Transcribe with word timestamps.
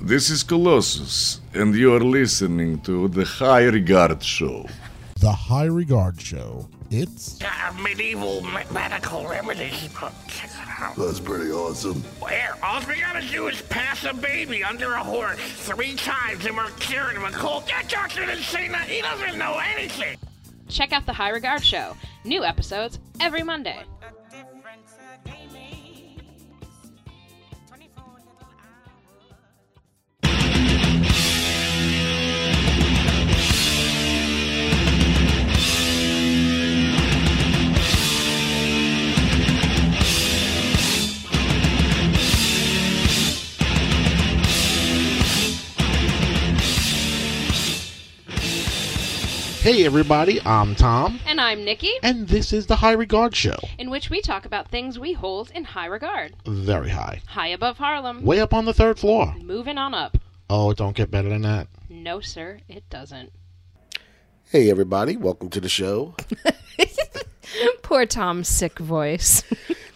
This 0.00 0.30
is 0.30 0.42
Colossus, 0.42 1.40
and 1.54 1.74
you 1.74 1.92
are 1.94 2.00
listening 2.00 2.80
to 2.82 3.08
the 3.08 3.24
High 3.24 3.64
Regard 3.64 4.22
Show. 4.22 4.66
The 5.20 5.32
High 5.32 5.64
Regard 5.66 6.20
Show. 6.20 6.68
It's 6.90 7.38
Uh, 7.42 7.72
medieval 7.82 8.40
medical 8.72 9.26
remedies. 9.28 9.72
Check 10.28 10.50
it 10.50 10.80
out. 10.80 10.96
That's 10.96 11.20
pretty 11.20 11.50
awesome. 11.50 12.00
Where 12.20 12.56
all 12.62 12.80
we 12.88 13.00
gotta 13.00 13.26
do 13.28 13.48
is 13.48 13.60
pass 13.62 14.04
a 14.04 14.14
baby 14.14 14.62
under 14.64 14.94
a 14.94 15.02
horse 15.02 15.38
three 15.40 15.94
times 15.96 16.46
and 16.46 16.56
we're 16.56 16.70
curing 16.78 17.16
him 17.16 17.24
of 17.24 17.34
cold. 17.34 17.64
That 17.66 17.88
doctor 17.88 18.24
didn't 18.24 18.44
say 18.44 18.68
that. 18.68 18.88
He 18.88 19.02
doesn't 19.02 19.36
know 19.36 19.60
anything. 19.76 20.16
Check 20.68 20.92
out 20.92 21.04
The 21.06 21.12
High 21.12 21.30
Regard 21.30 21.62
Show. 21.64 21.96
New 22.24 22.44
episodes 22.44 22.98
every 23.20 23.42
Monday. 23.42 23.82
Hey 49.68 49.84
everybody, 49.84 50.40
I'm 50.46 50.74
Tom, 50.74 51.20
And 51.26 51.38
I'm 51.38 51.62
Nikki, 51.62 51.92
and 52.02 52.26
this 52.26 52.54
is 52.54 52.64
the 52.64 52.76
High 52.76 52.92
Regard 52.92 53.36
Show. 53.36 53.58
in 53.76 53.90
which 53.90 54.08
we 54.08 54.22
talk 54.22 54.46
about 54.46 54.70
things 54.70 54.98
we 54.98 55.12
hold 55.12 55.50
in 55.50 55.62
high 55.62 55.84
regard. 55.84 56.32
Very 56.46 56.88
high. 56.88 57.20
High 57.26 57.48
above 57.48 57.76
Harlem. 57.76 58.24
Way 58.24 58.40
up 58.40 58.54
on 58.54 58.64
the 58.64 58.72
third 58.72 58.98
floor. 58.98 59.34
Moving 59.42 59.76
on 59.76 59.92
up. 59.92 60.16
Oh, 60.48 60.70
it 60.70 60.78
don't 60.78 60.96
get 60.96 61.10
better 61.10 61.28
than 61.28 61.42
that. 61.42 61.68
No, 61.90 62.18
sir, 62.18 62.60
it 62.66 62.88
doesn't. 62.88 63.30
Hey, 64.44 64.70
everybody. 64.70 65.18
Welcome 65.18 65.50
to 65.50 65.60
the 65.60 65.68
show. 65.68 66.14
Poor 67.82 68.06
Tom's 68.06 68.48
sick 68.48 68.78
voice. 68.78 69.42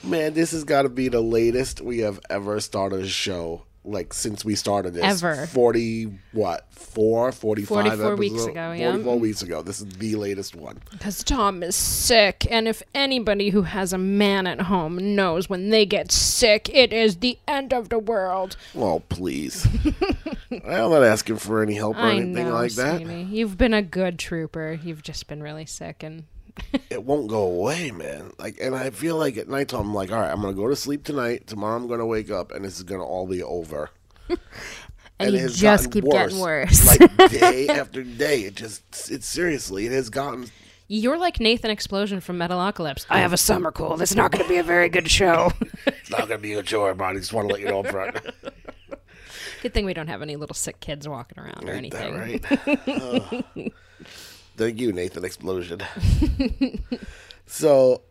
Man, 0.04 0.34
this 0.34 0.50
has 0.50 0.64
got 0.64 0.82
to 0.82 0.90
be 0.90 1.08
the 1.08 1.22
latest 1.22 1.80
we 1.80 2.00
have 2.00 2.20
ever 2.28 2.60
started 2.60 3.00
a 3.00 3.08
show. 3.08 3.64
Like, 3.84 4.14
since 4.14 4.44
we 4.44 4.54
started 4.54 4.94
this. 4.94 5.02
Ever. 5.22 5.46
40, 5.46 6.12
what? 6.32 6.66
Four? 6.72 7.32
45 7.32 7.68
44 7.98 8.16
weeks 8.16 8.32
episodes? 8.34 8.50
ago, 8.50 8.72
yeah. 8.72 8.90
44 8.92 9.18
weeks 9.18 9.42
ago. 9.42 9.62
This 9.62 9.80
is 9.80 9.86
the 9.86 10.14
latest 10.14 10.54
one. 10.54 10.80
Because 10.92 11.24
Tom 11.24 11.62
is 11.64 11.74
sick, 11.74 12.46
and 12.50 12.68
if 12.68 12.82
anybody 12.94 13.50
who 13.50 13.62
has 13.62 13.92
a 13.92 13.98
man 13.98 14.46
at 14.46 14.62
home 14.62 15.16
knows 15.16 15.48
when 15.48 15.70
they 15.70 15.84
get 15.84 16.12
sick, 16.12 16.68
it 16.72 16.92
is 16.92 17.16
the 17.16 17.38
end 17.48 17.72
of 17.72 17.88
the 17.88 17.98
world. 17.98 18.56
Oh, 18.76 19.00
please. 19.08 19.66
I'm 20.50 20.90
not 20.90 21.02
asking 21.02 21.38
for 21.38 21.62
any 21.62 21.74
help 21.74 21.96
or 21.96 22.00
I 22.00 22.12
anything 22.12 22.34
know, 22.46 22.52
like 22.52 22.72
that. 22.72 22.98
Sammy. 22.98 23.24
You've 23.24 23.58
been 23.58 23.74
a 23.74 23.82
good 23.82 24.18
trooper. 24.18 24.78
You've 24.82 25.02
just 25.02 25.26
been 25.26 25.42
really 25.42 25.66
sick, 25.66 26.02
and 26.02 26.24
It 26.90 27.04
won't 27.04 27.28
go 27.28 27.42
away, 27.42 27.90
man. 27.90 28.32
Like, 28.38 28.58
and 28.60 28.74
I 28.74 28.90
feel 28.90 29.16
like 29.16 29.36
at 29.36 29.48
night 29.48 29.72
I'm 29.72 29.94
like, 29.94 30.10
all 30.12 30.20
right, 30.20 30.30
I'm 30.30 30.40
going 30.40 30.54
to 30.54 30.60
go 30.60 30.68
to 30.68 30.76
sleep 30.76 31.04
tonight. 31.04 31.46
Tomorrow 31.46 31.76
I'm 31.76 31.86
going 31.88 32.00
to 32.00 32.06
wake 32.06 32.30
up, 32.30 32.52
and 32.52 32.64
this 32.64 32.76
is 32.76 32.82
going 32.82 33.00
to 33.00 33.06
all 33.06 33.26
be 33.26 33.42
over. 33.42 33.90
and, 34.28 34.38
it 35.20 35.32
you 35.32 35.38
has 35.38 35.56
just 35.58 35.90
gotten 35.90 36.02
keep 36.02 36.10
getting 36.12 36.38
worse. 36.38 36.86
like 36.86 37.16
day 37.30 37.68
after 37.68 38.02
day. 38.02 38.40
It 38.42 38.54
just, 38.54 38.82
it's 39.10 39.26
seriously, 39.26 39.86
it 39.86 39.92
has 39.92 40.10
gotten. 40.10 40.46
You're 40.88 41.16
like 41.18 41.40
Nathan 41.40 41.70
Explosion 41.70 42.20
from 42.20 42.38
Metalocalypse. 42.38 43.06
I 43.08 43.20
have 43.20 43.32
a 43.32 43.38
summer 43.38 43.72
cold. 43.72 44.02
It's 44.02 44.14
not 44.14 44.30
going 44.30 44.44
to 44.44 44.48
be 44.48 44.58
a 44.58 44.62
very 44.62 44.88
good 44.88 45.10
show. 45.10 45.52
It's 45.86 46.10
not 46.10 46.28
gonna 46.28 46.38
be 46.38 46.52
a 46.54 46.62
chore, 46.62 46.90
everybody. 46.90 47.20
Just 47.20 47.32
want 47.32 47.48
to 47.48 47.54
let 47.54 47.62
you 47.62 47.68
know 47.68 47.80
up 47.80 47.86
front. 47.86 48.16
good 49.62 49.72
thing 49.72 49.84
we 49.86 49.94
don't 49.94 50.08
have 50.08 50.20
any 50.20 50.34
little 50.36 50.52
sick 50.54 50.78
kids 50.80 51.08
walking 51.08 51.38
around 51.38 51.68
or 51.68 51.72
Ain't 51.72 51.92
that 51.92 52.12
anything. 52.12 52.44
right? 52.76 53.44
Ugh. 53.56 53.72
Thank 54.56 54.80
you, 54.80 54.92
Nathan 54.92 55.24
Explosion. 55.24 55.80
so, 57.46 58.02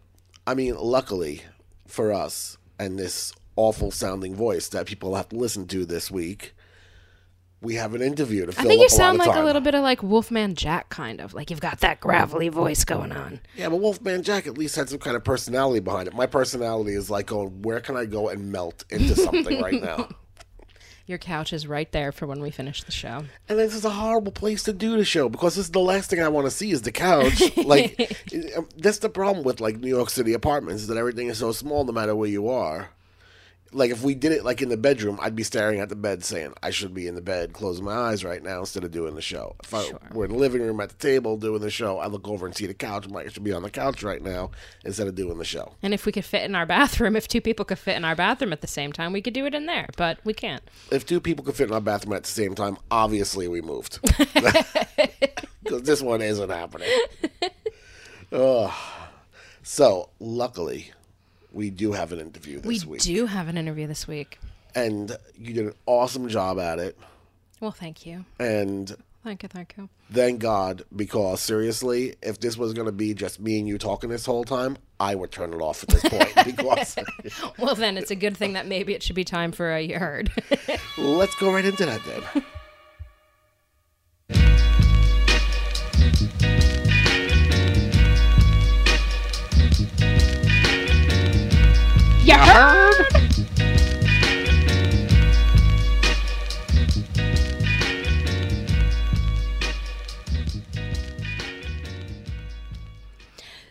I 0.46 0.54
mean, 0.54 0.76
luckily 0.76 1.42
for 1.88 2.12
us 2.12 2.58
and 2.80 2.98
this 2.98 3.34
awful 3.56 3.92
sounding 3.92 4.36
voice 4.36 4.70
that 4.70 4.86
people 4.86 5.16
have 5.16 5.30
to 5.30 5.36
listen 5.36 5.68
to 5.68 5.86
this 5.86 6.10
week, 6.10 6.54
we 7.62 7.76
have 7.76 7.94
an 7.94 8.02
interview 8.02 8.46
to 8.48 8.52
fill. 8.52 8.66
I 8.66 8.68
think 8.68 8.80
you 8.80 8.88
up 8.88 8.92
a 8.92 8.96
lot 8.96 8.98
sound 8.98 9.18
like 9.20 9.36
a 9.36 9.44
little 9.44 9.62
bit 9.62 9.76
of 9.76 9.84
like 9.84 10.02
Wolfman 10.02 10.56
Jack, 10.56 10.90
kind 10.90 11.22
of. 11.22 11.36
Like 11.36 11.52
you've 11.52 11.62
got 11.62 11.82
that 11.82 12.00
gravelly 12.00 12.50
voice 12.50 12.84
going 12.84 13.12
on. 13.12 13.40
Yeah, 13.56 13.70
but 13.70 13.78
Wolfman 13.78 14.24
Jack 14.24 14.48
at 14.48 14.58
least 14.58 14.76
had 14.76 14.90
some 14.90 15.00
kind 15.00 15.16
of 15.16 15.24
personality 15.24 15.80
behind 15.80 16.08
it. 16.08 16.16
My 16.16 16.26
personality 16.26 16.94
is 16.94 17.12
like 17.12 17.28
going, 17.28 17.62
where 17.62 17.80
can 17.80 17.96
I 17.96 18.06
go 18.06 18.30
and 18.30 18.52
melt 18.52 18.84
into 18.90 19.16
something 19.16 19.62
right 19.62 19.82
now? 19.82 20.10
Your 21.08 21.18
couch 21.18 21.52
is 21.52 21.68
right 21.68 21.92
there 21.92 22.12
for 22.12 22.28
when 22.28 22.42
we 22.42 22.52
finish 22.52 22.84
the 22.84 22.92
show. 22.92 23.26
And 23.50 23.60
this 23.60 23.74
is 23.74 23.86
a 23.86 23.90
horrible 23.90 24.32
place 24.32 24.64
to 24.64 24.74
do 24.74 24.98
the 24.98 25.06
show 25.06 25.30
because 25.30 25.56
this 25.56 25.66
is 25.66 25.72
the 25.72 25.80
last 25.80 26.10
thing 26.10 26.22
I 26.22 26.30
want 26.30 26.46
to 26.48 26.52
see 26.52 26.72
is 26.72 26.84
the 26.84 26.92
couch. 26.92 27.42
like, 27.58 28.18
um, 28.58 28.68
that's 28.78 29.00
the 29.00 29.10
problem 29.10 29.44
with 29.44 29.60
like 29.60 29.78
New 29.78 29.90
York 29.90 30.10
City 30.10 30.34
apartments 30.34 30.84
is 30.84 30.88
that 30.88 30.98
everything 30.98 31.28
is 31.28 31.40
so 31.40 31.52
small 31.52 31.84
no 31.84 31.92
matter 31.92 32.16
where 32.16 32.30
you 32.30 32.48
are. 32.50 32.92
Like, 33.74 33.92
if 33.92 34.04
we 34.04 34.16
did 34.16 34.32
it 34.34 34.44
like 34.44 34.62
in 34.62 34.70
the 34.70 34.78
bedroom, 34.78 35.18
I'd 35.22 35.36
be 35.36 35.44
staring 35.44 35.80
at 35.80 35.90
the 35.90 35.96
bed 35.96 36.24
saying, 36.26 36.54
I 36.62 36.72
should 36.72 36.94
be 36.94 37.08
in 37.08 37.16
the 37.16 37.22
bed, 37.22 37.54
closing 37.54 37.86
my 37.86 37.94
eyes 37.94 38.24
right 38.24 38.44
now 38.44 38.60
instead 38.60 38.84
of 38.84 38.92
doing 38.92 39.16
the 39.16 39.22
show. 39.22 39.56
If 39.64 39.74
I 39.74 39.92
were 40.14 40.26
in 40.26 40.32
the 40.32 40.38
living 40.38 40.62
room 40.62 40.82
at 40.82 40.90
the 40.90 40.96
table 40.96 41.38
doing 41.38 41.62
the 41.62 41.70
show, 41.70 41.98
I 42.00 42.08
look 42.08 42.28
over 42.28 42.46
and 42.46 42.56
see 42.56 42.66
the 42.68 42.74
couch. 42.74 43.06
I'm 43.06 43.12
like, 43.14 43.28
I 43.28 43.30
should 43.30 43.44
be 43.44 43.54
on 43.54 43.64
the 43.64 43.70
couch 43.70 44.04
right 44.04 44.22
now 44.22 44.52
instead 44.84 45.08
of 45.08 45.16
doing 45.16 45.38
the 45.38 45.46
show. 45.46 45.74
And 45.82 45.94
if 45.94 46.06
we 46.06 46.12
could 46.12 46.26
fit 46.26 46.44
in 46.44 46.54
our 46.54 46.66
bathroom, 46.78 47.16
if 47.16 47.28
two 47.28 47.40
people 47.42 47.64
could 47.64 47.80
fit 47.80 47.96
in 47.96 48.04
our 48.04 48.16
bathroom 48.16 48.52
at 48.52 48.62
the 48.62 48.68
same 48.68 48.92
time, 48.92 49.14
we 49.14 49.22
could 49.22 49.34
do 49.34 49.46
it 49.46 49.56
in 49.56 49.66
there. 49.68 49.88
But 49.96 50.20
we 50.26 50.34
can't. 50.34 50.64
if 50.92 51.06
two 51.06 51.22
people 51.22 51.46
could 51.46 51.56
fit 51.56 51.70
in 51.70 51.74
our 51.74 51.80
bathroom 51.82 52.14
at 52.14 52.24
the 52.24 52.30
same 52.30 52.56
time, 52.56 52.78
obviously 52.90 53.48
we 53.48 53.62
moved. 53.62 54.00
Because 55.64 55.84
this 55.84 56.02
one 56.02 56.22
isn't 56.22 56.50
happening. 56.50 56.90
Ugh. 58.32 58.72
So, 59.64 60.10
luckily, 60.20 60.92
we 61.52 61.70
do 61.70 61.92
have 61.92 62.12
an 62.12 62.20
interview 62.20 62.60
We 62.62 62.76
this 62.76 62.86
week. 62.86 63.02
We 63.06 63.14
do 63.16 63.26
have 63.26 63.48
an 63.48 63.58
interview 63.58 63.88
this 63.88 64.08
week. 64.08 64.40
And 64.74 65.18
you 65.38 65.54
did 65.54 65.66
an 65.68 65.74
awesome 65.86 66.30
job 66.30 66.60
at 66.60 66.80
it. 66.80 66.98
Well, 67.60 67.72
thank 67.72 68.06
you. 68.06 68.26
And 68.40 68.96
Thank 69.24 69.44
you, 69.44 69.50
thank 69.50 69.76
you. 69.78 69.88
thank 70.12 70.40
God, 70.40 70.82
because 70.96 71.42
seriously, 71.42 72.16
if 72.24 72.40
this 72.40 72.58
was 72.58 72.74
going 72.74 72.88
to 72.88 72.92
be 72.92 73.14
just 73.14 73.40
me 73.40 73.60
and 73.60 73.68
you 73.68 73.78
talking 73.78 74.10
this 74.10 74.26
whole 74.26 74.44
time, 74.44 74.78
I 75.00 75.14
would 75.14 75.32
turn 75.32 75.54
it 75.54 75.62
off 75.62 75.84
at 75.84 75.90
this 75.90 76.02
point. 76.02 76.34
because 76.46 76.96
Well, 77.60 77.76
then 77.76 77.98
it's 77.98 78.10
a 78.10 78.16
good 78.16 78.36
thing 78.36 78.54
that 78.54 78.66
maybe 78.66 78.96
it 78.96 79.04
should 79.04 79.16
be 79.16 79.24
time 79.24 79.52
for 79.52 79.72
a 79.72 79.80
yard. 79.82 80.32
let's 80.98 81.36
go 81.36 81.54
right 81.54 81.66
into 81.66 81.86
that 81.86 82.02
then. 82.04 82.44
you 92.24 92.38
heard? 92.38 93.22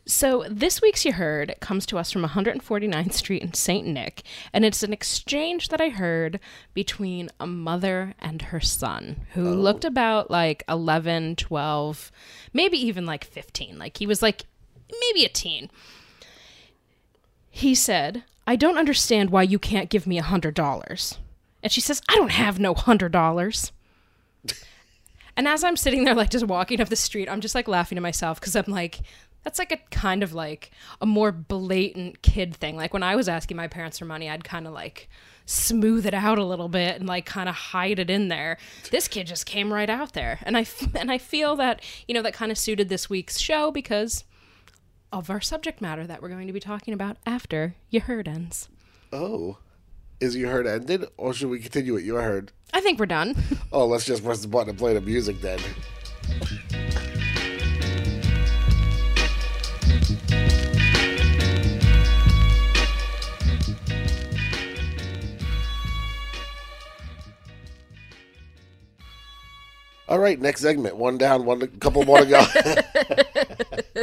So 0.07 0.45
this 0.51 0.83
week's 0.83 1.07
You 1.07 1.15
Heard 1.15 1.55
comes 1.61 1.87
to 1.87 1.97
us 1.97 2.13
from 2.13 2.25
149th 2.25 3.15
Street 3.15 3.43
in 3.43 3.55
St. 3.55 3.87
Nick, 3.87 4.23
and 4.53 4.67
it's 4.67 4.83
an 4.83 4.93
exchange 4.93 5.69
that 5.69 5.81
I 5.81 5.89
heard 5.89 6.41
between 6.75 7.31
a 7.41 7.47
mother 7.47 8.15
and 8.19 8.43
her 8.43 8.61
son, 8.61 9.23
who 9.33 9.49
oh. 9.49 9.53
looked 9.55 9.87
about 9.87 10.31
like 10.31 10.63
11, 10.69 11.37
12, 11.37 12.13
maybe 12.53 12.77
even 12.77 13.07
like 13.07 13.25
15. 13.25 13.79
Like 13.79 13.97
he 13.97 14.07
was 14.07 14.21
like 14.21 14.43
maybe 15.01 15.25
a 15.25 15.31
teen. 15.31 15.71
He 17.49 17.75
said, 17.75 18.23
I 18.51 18.57
don't 18.57 18.79
understand 18.79 19.31
why 19.31 19.45
you 19.45 19.61
can't 19.61 19.89
give 19.89 20.09
me 20.09 20.19
a 20.19 20.25
hundred 20.25 20.55
dollars. 20.55 21.19
And 21.63 21.71
she 21.71 21.81
says, 21.81 22.03
I 22.09 22.17
don't 22.17 22.33
have 22.33 22.59
no 22.59 22.75
hundred 22.75 23.13
dollars. 23.13 23.71
and 25.37 25.47
as 25.47 25.63
I'm 25.63 25.77
sitting 25.77 26.03
there, 26.03 26.17
like 26.17 26.31
just 26.31 26.49
walking 26.49 26.81
up 26.81 26.89
the 26.89 26.97
street, 26.97 27.29
I'm 27.29 27.41
just 27.41 27.55
like 27.55 27.69
laughing 27.69 27.95
to 27.95 28.03
myself 28.03 28.41
because 28.41 28.57
I'm 28.57 28.65
like, 28.67 29.03
that's 29.45 29.61
like 29.61 29.71
a 29.71 29.77
kind 29.93 30.25
of 30.25 30.33
like 30.33 30.73
a 31.01 31.07
more 31.07 31.31
blatant 31.31 32.23
kid 32.23 32.57
thing. 32.57 32.75
Like 32.75 32.93
when 32.93 33.05
I 33.05 33.15
was 33.15 33.29
asking 33.29 33.57
my 33.57 33.69
parents 33.69 34.01
for 34.01 34.05
money, 34.05 34.29
I'd 34.29 34.43
kind 34.43 34.67
of 34.67 34.73
like 34.73 35.09
smooth 35.47 36.05
it 36.05 36.13
out 36.13 36.39
a 36.41 36.45
little 36.45 36.69
bit 36.69 36.97
and 36.97 37.07
like 37.07 37.27
kind 37.27 37.49
of 37.49 37.55
hide 37.55 38.01
it 38.01 38.11
in 38.11 38.27
there. 38.27 38.59
This 38.91 39.07
kid 39.07 39.29
just 39.29 39.47
came 39.47 39.73
right 39.73 39.89
out 39.89 40.15
there. 40.15 40.41
And 40.43 40.57
I 40.57 40.67
and 40.97 41.13
I 41.13 41.19
feel 41.19 41.55
that, 41.55 41.83
you 42.09 42.15
know, 42.15 42.23
that 42.23 42.35
kind 42.35 42.51
of 42.51 42.59
suited 42.59 42.89
this 42.89 43.09
week's 43.09 43.39
show 43.39 43.71
because 43.71 44.25
of 45.13 45.31
our 45.31 45.41
subject 45.41 45.81
matter 45.81 46.07
that 46.07 46.23
we're 46.23 46.29
going 46.29 46.47
to 46.47 46.53
be 46.53 46.61
talking 46.61 46.95
about 46.95 47.17
after 47.27 47.75
you 47.91 48.01
heard 48.01 48.29
ends. 48.29 48.69
Oh. 49.13 49.59
Is 50.21 50.37
You 50.37 50.49
Heard 50.49 50.67
ended, 50.67 51.07
or 51.17 51.33
should 51.33 51.49
we 51.49 51.61
continue 51.61 51.95
with 51.95 52.05
You 52.05 52.17
Heard? 52.17 52.53
I 52.75 52.83
think 52.83 52.99
we're 52.99 53.07
done. 53.07 53.35
Oh, 53.73 53.87
let's 53.87 54.05
just 54.05 54.23
press 54.23 54.43
the 54.43 54.49
button 54.49 54.69
and 54.69 54.79
play 54.79 54.93
the 54.93 55.01
music 55.01 55.41
then. 55.41 55.59
All 70.11 70.19
right, 70.19 70.41
next 70.41 70.61
segment. 70.61 70.97
One 70.97 71.19
down, 71.19 71.45
one 71.45 71.65
couple 71.79 72.05
more 72.05 72.19
to 72.19 72.27
go. 72.27 72.45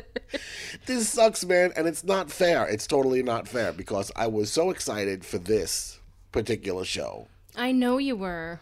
this 0.86 1.09
sucks, 1.09 1.44
man, 1.44 1.74
and 1.75 1.86
it's 1.86 2.06
not 2.06 2.31
fair. 2.31 2.65
It's 2.65 2.88
totally 2.88 3.21
not 3.21 3.45
fair 3.45 3.74
because 3.74 4.09
I 4.15 4.27
was 4.27 4.50
so 4.50 4.69
excited 4.69 5.25
for 5.25 5.38
this 5.38 6.00
particular 6.31 6.86
show. 6.86 7.27
I 7.57 7.74
know 7.74 7.98
you 7.98 8.15
were. 8.15 8.62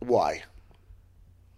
Why? 0.00 0.42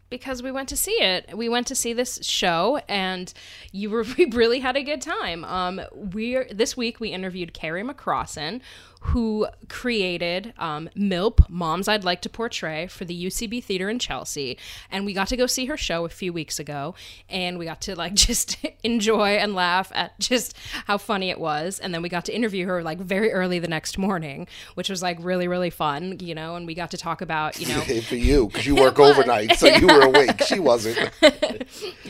because 0.08 0.42
we 0.42 0.50
went 0.50 0.68
to 0.68 0.76
see 0.76 0.92
it. 0.92 1.36
We 1.36 1.48
went 1.48 1.66
to 1.68 1.74
see 1.74 1.92
this 1.92 2.20
show, 2.22 2.80
and 2.88 3.32
you 3.72 3.90
were 3.90 4.04
we 4.18 4.26
really 4.26 4.60
had 4.60 4.76
a 4.76 4.82
good 4.82 5.02
time. 5.02 5.44
Um, 5.44 5.80
we 5.92 6.42
this 6.50 6.76
week 6.76 7.00
we 7.00 7.08
interviewed 7.08 7.52
Carrie 7.52 7.82
McCrossan, 7.82 8.60
who 9.06 9.46
created 9.68 10.52
um, 10.58 10.90
MILP, 10.96 11.48
Moms 11.48 11.86
I'd 11.86 12.02
Like 12.02 12.22
to 12.22 12.28
Portray, 12.28 12.88
for 12.88 13.04
the 13.04 13.26
UCB 13.26 13.62
Theater 13.62 13.88
in 13.88 14.00
Chelsea. 14.00 14.58
And 14.90 15.06
we 15.06 15.12
got 15.12 15.28
to 15.28 15.36
go 15.36 15.46
see 15.46 15.66
her 15.66 15.76
show 15.76 16.04
a 16.04 16.08
few 16.08 16.32
weeks 16.32 16.58
ago, 16.58 16.96
and 17.28 17.56
we 17.56 17.66
got 17.66 17.80
to 17.82 17.94
like 17.94 18.14
just 18.28 18.56
enjoy 18.82 19.36
and 19.36 19.54
laugh 19.54 19.92
at 19.94 20.18
just 20.18 20.56
how 20.86 20.98
funny 20.98 21.30
it 21.30 21.38
was. 21.38 21.78
And 21.78 21.94
then 21.94 22.02
we 22.02 22.08
got 22.08 22.24
to 22.24 22.34
interview 22.34 22.66
her 22.66 22.82
like 22.82 22.98
very 22.98 23.32
early 23.32 23.60
the 23.60 23.68
next 23.68 23.96
morning, 23.96 24.48
which 24.74 24.90
was 24.90 25.02
like 25.02 25.18
really, 25.20 25.46
really 25.46 25.70
fun, 25.70 26.18
you 26.18 26.34
know. 26.34 26.56
And 26.56 26.66
we 26.66 26.74
got 26.74 26.90
to 26.90 26.98
talk 26.98 27.20
about, 27.20 27.60
you 27.60 27.68
know, 27.68 27.80
for 28.02 28.16
you, 28.16 28.48
because 28.48 28.66
you 28.66 28.74
work 28.86 28.98
overnight, 28.98 29.56
so 29.56 29.68
you 29.68 29.86
were 29.86 30.02
awake. 30.02 30.42
She 30.42 30.58
wasn't. 30.58 31.12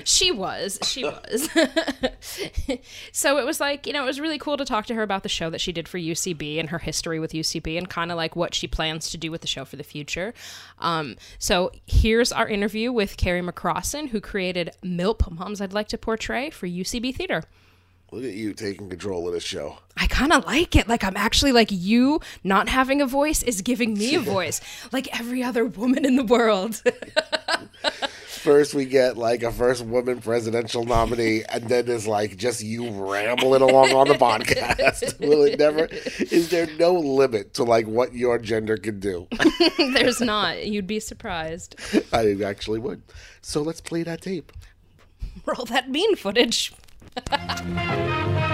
she 0.04 0.31
was. 0.31 0.78
She 0.82 1.04
was. 1.04 1.50
so 3.12 3.37
it 3.37 3.44
was 3.44 3.60
like, 3.60 3.87
you 3.87 3.92
know, 3.92 4.04
it 4.04 4.06
was 4.06 4.19
really 4.19 4.38
cool 4.38 4.56
to 4.56 4.64
talk 4.64 4.87
to 4.87 4.94
her 4.94 5.02
about 5.02 5.25
the 5.25 5.28
show 5.28 5.50
that 5.50 5.60
she 5.60 5.72
did 5.72 5.87
for 5.88 5.99
UCB 5.99 6.58
and 6.58 6.70
her 6.70 6.85
history 6.86 7.20
with 7.20 7.32
UCB 7.32 7.76
and 7.76 7.90
kind 7.90 8.10
of 8.10 8.16
like 8.16 8.34
what 8.34 8.54
she 8.54 8.66
plans 8.66 9.10
to 9.10 9.18
do 9.18 9.30
with 9.30 9.42
the 9.42 9.46
show 9.46 9.66
for 9.66 9.76
the 9.76 9.84
future. 9.84 10.32
Um, 10.78 11.16
so 11.38 11.70
here's 11.86 12.32
our 12.32 12.48
interview 12.48 12.90
with 12.90 13.18
Carrie 13.18 13.42
McCrossan, 13.42 14.08
who 14.08 14.20
created 14.20 14.70
MILP, 14.82 15.30
Moms 15.30 15.60
I'd 15.60 15.74
Like 15.74 15.88
to 15.88 15.98
Portray, 15.98 16.48
for 16.48 16.66
UCB 16.66 17.14
Theater. 17.14 17.42
Look 18.12 18.24
at 18.24 18.34
you 18.34 18.54
taking 18.54 18.88
control 18.88 19.26
of 19.26 19.34
this 19.34 19.42
show. 19.42 19.78
I 19.96 20.06
kind 20.06 20.32
of 20.32 20.46
like 20.46 20.76
it. 20.76 20.88
Like, 20.88 21.02
I'm 21.02 21.16
actually 21.16 21.50
like, 21.52 21.68
you 21.70 22.20
not 22.44 22.68
having 22.68 23.02
a 23.02 23.06
voice 23.06 23.42
is 23.42 23.62
giving 23.62 23.94
me 23.94 24.14
a 24.14 24.20
voice, 24.36 24.60
like 24.92 25.08
every 25.18 25.42
other 25.42 25.64
woman 25.66 26.04
in 26.04 26.14
the 26.16 26.24
world. 26.24 26.82
first 28.36 28.74
we 28.74 28.84
get 28.84 29.16
like 29.16 29.42
a 29.42 29.50
first 29.50 29.84
woman 29.84 30.20
presidential 30.20 30.84
nominee, 30.84 31.42
and 31.48 31.64
then 31.68 31.88
it's 31.88 32.06
like 32.06 32.36
just 32.36 32.62
you 32.62 32.88
rambling 32.90 33.62
along 33.62 33.92
on 33.92 34.08
the 34.08 34.14
podcast. 34.14 35.18
Will 35.26 35.44
it 35.44 35.58
never? 35.58 35.86
Is 36.30 36.50
there 36.50 36.68
no 36.78 36.94
limit 36.94 37.54
to 37.54 37.64
like 37.64 37.86
what 37.86 38.14
your 38.14 38.38
gender 38.38 38.76
can 38.76 39.00
do? 39.00 39.26
There's 39.78 40.20
not. 40.20 40.66
You'd 40.66 40.86
be 40.86 41.00
surprised. 41.00 41.76
I 42.12 42.36
actually 42.44 42.78
would. 42.78 43.02
So 43.40 43.62
let's 43.62 43.80
play 43.80 44.02
that 44.02 44.22
tape. 44.22 44.52
Roll 45.44 45.66
that 45.66 45.92
bean 45.92 46.16
footage. 46.16 46.72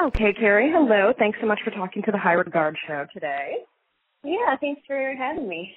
Okay, 0.00 0.32
Carrie. 0.32 0.70
Hello. 0.72 1.12
Thanks 1.18 1.38
so 1.40 1.46
much 1.46 1.58
for 1.64 1.70
talking 1.70 2.02
to 2.04 2.12
the 2.12 2.18
High 2.18 2.34
Regard 2.34 2.76
Show 2.86 3.06
today. 3.12 3.56
Yeah, 4.22 4.56
thanks 4.60 4.80
for 4.86 5.14
having 5.18 5.48
me. 5.48 5.72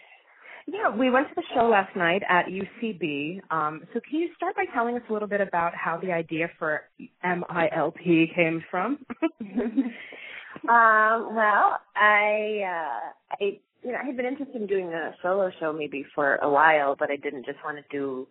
Yeah, 0.68 0.96
we 0.96 1.10
went 1.10 1.28
to 1.30 1.36
the 1.36 1.44
show 1.56 1.68
last 1.68 1.96
night 1.96 2.22
at 2.30 2.46
UCB. 2.46 3.42
Um, 3.50 3.82
so 3.94 4.00
can 4.08 4.20
you 4.20 4.30
start 4.36 4.56
by 4.56 4.66
telling 4.76 4.96
us 4.96 5.02
a 5.10 5.14
little 5.14 5.28
bit 5.28 5.42
about 5.42 5.74
how 5.74 5.98
the 5.98 6.12
idea 6.12 6.50
for 6.60 6.82
MILP 7.26 8.36
came 8.36 8.64
from? 8.70 9.00
um, 9.42 11.36
well, 11.36 11.80
I, 11.96 12.62
uh, 12.64 13.10
I, 13.32 13.60
you 13.84 13.92
know, 13.92 13.98
I 14.04 14.06
had 14.06 14.18
been 14.18 14.28
interested 14.28 14.56
in 14.56 14.68
doing 14.68 14.94
a 14.94 15.16
solo 15.24 15.50
show 15.60 15.74
maybe 15.74 16.06
for 16.14 16.36
a 16.36 16.50
while, 16.50 16.96
but 16.96 17.10
I 17.10 17.16
didn't 17.16 17.48
just 17.48 17.58
want 17.66 17.78
to 17.78 17.84
do 17.90 18.28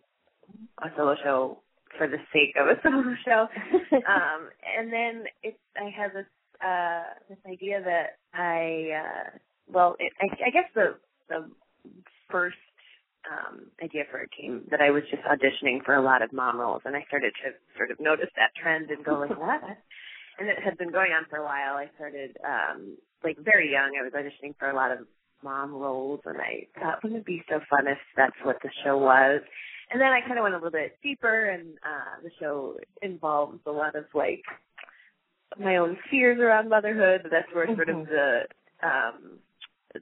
a 0.80 0.86
solo 0.96 1.16
show 1.24 1.58
for 1.96 2.06
the 2.06 2.18
sake 2.32 2.54
of 2.58 2.68
a 2.68 2.80
solo 2.82 3.14
show. 3.24 3.48
um, 3.92 4.50
and 4.78 4.92
then 4.92 5.24
it, 5.42 5.58
I 5.76 5.90
had 5.90 6.12
this 6.14 6.26
uh, 6.64 7.02
this 7.28 7.38
idea 7.50 7.80
that 7.82 8.18
I, 8.34 8.90
uh, 8.92 9.38
well, 9.72 9.96
it, 9.98 10.12
I, 10.20 10.26
I 10.46 10.50
guess 10.50 10.68
the 10.74 10.96
the 11.28 11.50
first 12.30 12.56
um, 13.30 13.66
idea 13.82 14.04
for 14.10 14.20
it 14.20 14.30
came 14.30 14.62
that 14.70 14.80
I 14.80 14.90
was 14.90 15.02
just 15.10 15.22
auditioning 15.22 15.84
for 15.84 15.94
a 15.94 16.02
lot 16.02 16.22
of 16.22 16.32
mom 16.32 16.58
roles, 16.58 16.82
and 16.84 16.96
I 16.96 17.04
started 17.08 17.32
to 17.44 17.52
sort 17.76 17.90
of 17.90 18.00
notice 18.00 18.30
that 18.36 18.50
trend 18.60 18.90
and 18.90 19.04
go 19.04 19.18
like, 19.20 19.38
what? 19.38 19.62
And 20.38 20.48
it 20.48 20.56
had 20.64 20.78
been 20.78 20.90
going 20.90 21.12
on 21.12 21.26
for 21.28 21.36
a 21.36 21.44
while. 21.44 21.76
I 21.76 21.90
started 21.96 22.34
um, 22.42 22.96
like 23.22 23.36
very 23.44 23.70
young. 23.70 23.92
I 24.00 24.02
was 24.02 24.14
auditioning 24.16 24.54
for 24.58 24.70
a 24.70 24.74
lot 24.74 24.90
of 24.90 25.00
mom 25.42 25.74
roles, 25.74 26.20
and 26.24 26.38
I 26.40 26.66
thought, 26.80 27.02
wouldn't 27.02 27.20
it 27.20 27.26
be 27.26 27.42
so 27.46 27.60
fun 27.68 27.86
if 27.86 27.98
that's 28.16 28.36
what 28.42 28.56
the 28.62 28.70
show 28.82 28.96
was? 28.96 29.42
And 29.90 30.00
then 30.00 30.08
I 30.08 30.20
kind 30.20 30.38
of 30.38 30.42
went 30.42 30.54
a 30.54 30.58
little 30.58 30.70
bit 30.70 30.96
deeper, 31.02 31.46
and 31.50 31.74
uh, 31.84 32.22
the 32.22 32.30
show 32.38 32.76
involves 33.02 33.60
a 33.66 33.70
lot 33.70 33.94
of 33.96 34.04
like 34.14 34.42
my 35.58 35.76
own 35.76 35.96
fears 36.10 36.38
around 36.38 36.68
motherhood. 36.68 37.28
That's 37.30 37.48
where 37.52 37.66
sort 37.74 37.88
of 37.88 37.96
Mm-hmm. 37.96 38.12
the 38.12 38.42
um, 38.86 39.38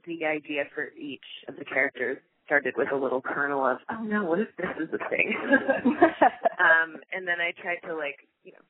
the 0.05 0.25
idea 0.25 0.63
for 0.75 0.89
each 0.97 1.25
of 1.47 1.55
the 1.57 1.65
characters 1.65 2.17
started 2.45 2.73
with 2.77 2.91
a 2.91 2.95
little 2.95 3.21
kernel 3.21 3.65
of, 3.65 3.77
oh 3.91 4.03
no, 4.03 4.23
what 4.25 4.39
if 4.39 4.47
this 4.57 4.67
is 4.81 4.89
the 4.91 4.97
thing? 5.09 5.35
um, 5.85 6.97
and 7.13 7.27
then 7.27 7.37
I 7.39 7.51
tried 7.61 7.77
to 7.87 7.95
like, 7.95 8.17
you 8.43 8.51
know, 8.53 8.63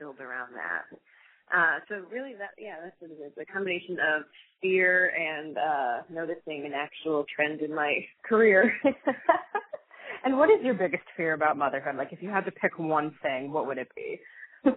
build 0.00 0.18
around 0.18 0.50
that. 0.54 0.98
Uh, 1.54 1.78
so 1.88 2.04
really 2.10 2.34
that, 2.34 2.50
yeah, 2.58 2.76
that's 2.82 2.96
what 2.98 3.10
it 3.12 3.22
is. 3.24 3.32
A 3.40 3.44
combination 3.52 3.98
of 4.00 4.22
fear 4.60 5.12
and, 5.16 5.58
uh, 5.58 6.02
noticing 6.10 6.64
an 6.66 6.72
actual 6.74 7.24
trend 7.34 7.60
in 7.60 7.72
my 7.72 8.04
career. 8.24 8.72
and 10.24 10.36
what 10.36 10.50
is 10.50 10.62
your 10.62 10.74
biggest 10.74 11.04
fear 11.16 11.34
about 11.34 11.56
motherhood? 11.56 11.96
Like, 11.96 12.12
if 12.12 12.22
you 12.22 12.30
had 12.30 12.44
to 12.44 12.52
pick 12.52 12.78
one 12.78 13.14
thing, 13.22 13.52
what 13.52 13.66
would 13.66 13.78
it 13.78 13.88
be? 13.94 14.20
oh 14.66 14.74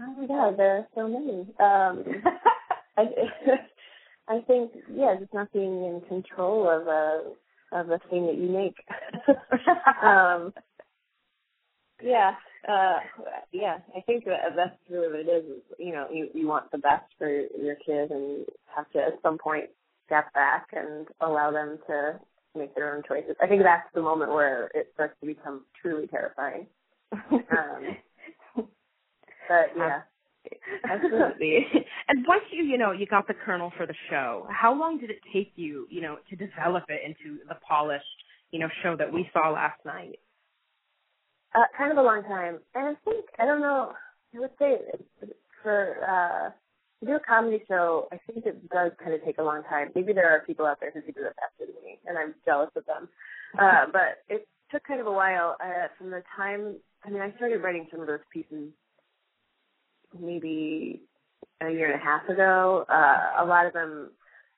my 0.00 0.26
god, 0.26 0.58
there 0.58 0.78
are 0.78 0.86
so 0.94 1.08
many. 1.08 1.46
Um, 1.60 2.04
I, 2.96 3.04
I 4.28 4.40
think, 4.46 4.72
yeah, 4.92 5.16
just 5.18 5.32
not 5.34 5.52
being 5.52 5.84
in 5.84 6.02
control 6.08 6.68
of 6.68 6.86
a, 6.86 7.22
of 7.72 7.90
a 7.90 8.00
thing 8.10 8.26
that 8.26 8.36
you 8.36 8.48
make. 8.48 8.76
um, 10.02 10.52
yeah, 12.02 12.32
uh, 12.68 12.98
yeah, 13.52 13.78
I 13.96 14.00
think 14.02 14.24
that 14.24 14.54
that's 14.56 14.76
really 14.90 15.08
what 15.08 15.20
it 15.20 15.28
is. 15.28 15.62
you 15.78 15.92
know, 15.92 16.06
you 16.12 16.28
you 16.34 16.46
want 16.46 16.70
the 16.70 16.78
best 16.78 17.04
for 17.16 17.28
your 17.28 17.76
kid, 17.76 18.10
and 18.10 18.44
have 18.74 18.90
to 18.92 18.98
at 18.98 19.18
some 19.22 19.38
point 19.38 19.70
step 20.06 20.32
back 20.34 20.68
and 20.72 21.06
allow 21.20 21.50
them 21.50 21.78
to 21.86 22.18
make 22.56 22.74
their 22.74 22.96
own 22.96 23.02
choices. 23.06 23.36
I 23.40 23.46
think 23.46 23.62
that's 23.62 23.88
the 23.94 24.02
moment 24.02 24.32
where 24.32 24.70
it 24.74 24.90
starts 24.94 25.14
to 25.20 25.26
become 25.26 25.64
truly 25.80 26.06
terrifying. 26.06 26.66
Um, 27.12 27.96
but 28.56 29.70
yeah, 29.76 30.00
absolutely. 30.90 31.66
and 32.08 32.24
once 32.26 32.42
you, 32.50 32.64
you 32.64 32.78
know, 32.78 32.92
you 32.92 33.06
got 33.06 33.26
the 33.26 33.34
kernel 33.34 33.72
for 33.76 33.86
the 33.86 33.94
show, 34.10 34.46
how 34.50 34.74
long 34.78 34.98
did 34.98 35.10
it 35.10 35.20
take 35.32 35.52
you, 35.56 35.86
you 35.90 36.00
know, 36.00 36.18
to 36.30 36.36
develop 36.36 36.84
it 36.88 37.00
into 37.04 37.38
the 37.48 37.56
polished, 37.66 38.04
you 38.50 38.58
know, 38.58 38.68
show 38.82 38.96
that 38.96 39.12
we 39.12 39.28
saw 39.32 39.50
last 39.50 39.78
night? 39.84 40.18
Uh, 41.54 41.60
kind 41.76 41.90
of 41.90 41.98
a 41.98 42.02
long 42.02 42.22
time, 42.24 42.58
and 42.74 42.88
I 42.88 42.94
think 43.04 43.24
I 43.38 43.46
don't 43.46 43.60
know. 43.60 43.92
I 44.34 44.38
would 44.40 44.50
say 44.58 44.78
for 45.62 45.96
uh, 46.06 46.50
to 47.00 47.06
do 47.06 47.14
a 47.14 47.20
comedy 47.20 47.62
show, 47.68 48.08
I 48.12 48.18
think 48.26 48.46
it 48.46 48.68
does 48.70 48.92
kind 49.02 49.14
of 49.14 49.24
take 49.24 49.38
a 49.38 49.42
long 49.42 49.62
time. 49.64 49.90
Maybe 49.94 50.12
there 50.12 50.30
are 50.30 50.40
people 50.40 50.66
out 50.66 50.78
there 50.80 50.90
who 50.90 51.02
can 51.02 51.12
do 51.12 51.26
it 51.26 51.36
faster 51.36 51.72
than 51.72 51.84
me, 51.84 51.98
and 52.06 52.16
I'm 52.18 52.34
jealous 52.44 52.70
of 52.76 52.86
them. 52.86 53.08
Uh, 53.58 53.86
but 53.92 54.24
it 54.28 54.48
took 54.70 54.84
kind 54.84 55.00
of 55.00 55.06
a 55.06 55.12
while 55.12 55.56
uh, 55.62 55.88
from 55.98 56.10
the 56.10 56.22
time. 56.36 56.76
I 57.04 57.10
mean, 57.10 57.22
I 57.22 57.32
started 57.36 57.62
writing 57.62 57.86
some 57.90 58.00
of 58.00 58.06
those 58.06 58.24
pieces 58.32 58.70
maybe 60.18 61.02
a 61.60 61.70
year 61.70 61.92
and 61.92 62.00
a 62.00 62.04
half 62.04 62.28
ago. 62.28 62.84
Uh, 62.88 63.42
a 63.42 63.46
lot 63.46 63.66
of 63.66 63.72
them, 63.72 64.10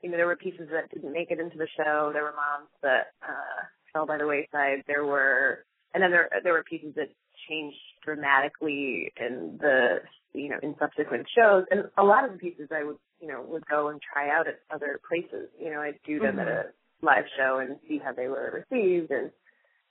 you 0.02 0.10
know, 0.10 0.16
there 0.16 0.26
were 0.26 0.36
pieces 0.36 0.68
that 0.72 0.90
didn't 0.92 1.12
make 1.12 1.30
it 1.30 1.40
into 1.40 1.58
the 1.58 1.68
show. 1.76 2.10
There 2.12 2.22
were 2.22 2.34
moms 2.34 2.70
that 2.82 3.12
uh, 3.22 3.64
fell 3.92 4.06
by 4.06 4.18
the 4.18 4.26
wayside. 4.26 4.84
There 4.86 5.04
were 5.04 5.64
and 5.94 6.02
then 6.02 6.10
there 6.10 6.28
there 6.42 6.52
were 6.52 6.64
pieces 6.64 6.94
that 6.96 7.08
changed 7.48 7.76
dramatically 8.04 9.12
in 9.18 9.58
the 9.60 10.00
you 10.32 10.48
know 10.48 10.58
in 10.62 10.74
subsequent 10.78 11.26
shows. 11.36 11.64
And 11.70 11.84
a 11.96 12.04
lot 12.04 12.24
of 12.24 12.32
the 12.32 12.38
pieces 12.38 12.68
I 12.72 12.84
would 12.84 12.98
you 13.20 13.28
know 13.28 13.42
would 13.48 13.66
go 13.66 13.88
and 13.88 14.00
try 14.00 14.30
out 14.30 14.46
at 14.48 14.60
other 14.70 15.00
places. 15.08 15.48
You 15.60 15.70
know 15.70 15.80
I'd 15.80 15.98
do 16.06 16.18
them 16.20 16.38
at 16.38 16.46
mm-hmm. 16.46 16.68
a 16.68 17.06
live 17.06 17.24
show 17.36 17.58
and 17.58 17.76
see 17.88 17.98
how 18.02 18.12
they 18.12 18.28
were 18.28 18.64
received 18.70 19.10
and 19.10 19.30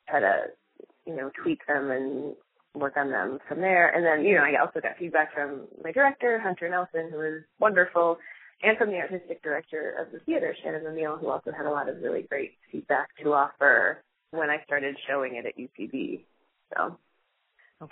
try 0.10 0.20
to 0.20 0.46
you 1.06 1.16
know 1.16 1.32
tweak 1.42 1.66
them 1.68 1.92
and 1.92 2.36
work 2.76 2.98
on 2.98 3.10
them 3.10 3.40
from 3.48 3.62
there. 3.62 3.90
And 3.90 4.06
then 4.06 4.26
you 4.26 4.36
know 4.36 4.44
I 4.44 4.60
also 4.60 4.80
got 4.80 4.98
feedback 4.98 5.34
from 5.34 5.68
my 5.84 5.92
director 5.92 6.40
Hunter 6.40 6.70
Nelson 6.70 7.10
who 7.12 7.18
was 7.18 7.42
wonderful 7.60 8.18
and 8.64 8.78
from 8.78 8.90
the 8.90 8.98
artistic 8.98 9.44
director 9.44 9.96
of 10.00 10.12
the 10.12 10.20
theater 10.20 10.56
Shannon 10.64 10.86
O'Neill 10.88 11.18
who 11.18 11.30
also 11.30 11.52
had 11.52 11.66
a 11.66 11.72
lot 11.72 11.90
of 11.90 12.02
really 12.02 12.24
great 12.24 12.54
feedback 12.72 13.10
to 13.24 13.34
offer 13.34 14.04
when 14.32 14.50
I 14.50 14.64
started 14.66 14.98
showing 15.08 15.36
it 15.36 15.46
at 15.46 15.58
UCB. 15.58 16.22
So 16.76 16.98
it 17.82 17.90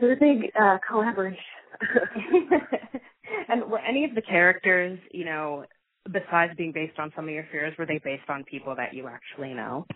was 0.00 0.16
a 0.16 0.20
big 0.20 0.50
uh, 0.60 0.78
collaboration. 0.86 1.38
and 3.48 3.64
were 3.70 3.78
any 3.78 4.04
of 4.04 4.14
the 4.14 4.22
characters, 4.22 4.98
you 5.12 5.24
know, 5.24 5.64
besides 6.10 6.52
being 6.56 6.72
based 6.72 6.98
on 6.98 7.12
some 7.14 7.24
of 7.24 7.34
your 7.34 7.46
fears, 7.50 7.74
were 7.78 7.86
they 7.86 7.98
based 7.98 8.28
on 8.28 8.44
people 8.44 8.74
that 8.76 8.94
you 8.94 9.08
actually 9.08 9.52
know? 9.54 9.86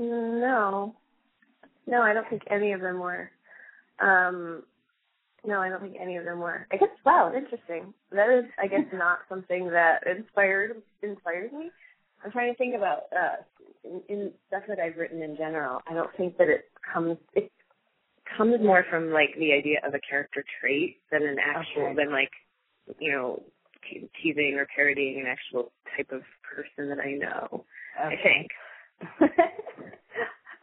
No, 0.00 0.96
no, 1.86 2.02
I 2.02 2.12
don't 2.12 2.28
think 2.28 2.42
any 2.50 2.72
of 2.72 2.80
them 2.80 2.98
were. 2.98 3.30
Um, 4.00 4.64
no, 5.46 5.60
I 5.60 5.68
don't 5.68 5.80
think 5.80 5.96
any 6.00 6.16
of 6.16 6.24
them 6.24 6.40
were. 6.40 6.66
I 6.72 6.76
guess 6.76 6.88
wow, 7.04 7.32
interesting. 7.34 7.94
That 8.10 8.30
is, 8.30 8.44
I 8.58 8.66
guess, 8.66 8.86
not 8.92 9.20
something 9.28 9.68
that 9.70 10.04
inspired 10.06 10.82
inspired 11.02 11.52
me. 11.52 11.70
I'm 12.24 12.32
trying 12.32 12.52
to 12.52 12.58
think 12.58 12.74
about 12.74 13.02
uh, 13.12 13.36
in, 13.84 14.02
in 14.08 14.32
stuff 14.48 14.62
that 14.68 14.80
I've 14.80 14.96
written 14.96 15.22
in 15.22 15.36
general. 15.36 15.80
I 15.86 15.94
don't 15.94 16.14
think 16.16 16.38
that 16.38 16.48
it 16.48 16.70
comes. 16.92 17.18
It 17.34 17.52
comes 18.36 18.60
more 18.62 18.84
from 18.90 19.10
like 19.10 19.34
the 19.38 19.52
idea 19.52 19.78
of 19.86 19.94
a 19.94 20.00
character 20.08 20.44
trait 20.60 20.98
than 21.10 21.22
an 21.22 21.36
actual 21.38 21.86
Okay. 21.86 21.94
than 21.94 22.12
like 22.12 22.30
you 22.98 23.10
know 23.12 23.42
te- 23.88 24.08
teasing 24.22 24.54
or 24.58 24.66
parodying 24.74 25.20
an 25.20 25.26
actual 25.26 25.72
type 25.96 26.10
of 26.12 26.22
person 26.42 26.88
that 26.88 27.00
I 27.00 27.12
know. 27.12 27.64
I 27.98 28.16
think. 28.22 28.48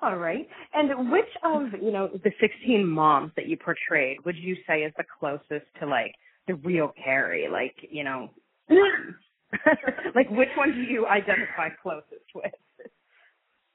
All 0.01 0.17
right. 0.17 0.47
And 0.73 1.11
which 1.11 1.29
of, 1.43 1.67
you 1.81 1.91
know, 1.91 2.09
the 2.23 2.31
16 2.41 2.85
moms 2.87 3.31
that 3.35 3.47
you 3.47 3.55
portrayed 3.55 4.17
would 4.25 4.35
you 4.35 4.55
say 4.67 4.81
is 4.81 4.91
the 4.97 5.03
closest 5.19 5.65
to 5.79 5.85
like 5.85 6.15
the 6.47 6.55
real 6.55 6.91
Carrie? 7.03 7.47
Like, 7.51 7.75
you 7.89 8.03
know, 8.03 8.29
like 10.15 10.29
which 10.31 10.49
one 10.57 10.71
do 10.73 10.81
you 10.81 11.05
identify 11.07 11.69
closest 11.81 12.25
with? 12.33 12.51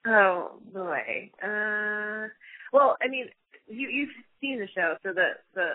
Oh 0.07 0.59
boy. 0.73 1.31
Uh, 1.43 2.29
well, 2.73 2.97
I 3.03 3.09
mean, 3.09 3.27
you 3.69 3.89
you've 3.89 4.15
seen 4.41 4.59
the 4.61 4.69
show, 4.75 4.97
so 5.03 5.13
the 5.13 5.31
the 5.55 5.69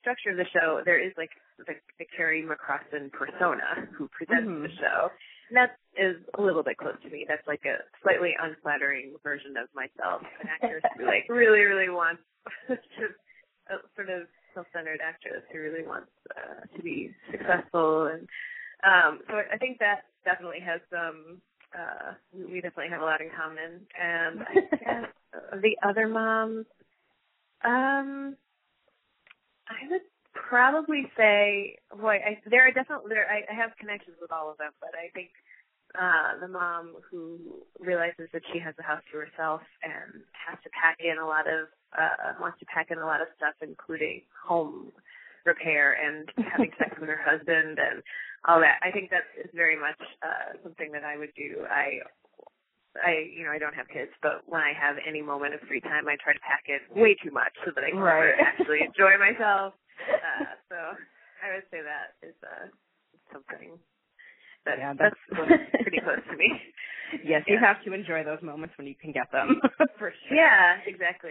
structure 0.00 0.30
of 0.30 0.36
the 0.36 0.46
show 0.52 0.82
there 0.84 0.98
is 0.98 1.12
like 1.16 1.30
the, 1.58 1.74
the 1.98 2.04
Carrie 2.16 2.44
McCrossan 2.44 3.10
persona 3.12 3.88
who 3.96 4.08
presents 4.08 4.48
Mhm. 4.48 4.62
the 4.62 4.74
show. 4.76 5.10
And 5.48 5.56
that 5.56 5.76
is 5.96 6.16
a 6.38 6.42
little 6.42 6.62
bit 6.62 6.78
close 6.78 6.96
to 7.02 7.10
me. 7.10 7.24
That's 7.28 7.46
like 7.46 7.64
a 7.66 7.84
slightly 8.02 8.34
unflattering 8.40 9.14
version 9.22 9.56
of 9.56 9.68
myself, 9.74 10.22
an 10.40 10.48
actress 10.48 10.82
who 10.96 11.04
like 11.06 11.26
really, 11.28 11.60
really 11.60 11.90
wants 11.90 12.22
just 12.68 13.16
a 13.68 13.76
sort 13.94 14.10
of 14.10 14.26
self-centered 14.54 15.00
actress 15.02 15.42
who 15.52 15.58
really 15.60 15.86
wants 15.86 16.10
uh, 16.36 16.64
to 16.76 16.82
be 16.82 17.12
successful 17.30 18.06
and 18.06 18.28
um 18.84 19.18
so 19.26 19.34
I 19.52 19.56
think 19.58 19.78
that 19.80 20.04
definitely 20.24 20.60
has 20.60 20.80
some 20.90 21.40
uh 21.76 22.12
we 22.32 22.60
definitely 22.60 22.90
have 22.90 23.00
a 23.00 23.04
lot 23.04 23.20
in 23.20 23.30
common 23.34 23.80
and 24.00 24.42
I 24.42 24.54
guess 24.84 25.10
the 25.62 25.76
other 25.82 26.06
moms 26.06 26.66
um 27.64 28.36
I 29.68 29.88
would 29.90 30.02
probably 30.34 31.10
say 31.16 31.76
boy 32.00 32.20
I 32.24 32.40
there 32.50 32.66
are 32.66 32.72
definitely 32.72 33.10
there 33.10 33.26
I, 33.30 33.42
I 33.50 33.54
have 33.54 33.76
connections 33.78 34.16
with 34.20 34.32
all 34.32 34.50
of 34.50 34.58
them 34.58 34.72
but 34.80 34.90
I 34.94 35.10
think 35.14 35.30
uh 35.98 36.40
the 36.40 36.48
mom 36.48 36.94
who 37.10 37.38
realizes 37.80 38.28
that 38.32 38.42
she 38.52 38.58
has 38.58 38.74
the 38.76 38.82
house 38.82 39.02
to 39.12 39.18
herself 39.18 39.62
and 39.82 40.22
has 40.34 40.58
to 40.64 40.70
pack 40.70 40.98
in 41.00 41.18
a 41.18 41.26
lot 41.26 41.46
of 41.48 41.68
uh 41.98 42.34
wants 42.40 42.58
to 42.60 42.66
pack 42.66 42.90
in 42.90 42.98
a 42.98 43.06
lot 43.06 43.20
of 43.22 43.28
stuff 43.36 43.54
including 43.62 44.22
home 44.46 44.92
repair 45.46 45.94
and 45.94 46.30
having 46.52 46.70
sex 46.78 46.96
with 47.00 47.08
her 47.08 47.20
husband 47.26 47.78
and 47.78 48.02
all 48.46 48.60
that. 48.60 48.78
I 48.82 48.90
think 48.90 49.10
that 49.10 49.24
is 49.42 49.50
very 49.54 49.78
much 49.78 50.00
uh 50.22 50.58
something 50.62 50.92
that 50.92 51.04
I 51.04 51.16
would 51.18 51.32
do. 51.36 51.64
I 51.70 52.00
I 53.02 53.26
you 53.34 53.44
know, 53.44 53.50
I 53.50 53.58
don't 53.58 53.74
have 53.74 53.88
kids, 53.88 54.10
but 54.22 54.42
when 54.46 54.60
I 54.60 54.72
have 54.74 54.96
any 55.06 55.22
moment 55.22 55.54
of 55.54 55.60
free 55.66 55.80
time 55.80 56.06
I 56.08 56.16
try 56.22 56.32
to 56.32 56.40
pack 56.46 56.64
in 56.68 56.78
way 56.94 57.16
too 57.22 57.30
much 57.30 57.52
so 57.64 57.72
that 57.74 57.84
I 57.84 57.90
can 57.90 57.98
Right. 58.00 58.34
actually 58.38 58.80
enjoy 58.88 59.18
myself. 59.18 59.74
Uh 60.22 60.52
so 60.68 60.76
I 61.42 61.54
would 61.54 61.66
say 61.70 61.80
that 61.82 62.14
is 62.26 62.34
uh 62.44 62.68
something 63.32 63.78
that 64.64 64.78
Yeah, 64.78 64.94
that's, 64.98 65.16
that's- 65.30 65.60
pretty 65.82 66.00
close 66.00 66.22
to 66.30 66.36
me. 66.36 66.50
Yes, 67.24 67.42
you 67.46 67.58
have 67.62 67.82
to 67.84 67.92
enjoy 67.92 68.24
those 68.24 68.42
moments 68.42 68.74
when 68.76 68.86
you 68.88 68.94
can 69.00 69.12
get 69.12 69.30
them, 69.30 69.60
for 69.98 70.12
sure. 70.26 70.36
Yeah, 70.36 70.78
exactly. 70.86 71.30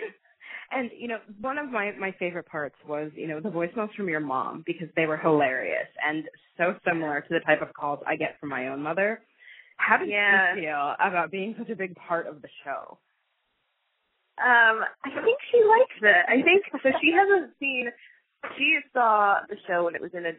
And 0.71 0.89
you 0.97 1.07
know, 1.07 1.17
one 1.41 1.57
of 1.57 1.69
my 1.69 1.91
my 1.99 2.11
favorite 2.19 2.45
parts 2.47 2.75
was 2.87 3.11
you 3.15 3.27
know 3.27 3.39
the 3.41 3.49
voicemails 3.49 3.93
from 3.95 4.07
your 4.07 4.19
mom 4.21 4.63
because 4.65 4.87
they 4.95 5.05
were 5.05 5.17
hilarious 5.17 5.87
and 6.07 6.23
so 6.57 6.75
similar 6.87 7.21
to 7.21 7.27
the 7.29 7.41
type 7.41 7.61
of 7.61 7.73
calls 7.73 7.99
I 8.07 8.15
get 8.15 8.39
from 8.39 8.49
my 8.49 8.69
own 8.69 8.81
mother. 8.81 9.21
How 9.85 9.97
did 9.97 10.09
Yeah. 10.09 10.55
you 10.55 10.61
feel 10.61 10.95
about 10.99 11.31
being 11.31 11.55
such 11.57 11.69
a 11.69 11.75
big 11.75 11.95
part 11.95 12.27
of 12.27 12.41
the 12.41 12.49
show? 12.63 12.97
Um, 14.39 14.83
I 15.05 15.09
think 15.23 15.37
she 15.51 15.61
likes 15.63 15.99
it. 16.01 16.25
I 16.27 16.41
think 16.41 16.63
so. 16.81 16.89
She 17.01 17.11
hasn't 17.11 17.51
seen. 17.59 17.91
She 18.57 18.79
saw 18.93 19.39
the 19.47 19.57
show 19.67 19.85
when 19.85 19.95
it 19.95 20.01
was 20.01 20.11
in 20.13 20.25
a 20.25 20.33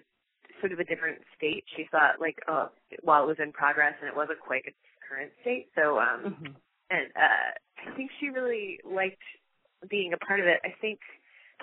sort 0.60 0.72
of 0.72 0.78
a 0.80 0.84
different 0.84 1.18
state. 1.36 1.64
She 1.76 1.86
saw 1.90 2.10
it 2.12 2.20
like 2.20 2.38
uh, 2.48 2.68
while 3.02 3.22
it 3.22 3.26
was 3.26 3.36
in 3.38 3.52
progress, 3.52 3.94
and 4.00 4.08
it 4.08 4.16
wasn't 4.16 4.40
quite 4.40 4.64
its 4.66 4.76
current 5.08 5.30
state. 5.42 5.68
So, 5.74 5.98
um, 5.98 6.20
Mm-hmm. 6.34 6.52
and 6.90 7.06
uh, 7.16 7.50
I 7.90 7.96
think 7.96 8.10
she 8.20 8.28
really 8.30 8.80
liked 8.84 9.22
being 9.88 10.12
a 10.12 10.18
part 10.18 10.40
of 10.40 10.46
it. 10.46 10.60
I 10.64 10.74
think 10.80 10.98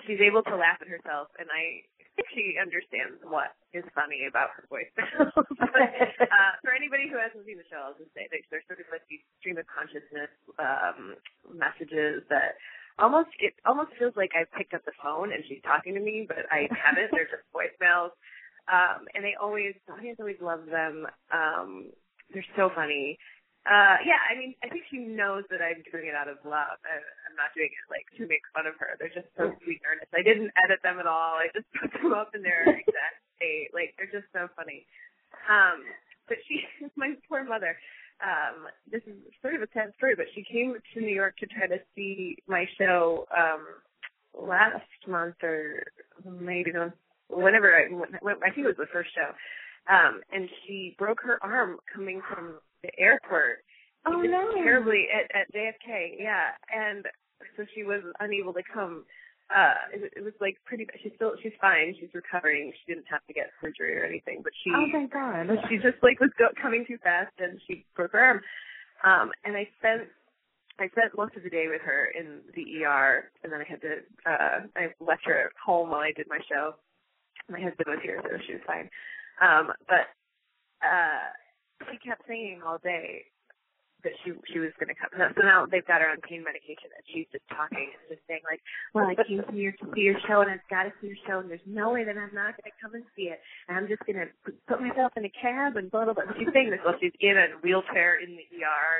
she's 0.06 0.20
able 0.20 0.42
to 0.44 0.56
laugh 0.56 0.78
at 0.80 0.88
herself, 0.88 1.28
and 1.38 1.48
I 1.52 1.82
think 2.16 2.28
she 2.36 2.56
understands 2.60 3.20
what 3.24 3.56
is 3.72 3.84
funny 3.96 4.28
about 4.28 4.52
her 4.56 4.64
voice. 4.68 4.90
but, 4.96 5.38
uh, 5.38 6.52
for 6.60 6.72
anybody 6.72 7.08
who 7.08 7.16
hasn't 7.16 7.44
seen 7.44 7.56
the 7.56 7.68
show, 7.68 7.80
I'll 7.80 7.98
just 7.98 8.12
say 8.12 8.28
that 8.30 8.40
there's 8.52 8.66
sort 8.68 8.80
of 8.80 8.88
like 8.92 9.04
these 9.08 9.24
stream 9.40 9.56
of 9.56 9.66
consciousness 9.68 10.32
um, 10.60 11.16
messages 11.48 12.24
that 12.28 12.60
almost 12.98 13.32
it 13.40 13.54
almost 13.64 13.96
feels 13.98 14.12
like 14.16 14.32
I 14.36 14.44
picked 14.56 14.74
up 14.74 14.84
the 14.84 14.96
phone 15.02 15.32
and 15.32 15.42
she's 15.48 15.62
talking 15.64 15.94
to 15.94 16.02
me, 16.02 16.26
but 16.28 16.44
I 16.50 16.68
haven't. 16.72 17.12
They're 17.12 17.28
just 17.30 17.48
voicemails, 17.56 18.12
um, 18.68 19.08
and 19.14 19.24
they 19.24 19.34
always 19.40 19.74
the 19.86 19.94
audience 19.94 20.20
always 20.20 20.40
loves 20.40 20.68
them. 20.68 21.06
Um, 21.32 21.90
they're 22.32 22.44
so 22.56 22.70
funny. 22.74 23.18
Uh, 23.62 23.94
yeah, 24.02 24.18
I 24.26 24.34
mean, 24.34 24.58
I 24.58 24.68
think 24.68 24.82
she 24.90 24.98
knows 24.98 25.46
that 25.54 25.62
I'm 25.62 25.86
doing 25.86 26.10
it 26.10 26.18
out 26.18 26.26
of 26.26 26.42
love. 26.42 26.82
I, 26.82 26.98
I'm 26.98 27.36
not 27.38 27.54
doing 27.54 27.70
it 27.70 27.86
like 27.86 28.10
to 28.18 28.26
make 28.26 28.42
fun 28.50 28.66
of 28.66 28.74
her. 28.82 28.98
They're 28.98 29.14
just 29.14 29.30
so 29.38 29.54
sweet 29.62 29.78
and 29.86 30.02
earnest. 30.02 30.10
I 30.10 30.26
didn't 30.26 30.50
edit 30.66 30.82
them 30.82 30.98
at 30.98 31.06
all. 31.06 31.38
I 31.38 31.46
just 31.54 31.70
put 31.78 31.94
them 31.94 32.10
up 32.10 32.34
in 32.34 32.42
their 32.42 32.66
exact 32.66 33.22
state. 33.38 33.70
Like 33.70 33.94
they're 33.94 34.10
just 34.10 34.26
so 34.34 34.50
funny. 34.58 34.82
Um, 35.46 35.86
but 36.26 36.42
she, 36.50 36.66
my 36.98 37.14
poor 37.30 37.46
mother. 37.46 37.78
Um, 38.18 38.66
this 38.90 39.02
is 39.06 39.14
sort 39.42 39.54
of 39.54 39.62
a 39.62 39.70
sad 39.74 39.94
story, 39.94 40.14
but 40.14 40.26
she 40.34 40.42
came 40.42 40.74
to 40.74 41.00
New 41.00 41.14
York 41.14 41.38
to 41.38 41.46
try 41.46 41.66
to 41.66 41.78
see 41.94 42.38
my 42.46 42.66
show 42.78 43.26
um, 43.30 43.62
last 44.34 44.90
month 45.06 45.38
or 45.42 45.86
maybe 46.26 46.70
the 46.70 46.92
whenever 47.28 47.74
I, 47.74 47.90
when, 47.90 48.36
I 48.42 48.50
think 48.50 48.66
it 48.66 48.74
was 48.74 48.78
the 48.78 48.90
first 48.92 49.10
show. 49.14 49.30
Um, 49.86 50.20
and 50.30 50.48
she 50.66 50.94
broke 50.98 51.22
her 51.22 51.42
arm 51.42 51.78
coming 51.92 52.20
from 52.28 52.58
the 52.82 52.90
airport. 52.98 53.64
Oh, 54.06 54.20
no. 54.20 54.52
Terribly 54.54 55.06
at, 55.14 55.30
at 55.36 55.52
JFK, 55.54 56.16
yeah. 56.18 56.50
And 56.74 57.04
so 57.56 57.64
she 57.74 57.84
was 57.84 58.02
unable 58.20 58.52
to 58.52 58.62
come. 58.72 59.04
Uh, 59.54 59.74
it, 59.92 60.12
it 60.16 60.24
was 60.24 60.32
like 60.40 60.56
pretty. 60.64 60.86
She's 61.02 61.12
still. 61.16 61.32
She's 61.42 61.52
fine. 61.60 61.94
She's 62.00 62.08
recovering. 62.14 62.72
She 62.72 62.94
didn't 62.94 63.06
have 63.10 63.24
to 63.26 63.32
get 63.32 63.50
surgery 63.60 63.96
or 63.98 64.04
anything, 64.04 64.40
but 64.42 64.52
she. 64.64 64.70
Oh 64.74 64.86
my 64.86 65.06
god. 65.06 65.46
She 65.68 65.76
just 65.76 66.02
like 66.02 66.20
was 66.20 66.30
go, 66.38 66.48
coming 66.60 66.84
too 66.86 66.98
fast 67.02 67.32
and 67.38 67.60
she 67.66 67.84
broke 67.94 68.12
her 68.12 68.20
arm. 68.20 68.40
Um, 69.04 69.30
and 69.44 69.56
I 69.56 69.68
spent 69.78 70.08
I 70.78 70.88
spent 70.88 71.16
most 71.16 71.36
of 71.36 71.42
the 71.42 71.50
day 71.50 71.66
with 71.68 71.82
her 71.82 72.08
in 72.18 72.40
the 72.54 72.84
ER, 72.84 73.30
and 73.44 73.52
then 73.52 73.60
I 73.60 73.64
had 73.68 73.80
to 73.82 73.92
uh, 74.24 74.58
I 74.76 74.88
left 75.00 75.24
her 75.26 75.46
at 75.46 75.52
home 75.64 75.90
while 75.90 76.00
I 76.00 76.12
did 76.16 76.26
my 76.28 76.38
show. 76.48 76.74
My 77.50 77.60
husband 77.60 77.86
was 77.88 77.98
here, 78.02 78.22
so 78.22 78.38
she 78.46 78.54
was 78.54 78.62
fine. 78.66 78.88
Um, 79.42 79.72
but 79.88 80.08
uh, 80.80 81.28
she 81.90 81.98
kept 81.98 82.26
saying 82.28 82.60
all 82.66 82.78
day 82.78 83.24
that 84.04 84.12
she 84.22 84.34
she 84.50 84.58
was 84.58 84.74
going 84.78 84.90
to 84.90 84.98
come. 84.98 85.10
So 85.14 85.42
now 85.42 85.66
they've 85.66 85.86
got 85.86 86.02
her 86.02 86.10
on 86.10 86.18
pain 86.26 86.42
medication, 86.42 86.90
and 86.90 87.04
she's 87.06 87.26
just 87.30 87.46
talking 87.50 87.90
and 87.90 88.04
just 88.10 88.22
saying 88.26 88.42
like, 88.46 88.60
"Well, 88.94 89.06
I 89.06 89.14
came 89.14 89.42
here 89.54 89.72
to 89.78 89.84
see 89.94 90.02
your 90.02 90.18
show, 90.26 90.42
and 90.42 90.50
I've 90.50 90.66
got 90.70 90.84
to 90.90 90.92
see 91.00 91.14
your 91.14 91.22
show, 91.26 91.38
and 91.38 91.48
there's 91.48 91.64
no 91.66 91.94
way 91.94 92.04
that 92.04 92.18
I'm 92.18 92.34
not 92.34 92.58
going 92.58 92.66
to 92.66 92.76
come 92.82 92.94
and 92.94 93.06
see 93.14 93.30
it. 93.30 93.38
And 93.70 93.78
I'm 93.78 93.86
just 93.86 94.02
going 94.04 94.18
to 94.18 94.28
put 94.66 94.82
myself 94.82 95.14
in 95.16 95.24
a 95.24 95.32
cab 95.32 95.78
and 95.78 95.90
blah 95.90 96.04
blah 96.04 96.14
blah." 96.14 96.26
She's 96.38 96.50
saying 96.52 96.70
this 96.70 96.82
while 96.82 96.98
she's 96.98 97.14
in 97.22 97.38
a 97.38 97.54
wheelchair 97.62 98.18
in 98.18 98.34
the 98.34 98.46
ER, 98.58 98.92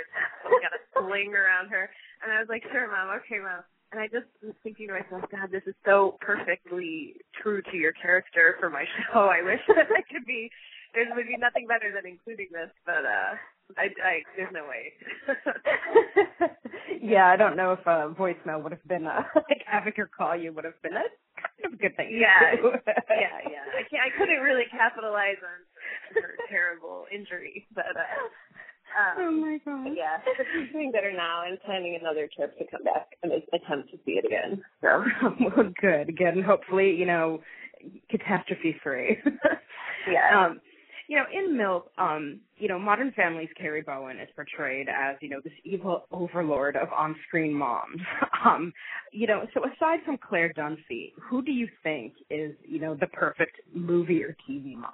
and 0.46 0.62
got 0.62 0.74
a 0.74 0.82
sling 0.94 1.34
around 1.34 1.70
her. 1.74 1.90
And 2.22 2.30
I 2.30 2.38
was 2.38 2.48
like, 2.48 2.62
"Sure, 2.70 2.86
mom. 2.86 3.10
Okay, 3.22 3.42
mom." 3.42 3.66
And 3.92 4.00
I 4.00 4.08
just 4.08 4.24
was 4.40 4.56
thinking 4.62 4.88
to 4.88 4.94
myself, 4.96 5.28
God, 5.30 5.52
this 5.52 5.62
is 5.66 5.74
so 5.84 6.16
perfectly 6.22 7.12
true 7.42 7.60
to 7.60 7.76
your 7.76 7.92
character 7.92 8.56
for 8.58 8.70
my 8.70 8.84
show. 9.12 9.28
I 9.28 9.42
wish 9.44 9.60
that 9.68 9.92
I 9.92 10.00
could 10.08 10.24
be. 10.24 10.48
There 10.94 11.06
would 11.14 11.26
be 11.26 11.36
nothing 11.38 11.66
better 11.66 11.92
than 11.94 12.04
including 12.10 12.48
this, 12.52 12.70
but 12.84 13.04
uh, 13.04 13.32
I, 13.78 13.88
I 14.04 14.22
there's 14.36 14.52
no 14.52 14.64
way. 14.68 14.92
yeah, 17.02 17.26
I 17.28 17.36
don't 17.36 17.56
know 17.56 17.72
if 17.72 17.80
a 17.86 18.12
voicemail 18.12 18.62
would 18.62 18.72
have 18.72 18.86
been 18.86 19.06
a, 19.06 19.24
like 19.34 19.62
having 19.66 19.94
her 19.96 20.06
call 20.08 20.36
you 20.36 20.52
would 20.52 20.64
have 20.64 20.80
been 20.82 20.92
a 20.92 21.08
kind 21.40 21.72
of 21.72 21.80
good 21.80 21.96
thing. 21.96 22.10
Yeah, 22.12 22.56
yeah, 23.10 23.38
yeah. 23.50 23.64
I 23.72 23.82
can't. 23.88 24.02
I 24.04 24.10
couldn't 24.18 24.42
really 24.42 24.64
capitalize 24.70 25.40
on 25.42 26.22
her 26.22 26.34
terrible 26.50 27.06
injury, 27.14 27.66
but 27.74 27.86
uh, 27.96 29.18
oh 29.18 29.28
Um, 29.28 29.40
my 29.40 29.58
god. 29.64 29.96
yeah, 29.96 30.18
but 30.24 30.46
she's 30.52 30.70
doing 30.72 30.92
better 30.92 31.12
now 31.12 31.44
and 31.46 31.58
planning 31.64 31.98
another 32.00 32.28
trip 32.36 32.56
to 32.58 32.64
come 32.70 32.84
back 32.84 33.08
and 33.22 33.32
attempt 33.32 33.90
to 33.92 33.96
see 34.04 34.12
it 34.20 34.26
again. 34.26 34.62
So 34.82 35.04
well, 35.56 35.72
good, 35.80 36.14
good, 36.16 36.34
and 36.36 36.44
hopefully, 36.44 36.94
you 36.94 37.06
know, 37.06 37.40
catastrophe 38.10 38.76
free. 38.82 39.18
yeah. 40.12 40.44
Um, 40.46 40.60
you 41.12 41.18
know, 41.18 41.24
in 41.30 41.58
MILP, 41.58 41.82
um, 41.98 42.40
you 42.56 42.68
know, 42.68 42.78
Modern 42.78 43.12
Family's 43.12 43.50
Carrie 43.54 43.82
Bowen 43.82 44.18
is 44.18 44.30
portrayed 44.34 44.88
as, 44.88 45.16
you 45.20 45.28
know, 45.28 45.42
this 45.44 45.52
evil 45.62 46.04
overlord 46.10 46.74
of 46.74 46.88
on-screen 46.90 47.52
moms. 47.52 48.00
Um, 48.44 48.72
you 49.12 49.28
know, 49.28 49.46
so 49.54 49.60
aside 49.60 50.00
from 50.04 50.18
Claire 50.18 50.52
Dunphy, 50.52 51.12
who 51.20 51.42
do 51.44 51.52
you 51.52 51.68
think 51.84 52.14
is, 52.28 52.56
you 52.64 52.80
know, 52.80 52.96
the 52.96 53.06
perfect 53.06 53.60
movie 53.72 54.24
or 54.24 54.36
TV 54.50 54.74
mom? 54.74 54.90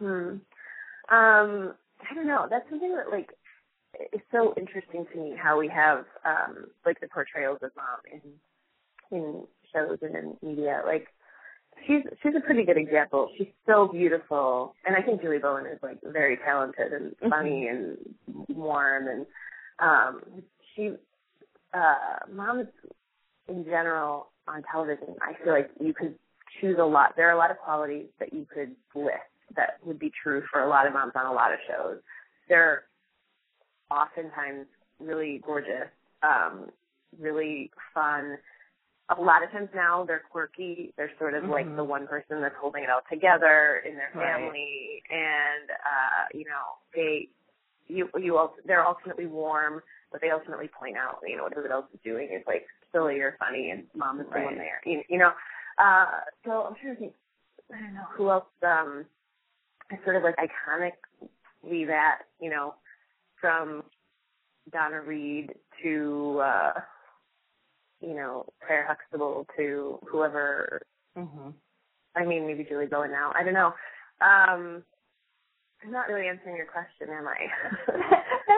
Hmm. 0.00 1.14
Um, 1.14 1.74
I 2.10 2.14
don't 2.16 2.26
know. 2.26 2.48
That's 2.50 2.68
something 2.68 2.96
that 2.96 3.12
like 3.12 3.30
is 4.12 4.20
so 4.32 4.54
interesting 4.56 5.06
to 5.12 5.20
me 5.20 5.36
how 5.40 5.56
we 5.56 5.68
have 5.68 6.04
um 6.24 6.66
like 6.84 6.98
the 7.00 7.06
portrayals 7.06 7.60
of 7.62 7.70
mom 7.76 8.00
in 8.12 9.16
in 9.16 9.44
shows 9.72 9.98
and 10.02 10.16
in 10.16 10.36
media. 10.42 10.82
Like 10.84 11.06
she's 11.86 12.02
she's 12.22 12.34
a 12.36 12.40
pretty 12.40 12.64
good 12.64 12.76
example. 12.76 13.30
She's 13.36 13.48
so 13.66 13.88
beautiful, 13.88 14.74
and 14.86 14.96
I 14.96 15.02
think 15.02 15.22
Julie 15.22 15.38
Bowen 15.38 15.66
is 15.66 15.78
like 15.82 15.98
very 16.02 16.36
talented 16.44 16.92
and 16.92 17.14
funny 17.30 17.68
and 17.68 17.96
warm, 18.48 19.08
and 19.08 19.26
um 19.78 20.22
she 20.74 20.92
uh 21.72 22.26
moms 22.32 22.66
in 23.48 23.64
general 23.64 24.28
on 24.46 24.62
television. 24.70 25.14
I 25.22 25.34
feel 25.42 25.52
like 25.52 25.70
you 25.80 25.94
could 25.94 26.14
choose 26.60 26.76
a 26.80 26.84
lot. 26.84 27.14
There 27.16 27.28
are 27.28 27.32
a 27.32 27.38
lot 27.38 27.50
of 27.50 27.58
qualities 27.58 28.06
that 28.20 28.32
you 28.32 28.46
could 28.52 28.74
list 28.94 29.18
that 29.56 29.78
would 29.84 29.98
be 29.98 30.10
true 30.22 30.42
for 30.50 30.62
a 30.62 30.68
lot 30.68 30.86
of 30.86 30.92
moms 30.92 31.12
on 31.14 31.26
a 31.26 31.32
lot 31.32 31.52
of 31.52 31.58
shows. 31.68 31.98
They're 32.48 32.84
oftentimes 33.90 34.66
really 34.98 35.40
gorgeous, 35.44 35.88
um, 36.22 36.70
really 37.18 37.70
fun. 37.92 38.38
A 39.10 39.20
lot 39.20 39.42
of 39.44 39.50
times 39.50 39.68
now 39.74 40.04
they're 40.04 40.22
quirky. 40.30 40.94
They're 40.96 41.12
sort 41.18 41.34
of 41.34 41.44
like 41.44 41.66
Mhm. 41.66 41.76
the 41.76 41.84
one 41.84 42.06
person 42.06 42.40
that's 42.40 42.56
holding 42.56 42.84
it 42.84 42.90
all 42.90 43.02
together 43.10 43.78
in 43.84 43.96
their 43.96 44.10
Right. 44.14 44.32
family, 44.32 45.02
and 45.10 45.70
uh, 45.70 46.24
you 46.32 46.44
know 46.46 46.78
they 46.94 47.28
you 47.86 48.08
you 48.16 48.38
also 48.38 48.54
they're 48.64 48.86
ultimately 48.86 49.26
warm, 49.26 49.82
but 50.10 50.20
they 50.22 50.30
ultimately 50.30 50.68
point 50.68 50.96
out 50.96 51.20
you 51.26 51.36
know 51.36 51.42
what 51.44 51.52
everyone 51.52 51.72
else 51.72 51.86
is 51.92 52.00
doing 52.02 52.30
is 52.30 52.46
like 52.46 52.66
silly 52.92 53.20
or 53.20 53.36
funny, 53.38 53.70
and 53.70 53.86
mom 53.94 54.20
is 54.20 54.26
the 54.26 54.40
one 54.40 54.44
Right. 54.44 54.56
there. 54.56 54.80
You, 54.86 55.02
you 55.08 55.18
know, 55.18 55.32
uh, 55.78 56.20
so 56.44 56.62
I'm 56.64 56.74
trying 56.76 56.94
to 56.94 57.00
think. 57.00 57.14
I 57.74 57.80
don't 57.80 57.94
know 57.94 58.06
who 58.10 58.30
else. 58.30 58.46
Um, 58.62 59.04
is 59.92 59.98
sort 60.04 60.16
of 60.16 60.22
like 60.22 60.36
iconically 60.36 61.86
that 61.86 62.20
you 62.40 62.48
know 62.50 62.74
from 63.38 63.84
Donna 64.72 65.02
Reed 65.02 65.54
to 65.82 66.40
uh 66.42 66.72
you 68.06 68.14
know 68.14 68.46
Claire 68.66 68.86
Huxtable 68.86 69.46
to 69.56 69.98
whoever 70.10 70.80
Mm-hmm. 71.16 71.50
I 72.16 72.24
mean 72.24 72.46
maybe 72.46 72.64
Julie 72.64 72.86
Bowen 72.86 73.10
now 73.12 73.32
I 73.34 73.42
don't 73.44 73.54
know 73.54 73.72
um 74.20 74.82
I'm 75.84 75.92
not 75.92 76.08
really 76.08 76.26
answering 76.28 76.56
your 76.56 76.66
question 76.66 77.08
am 77.10 77.26
I 77.28 77.46
That's 77.86 78.00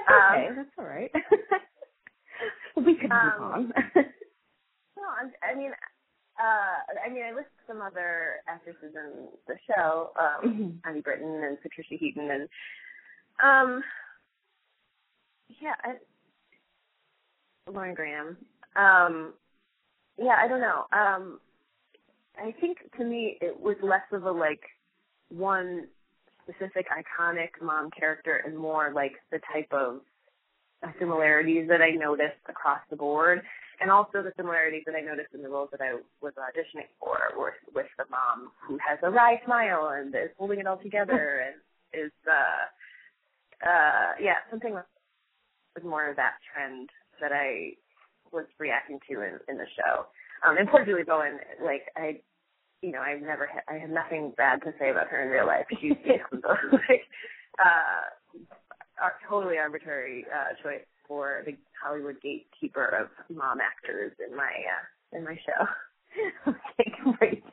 okay. 0.08 0.48
Um, 0.48 0.56
That's 0.56 0.68
all 0.78 0.84
right. 0.84 1.10
we 2.76 2.94
could 2.94 3.10
move 3.10 3.12
Um, 3.12 3.42
on. 3.42 3.72
no 4.96 5.04
I'm, 5.20 5.32
I 5.42 5.54
mean 5.56 5.72
uh 6.38 6.76
I 7.04 7.08
mean 7.12 7.24
I 7.24 7.32
list 7.34 7.48
some 7.66 7.80
other 7.82 8.36
actresses 8.48 8.94
in 8.94 9.28
the 9.46 9.54
show 9.74 10.10
um 10.18 10.50
Mhm. 10.50 10.82
Connie 10.82 11.00
Britton 11.02 11.42
and 11.44 11.60
Patricia 11.60 11.96
Heaton 11.98 12.30
and 12.30 12.48
um 13.42 13.82
yeah, 15.60 15.74
I, 15.84 15.94
Lauren 17.70 17.94
Graham. 17.94 18.36
Um 18.76 19.34
yeah, 20.18 20.36
I 20.38 20.48
don't 20.48 20.60
know. 20.60 20.84
Um 20.92 21.40
I 22.38 22.52
think 22.60 22.78
to 22.98 23.04
me 23.04 23.38
it 23.40 23.58
was 23.58 23.76
less 23.82 24.02
of 24.12 24.24
a 24.24 24.30
like 24.30 24.62
one 25.28 25.86
specific 26.42 26.86
iconic 26.90 27.50
mom 27.60 27.90
character 27.90 28.42
and 28.44 28.56
more 28.56 28.92
like 28.94 29.12
the 29.32 29.40
type 29.52 29.72
of 29.72 30.00
similarities 30.98 31.68
that 31.68 31.82
I 31.82 31.90
noticed 31.90 32.38
across 32.48 32.80
the 32.90 32.96
board 32.96 33.42
and 33.80 33.90
also 33.90 34.22
the 34.22 34.32
similarities 34.36 34.84
that 34.86 34.94
I 34.94 35.00
noticed 35.00 35.34
in 35.34 35.42
the 35.42 35.48
roles 35.48 35.70
that 35.72 35.80
I 35.80 35.96
was 36.22 36.32
auditioning 36.38 36.88
for 37.00 37.18
were 37.38 37.54
with 37.74 37.86
the 37.98 38.04
mom 38.10 38.50
who 38.66 38.78
has 38.86 38.98
a 39.02 39.10
wry 39.10 39.40
smile 39.44 39.90
and 39.94 40.14
is 40.14 40.30
holding 40.38 40.60
it 40.60 40.66
all 40.66 40.78
together 40.78 41.42
and 41.46 41.56
is 41.92 42.12
uh 42.28 43.68
uh 43.68 44.12
yeah, 44.20 44.36
something 44.50 44.74
with 44.74 44.84
with 45.74 45.84
more 45.84 46.08
of 46.08 46.16
that 46.16 46.34
trend 46.52 46.90
that 47.20 47.32
I 47.32 47.72
was 48.32 48.46
reacting 48.58 48.98
to 49.10 49.22
in, 49.22 49.38
in 49.48 49.56
the 49.56 49.66
show. 49.76 50.06
Um 50.46 50.56
and 50.58 50.68
poor 50.68 50.84
Julie 50.84 51.04
Bowen, 51.04 51.38
like 51.62 51.82
I 51.96 52.20
you 52.82 52.92
know, 52.92 53.00
I've 53.00 53.22
never 53.22 53.46
had 53.46 53.62
I 53.68 53.78
have 53.78 53.90
nothing 53.90 54.32
bad 54.36 54.62
to 54.62 54.72
say 54.78 54.90
about 54.90 55.08
her 55.08 55.22
in 55.22 55.28
real 55.28 55.46
life. 55.46 55.66
She's 55.80 55.92
like 56.32 57.04
uh 57.58 59.08
totally 59.28 59.58
arbitrary 59.58 60.26
uh 60.32 60.54
choice 60.62 60.84
for 61.08 61.42
the 61.46 61.56
Hollywood 61.82 62.16
gatekeeper 62.22 62.86
of 62.86 63.08
mom 63.34 63.58
actors 63.60 64.12
in 64.26 64.36
my 64.36 64.44
uh 64.44 65.16
in 65.16 65.24
my 65.24 65.36
show. 65.46 65.66
okay, 66.48 66.92
great. 67.18 67.44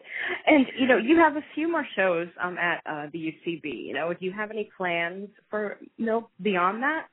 And 0.47 0.65
you 0.77 0.87
know, 0.87 0.97
you 0.97 1.17
have 1.17 1.35
a 1.35 1.45
few 1.55 1.71
more 1.71 1.85
shows 1.95 2.27
um 2.41 2.57
at 2.57 2.81
uh 2.85 3.07
the 3.11 3.33
UCB. 3.33 3.87
You 3.87 3.93
know, 3.93 4.13
do 4.13 4.25
you 4.25 4.31
have 4.31 4.51
any 4.51 4.69
plans 4.77 5.29
for 5.49 5.77
you 5.97 6.05
know 6.05 6.29
beyond 6.41 6.83
that? 6.83 7.07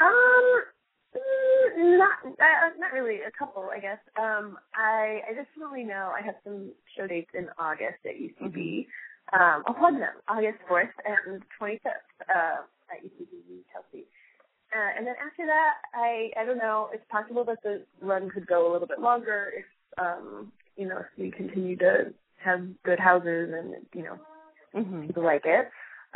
Um, 0.00 0.62
not 1.76 2.18
uh, 2.24 2.70
not 2.78 2.92
really. 2.92 3.20
A 3.26 3.30
couple, 3.38 3.68
I 3.74 3.78
guess. 3.80 3.98
Um, 4.18 4.58
I 4.74 5.20
I 5.28 5.34
definitely 5.34 5.84
know 5.84 6.12
I 6.16 6.24
have 6.24 6.34
some 6.44 6.72
show 6.96 7.06
dates 7.06 7.30
in 7.34 7.48
August 7.58 7.98
at 8.04 8.14
UCB. 8.18 8.86
Um, 9.32 9.62
I'll 9.66 9.74
plug 9.74 9.94
them. 9.94 10.14
August 10.28 10.58
fourth 10.68 10.90
and 11.06 11.42
twenty 11.58 11.78
fifth 11.82 12.28
uh, 12.28 12.62
at 12.90 13.04
UCB 13.04 13.64
Chelsea. 13.72 14.04
Uh, 14.74 14.90
and 14.98 15.06
then 15.06 15.14
after 15.24 15.46
that, 15.46 15.74
I 15.94 16.30
I 16.40 16.44
don't 16.44 16.58
know. 16.58 16.88
It's 16.92 17.04
possible 17.10 17.44
that 17.44 17.62
the 17.62 17.82
run 18.00 18.28
could 18.30 18.46
go 18.46 18.70
a 18.70 18.72
little 18.72 18.88
bit 18.88 19.00
longer 19.00 19.52
if 19.56 19.64
um 19.98 20.52
you 20.76 20.88
know 20.88 20.98
if 20.98 21.06
we 21.18 21.30
continue 21.30 21.76
to 21.76 22.12
have 22.42 22.60
good 22.84 22.98
houses 22.98 23.52
and 23.56 23.74
you 23.94 24.02
know 24.02 24.18
Mm-hmm. 24.74 25.06
people 25.06 25.22
like 25.22 25.42
it. 25.44 25.68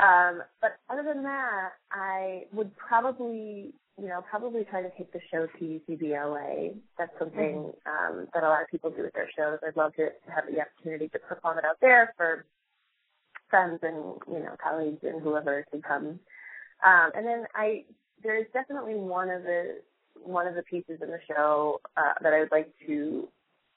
Um, 0.02 0.42
but 0.60 0.78
other 0.90 1.04
than 1.04 1.22
that, 1.22 1.70
I 1.92 2.46
would 2.52 2.76
probably, 2.76 3.72
you 4.00 4.08
know, 4.08 4.22
probably 4.30 4.64
try 4.64 4.82
to 4.82 4.90
take 4.96 5.12
the 5.12 5.20
show 5.30 5.46
to 5.46 5.64
UCBLA. 5.64 6.74
That's 6.98 7.10
something 7.18 7.72
um, 7.86 8.28
that 8.32 8.42
a 8.44 8.48
lot 8.48 8.62
of 8.62 8.68
people 8.68 8.90
do 8.90 9.02
with 9.02 9.12
their 9.14 9.28
shows. 9.36 9.58
I'd 9.66 9.76
love 9.76 9.94
to 9.96 10.08
have 10.34 10.44
the 10.50 10.60
opportunity 10.60 11.08
to 11.08 11.18
perform 11.18 11.58
it 11.58 11.64
out 11.64 11.78
there 11.80 12.14
for 12.16 12.44
friends 13.50 13.80
and 13.82 14.14
you 14.28 14.40
know 14.44 14.54
colleagues 14.62 15.00
and 15.02 15.22
whoever 15.22 15.64
to 15.72 15.80
come. 15.80 16.20
Um, 16.84 17.10
and 17.16 17.26
then 17.26 17.44
I, 17.54 17.84
there's 18.22 18.46
definitely 18.52 18.94
one 18.94 19.30
of 19.30 19.42
the 19.42 19.80
one 20.22 20.46
of 20.46 20.54
the 20.54 20.62
pieces 20.62 20.98
in 21.02 21.08
the 21.08 21.20
show 21.28 21.80
uh, 21.96 22.14
that 22.22 22.32
I 22.32 22.40
would 22.40 22.52
like 22.52 22.72
to 22.86 23.28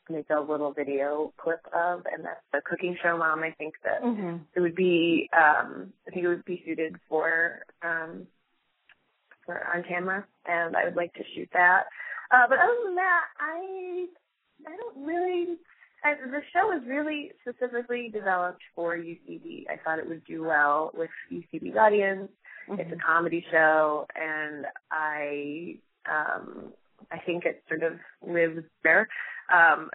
make 0.10 0.26
a 0.30 0.40
little 0.42 0.74
video 0.74 1.32
clip 1.38 1.62
of, 1.74 2.02
and 2.12 2.26
that's 2.26 2.42
the 2.52 2.62
cooking 2.66 2.98
show 3.02 3.18
mom. 3.18 3.44
I 3.44 3.52
think 3.52 3.74
that 3.84 4.02
Mm-hmm. 4.04 4.38
it 4.56 4.60
would 4.60 4.76
be 4.76 5.30
um 5.34 5.94
I 6.08 6.12
think 6.12 6.26
it 6.26 6.28
would 6.28 6.46
be 6.46 6.62
suited 6.66 6.96
for 7.10 7.60
um 7.84 8.28
for 9.46 9.66
on 9.74 9.84
camera 9.84 10.26
and 10.46 10.76
I 10.76 10.86
would 10.86 10.96
like 10.96 11.14
to 11.14 11.24
shoot 11.36 11.50
that. 11.54 11.84
Uh 12.32 12.48
but 12.48 12.60
other 12.60 12.76
than 12.86 12.96
that 12.96 13.24
I 13.40 14.06
I 14.68 14.78
don't 14.78 15.06
really 15.06 15.58
I, 16.04 16.16
the 16.16 16.42
show 16.52 16.72
is 16.76 16.82
really 16.88 17.32
specifically 17.42 18.10
developed 18.12 18.62
for 18.76 18.98
UCB. 18.98 19.66
I 19.70 19.78
thought 19.84 20.00
it 20.00 20.08
would 20.08 20.26
do 20.26 20.44
well 20.44 20.92
with 20.96 21.12
UCB's 21.32 21.78
audience. 21.78 22.30
It's 22.70 22.92
a 22.92 23.06
comedy 23.06 23.46
show 23.52 24.08
and 24.16 24.66
I 24.92 25.76
um 26.10 26.74
I 27.12 27.18
think 27.20 27.46
it 27.46 27.64
sort 27.68 27.84
of 27.84 27.94
lives 28.26 28.64
there. 28.84 29.08
Um 29.54 29.90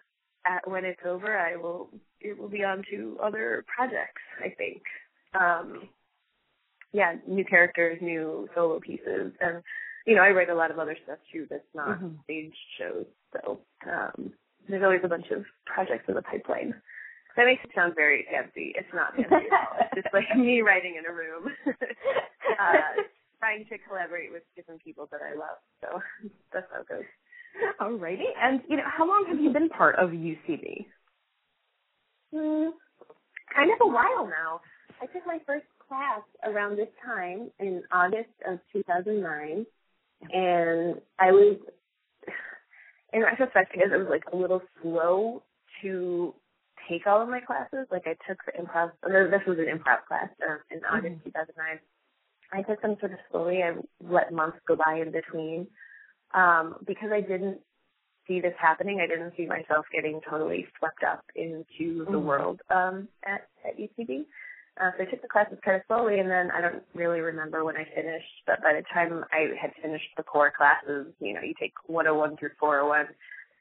at, 0.47 0.69
when 0.69 0.85
it's 0.85 1.01
over 1.05 1.37
I 1.37 1.57
will 1.57 1.89
it 2.21 2.39
will 2.39 2.49
be 2.49 2.65
on 2.65 2.83
to 2.91 3.19
other 3.23 3.65
projects, 3.75 4.23
I 4.45 4.51
think. 4.51 4.83
Um 5.35 5.89
yeah, 6.97 7.13
new 7.29 7.45
characters, 7.45 7.99
new 8.01 8.49
solo 8.55 8.81
pieces 8.81 9.33
and 9.45 9.63
you 10.07 10.15
know, 10.15 10.23
I 10.23 10.31
write 10.31 10.51
a 10.51 10.55
lot 10.55 10.71
of 10.71 10.79
other 10.79 10.97
stuff 11.05 11.19
too 11.33 11.47
that's 11.51 11.73
not 11.75 11.99
Mhm. 12.01 12.23
stage 12.25 12.57
shows. 12.79 13.07
So 13.33 13.61
um 13.97 14.33
there's 14.69 14.83
always 14.83 15.05
a 15.05 15.09
bunch 15.15 15.29
of 15.31 15.45
projects 15.67 16.09
in 16.09 16.15
the 16.15 16.23
pipeline. 16.23 16.73
That 17.37 17.45
makes 17.51 17.63
it 17.65 17.71
sound 17.75 17.95
very 17.95 18.25
fancy. 18.33 18.73
It's 18.79 18.95
not 18.95 19.15
fancy 19.15 19.47
at 19.53 19.53
all. 19.53 19.77
It's 19.83 19.95
just 20.03 20.15
like 20.15 20.29
me 20.49 20.63
writing 20.63 20.95
in 20.97 21.05
a 21.05 21.13
room. 21.23 21.45
uh 22.65 22.93
trying 23.41 23.67
to 23.69 23.77
collaborate 23.87 24.33
with 24.33 24.43
different 24.57 24.81
people 24.83 25.07
that 25.13 25.21
I 25.21 25.33
love. 25.37 25.59
So 25.83 25.89
that's 26.53 26.67
how 26.73 26.81
it 26.81 26.89
goes. 26.89 27.05
Alrighty. 27.81 28.31
And 28.41 28.63
you 28.69 28.77
know, 28.79 28.87
how 28.87 29.07
long 29.07 29.27
have 29.29 29.41
you 29.41 29.51
been 29.53 29.69
part 29.69 29.97
of 29.97 30.11
UCB? 30.11 30.87
Mm, 32.35 32.71
kind 33.55 33.71
of 33.71 33.79
a 33.83 33.87
while 33.99 34.27
now. 34.27 34.61
I 35.03 35.07
took 35.07 35.27
my 35.27 35.39
first 35.47 35.67
class 35.89 36.23
around 36.45 36.77
this 36.77 36.89
time 37.05 37.51
in 37.59 37.83
August 37.93 38.31
of 38.47 38.59
2009, 38.73 39.67
and 40.33 41.01
I 41.19 41.33
was, 41.33 41.57
in 43.13 43.23
retrospect, 43.23 43.73
I 43.75 43.77
guess 43.77 43.89
I 43.93 43.97
was 43.97 44.09
like 44.11 44.25
a 44.33 44.37
little 44.37 44.63
slow 44.83 45.43
to 45.83 46.35
take 46.89 47.07
all 47.07 47.23
of 47.23 47.29
my 47.29 47.41
classes. 47.41 47.87
Like 47.91 48.07
I 48.07 48.17
took 48.29 48.39
the 48.47 48.53
improv, 48.61 48.93
this 49.03 49.47
was 49.47 49.59
an 49.59 49.67
improv 49.67 50.07
class 50.09 50.29
um, 50.49 50.59
in 50.71 50.81
August 50.85 51.25
2009. 51.25 51.79
I 52.53 52.63
took 52.63 52.81
them 52.81 52.97
sort 53.01 53.13
of 53.13 53.19
slowly. 53.31 53.63
I 53.63 53.75
let 54.01 54.33
months 54.33 54.59
go 54.67 54.77
by 54.77 55.01
in 55.01 55.11
between 55.11 55.67
um, 56.35 56.77
because 56.87 57.11
I 57.13 57.21
didn't 57.21 57.59
see 58.27 58.41
this 58.41 58.55
happening. 58.61 59.01
I 59.01 59.07
didn't 59.07 59.35
see 59.37 59.47
myself 59.47 59.87
getting 59.93 60.21
totally 60.29 60.67
swept 60.79 61.03
up 61.03 61.25
into 61.35 62.07
the 62.11 62.19
world 62.19 62.61
um, 62.71 63.09
at, 63.25 63.49
at 63.67 63.79
UCB. 63.79 64.25
Uh, 64.81 64.91
so 64.97 65.05
I 65.05 65.07
took 65.07 65.23
the 65.23 65.29
classes 65.29 65.59
kind 65.65 65.77
of 65.77 65.83
slowly, 65.87 66.19
and 66.19 66.31
then 66.31 66.51
I 66.51 66.61
don't 66.61 66.83
really 66.95 67.21
remember 67.21 67.65
when 67.65 67.77
I 67.77 67.85
finished. 67.95 68.45
But 68.47 68.63
by 68.63 68.75
the 68.75 68.85
time 68.93 69.25
I 69.33 69.55
had 69.61 69.73
finished 69.81 70.09
the 70.17 70.23
core 70.23 70.53
classes, 70.55 71.07
you 71.21 71.33
know, 71.33 71.41
you 71.41 71.55
take 71.59 71.73
101 71.87 72.37
through 72.37 72.51
401. 72.61 73.07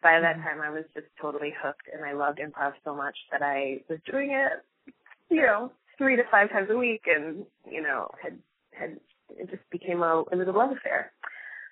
By 0.04 0.20
that 0.20 0.36
time, 0.44 0.62
I 0.62 0.70
was 0.70 0.84
just 0.94 1.08
totally 1.20 1.54
hooked, 1.62 1.88
and 1.94 2.04
I 2.04 2.14
loved 2.14 2.40
improv 2.40 2.74
so 2.84 2.94
much 2.94 3.16
that 3.32 3.42
I 3.42 3.82
was 3.90 4.00
doing 4.12 4.32
it, 4.32 4.94
you 5.30 5.42
know, 5.42 5.72
three 5.98 6.16
to 6.16 6.24
five 6.30 6.52
times 6.52 6.68
a 6.70 6.78
week, 6.78 7.04
and 7.08 7.46
you 7.70 7.82
know, 7.82 8.10
had 8.22 8.38
had 8.74 9.00
it 9.30 9.50
just 9.50 9.68
became 9.72 10.04
a 10.04 10.22
it 10.32 10.36
was 10.36 10.48
a 10.48 10.52
love 10.52 10.72
affair. 10.72 11.12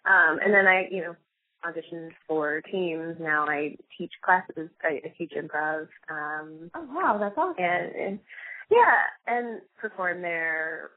Um, 0.06 0.40
and 0.44 0.54
then 0.54 0.68
I, 0.68 0.88
you 0.90 1.02
know, 1.02 1.16
auditioned 1.66 2.10
for 2.28 2.62
teams. 2.62 3.18
Now 3.20 3.46
I 3.48 3.76
teach 3.98 4.12
classes. 4.24 4.70
I, 4.82 5.02
I 5.06 5.14
teach 5.18 5.34
improv. 5.38 5.88
Um, 6.10 6.72
Oh 6.74 6.88
wow, 6.92 7.18
that's 7.20 7.38
awesome. 7.38 7.64
and, 7.64 7.96
and 7.96 8.20
yeah, 8.72 9.04
and 9.28 9.62
perform 9.80 10.22
there 10.22 10.92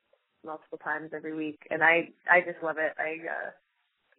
multiple 0.45 0.79
times 0.79 1.11
every 1.15 1.35
week. 1.35 1.61
And 1.71 1.83
I 1.83 2.11
I 2.31 2.41
just 2.41 2.63
love 2.63 2.77
it. 2.79 2.93
I 2.99 3.19
uh, 3.27 3.51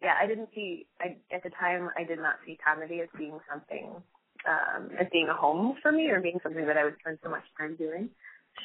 yeah, 0.02 0.14
I 0.20 0.26
didn't 0.26 0.50
see 0.54 0.86
I 1.00 1.16
at 1.34 1.42
the 1.42 1.50
time 1.50 1.88
I 1.96 2.04
did 2.04 2.18
not 2.18 2.36
see 2.46 2.58
comedy 2.64 3.00
as 3.00 3.08
being 3.16 3.38
something 3.50 3.90
um 4.46 4.90
as 4.98 5.06
being 5.12 5.28
a 5.28 5.34
home 5.34 5.76
for 5.82 5.90
me 5.90 6.10
or 6.10 6.20
being 6.20 6.38
something 6.42 6.66
that 6.66 6.76
I 6.76 6.84
would 6.84 6.96
spend 7.00 7.18
so 7.22 7.30
much 7.30 7.44
time 7.58 7.76
doing. 7.76 8.10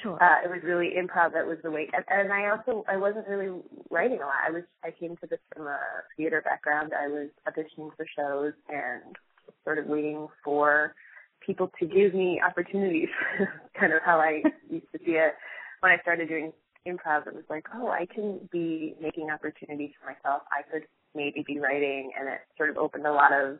Sure. 0.02 0.22
Uh, 0.22 0.42
it 0.44 0.50
was 0.50 0.62
really 0.64 0.94
improv 0.98 1.34
that 1.34 1.46
was 1.46 1.58
the 1.62 1.70
way, 1.70 1.88
and, 1.94 2.04
and 2.10 2.34
I 2.34 2.50
also 2.50 2.84
I 2.88 2.98
wasn't 2.98 3.28
really 3.28 3.62
writing 3.92 4.18
a 4.22 4.26
lot. 4.26 4.42
I 4.48 4.52
was 4.52 4.64
I 4.84 4.92
came 4.92 5.16
to 5.18 5.28
this 5.28 5.40
from 5.56 5.68
a 5.68 5.80
theater 6.18 6.42
background. 6.44 6.94
I 6.94 7.08
was 7.08 7.30
auditioning 7.48 7.92
for 7.96 8.06
shows 8.16 8.54
and 8.70 9.16
sort 9.64 9.78
of 9.78 9.86
waiting 9.86 10.28
for 10.44 10.96
people 11.46 11.72
to 11.80 11.86
give 11.86 12.14
me 12.14 12.42
opportunities. 12.46 13.10
kind 13.80 13.94
of 13.94 14.02
how 14.04 14.20
I 14.20 14.42
used 14.70 14.92
to 14.92 15.00
see 15.06 15.14
it 15.14 15.34
when 15.82 15.92
I 15.92 15.98
started 16.02 16.30
doing 16.30 16.54
improv. 16.88 17.28
It 17.28 17.36
was 17.36 17.44
like, 17.50 17.66
oh, 17.76 17.90
I 17.90 18.06
can 18.06 18.48
be 18.52 18.96
making 19.02 19.30
opportunities 19.32 19.92
for 20.00 20.12
myself. 20.12 20.44
I 20.52 20.62
could 20.70 20.84
maybe 21.16 21.44
be 21.46 21.60
writing, 21.60 22.12
and 22.20 22.28
it 22.28 22.40
sort 22.58 22.70
of 22.70 22.78
opened 22.78 23.06
a 23.06 23.12
lot 23.12 23.32
of 23.34 23.60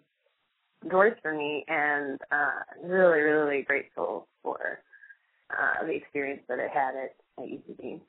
doors 0.90 1.14
for 1.22 1.34
me. 1.34 1.66
And 1.68 2.20
uh, 2.32 2.88
really, 2.88 3.20
really 3.20 3.64
grateful 3.64 4.28
for 4.42 4.80
uh, 5.52 5.86
the 5.86 5.94
experience 5.94 6.42
that 6.48 6.60
I 6.60 6.68
had 6.68 6.96
at, 6.96 7.16
at 7.40 7.50
UCB. 7.50 8.02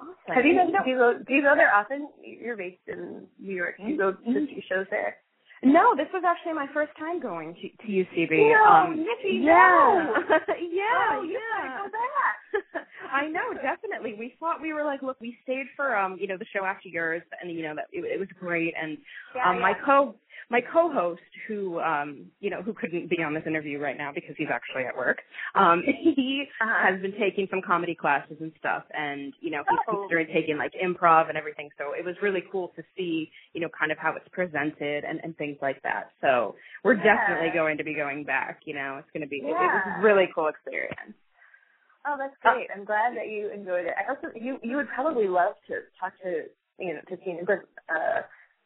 awesome. 0.00 0.34
Have 0.34 0.44
you 0.44 0.54
been? 0.54 0.72
Do 0.84 0.90
you 0.90 0.96
go? 0.96 1.18
Do 1.26 1.34
you 1.34 1.42
go 1.42 1.54
there 1.56 1.74
often? 1.74 2.08
You're 2.22 2.56
based 2.56 2.86
in 2.86 3.26
New 3.38 3.54
York. 3.54 3.76
Do 3.78 3.84
you 3.84 3.98
go 3.98 4.12
to 4.12 4.18
see 4.24 4.64
shows 4.68 4.86
there? 4.90 5.16
No, 5.62 5.96
this 5.96 6.08
was 6.12 6.22
actually 6.26 6.52
my 6.52 6.66
first 6.74 6.92
time 6.98 7.20
going 7.20 7.54
to, 7.54 7.86
to 7.86 7.88
UCB. 7.88 8.52
No, 8.52 8.64
um, 8.64 8.96
Nikki, 8.96 9.40
yeah, 9.42 10.12
no. 10.12 10.14
yeah, 10.28 10.38
Oh, 11.16 11.22
yeah. 11.22 11.38
gotta 11.56 11.88
go 11.88 11.96
back. 11.96 12.86
I 13.12 13.28
know, 13.28 13.54
definitely. 13.54 14.14
We 14.18 14.36
thought 14.38 14.60
we 14.60 14.72
were 14.72 14.84
like, 14.84 15.02
look, 15.02 15.18
we 15.20 15.38
stayed 15.44 15.66
for 15.74 15.96
um, 15.96 16.18
you 16.20 16.26
know, 16.26 16.36
the 16.36 16.44
show 16.52 16.64
after 16.64 16.88
yours, 16.88 17.22
and 17.40 17.50
you 17.50 17.62
know 17.62 17.74
that 17.74 17.86
it, 17.92 18.04
it 18.04 18.18
was 18.18 18.28
great. 18.38 18.74
And 18.80 18.98
Yeah, 19.34 19.50
um, 19.50 19.60
my 19.60 19.72
co 19.84 20.14
my 20.50 20.60
co-host, 20.72 21.22
who 21.48 21.80
um, 21.80 22.26
you 22.40 22.50
know, 22.50 22.62
who 22.62 22.72
couldn't 22.74 23.10
be 23.10 23.22
on 23.22 23.34
this 23.34 23.44
interview 23.46 23.78
right 23.80 23.96
now 23.98 24.12
because 24.14 24.34
he's 24.38 24.48
actually 24.52 24.84
at 24.84 24.96
work, 24.96 25.18
um, 25.54 25.82
he 26.02 26.44
Uh-huh. 26.60 26.92
has 26.92 27.00
been 27.02 27.12
taking 27.18 27.48
some 27.50 27.60
comedy 27.66 27.94
classes 27.94 28.36
and 28.40 28.52
stuff, 28.58 28.84
and 28.94 29.32
you 29.40 29.50
know, 29.50 29.62
he's 29.68 29.78
Oh. 29.88 29.98
considering 29.98 30.26
taking 30.32 30.56
like 30.58 30.72
improv 30.74 31.28
and 31.28 31.38
everything. 31.38 31.70
So 31.78 31.92
it 31.98 32.04
was 32.04 32.14
really 32.22 32.44
cool 32.52 32.72
to 32.76 32.82
see, 32.96 33.30
you 33.54 33.60
know, 33.60 33.68
kind 33.78 33.92
of 33.92 33.98
how 33.98 34.14
it's 34.16 34.28
presented 34.32 35.04
and 35.04 35.20
and 35.24 35.36
things 35.36 35.58
like 35.62 35.82
that. 35.82 36.10
So 36.20 36.54
we're 36.84 36.96
Yeah. 36.96 37.04
definitely 37.16 37.50
going 37.54 37.78
to 37.78 37.84
be 37.84 37.94
going 37.94 38.24
back. 38.24 38.60
You 38.66 38.74
know, 38.74 38.96
it's 38.98 39.10
going 39.12 39.22
to 39.22 39.28
be 39.28 39.38
it, 39.38 39.56
it 39.58 39.72
was 39.72 39.82
a 39.86 40.02
really 40.02 40.26
cool 40.34 40.48
experience. 40.48 41.14
Oh, 42.06 42.16
that's 42.18 42.36
great. 42.42 42.68
I'm 42.74 42.84
glad 42.84 43.16
that 43.16 43.28
you 43.28 43.50
enjoyed 43.50 43.86
it. 43.86 43.94
I 43.98 44.08
also 44.10 44.28
you 44.38 44.58
you 44.62 44.76
would 44.76 44.88
probably 44.94 45.28
love 45.28 45.54
to 45.68 45.80
talk 46.00 46.12
to 46.22 46.44
you 46.78 46.94
know 46.94 47.00
to 47.08 47.16
see 47.24 47.32
an 47.32 47.44
improv 47.44 47.60
uh 47.90 48.22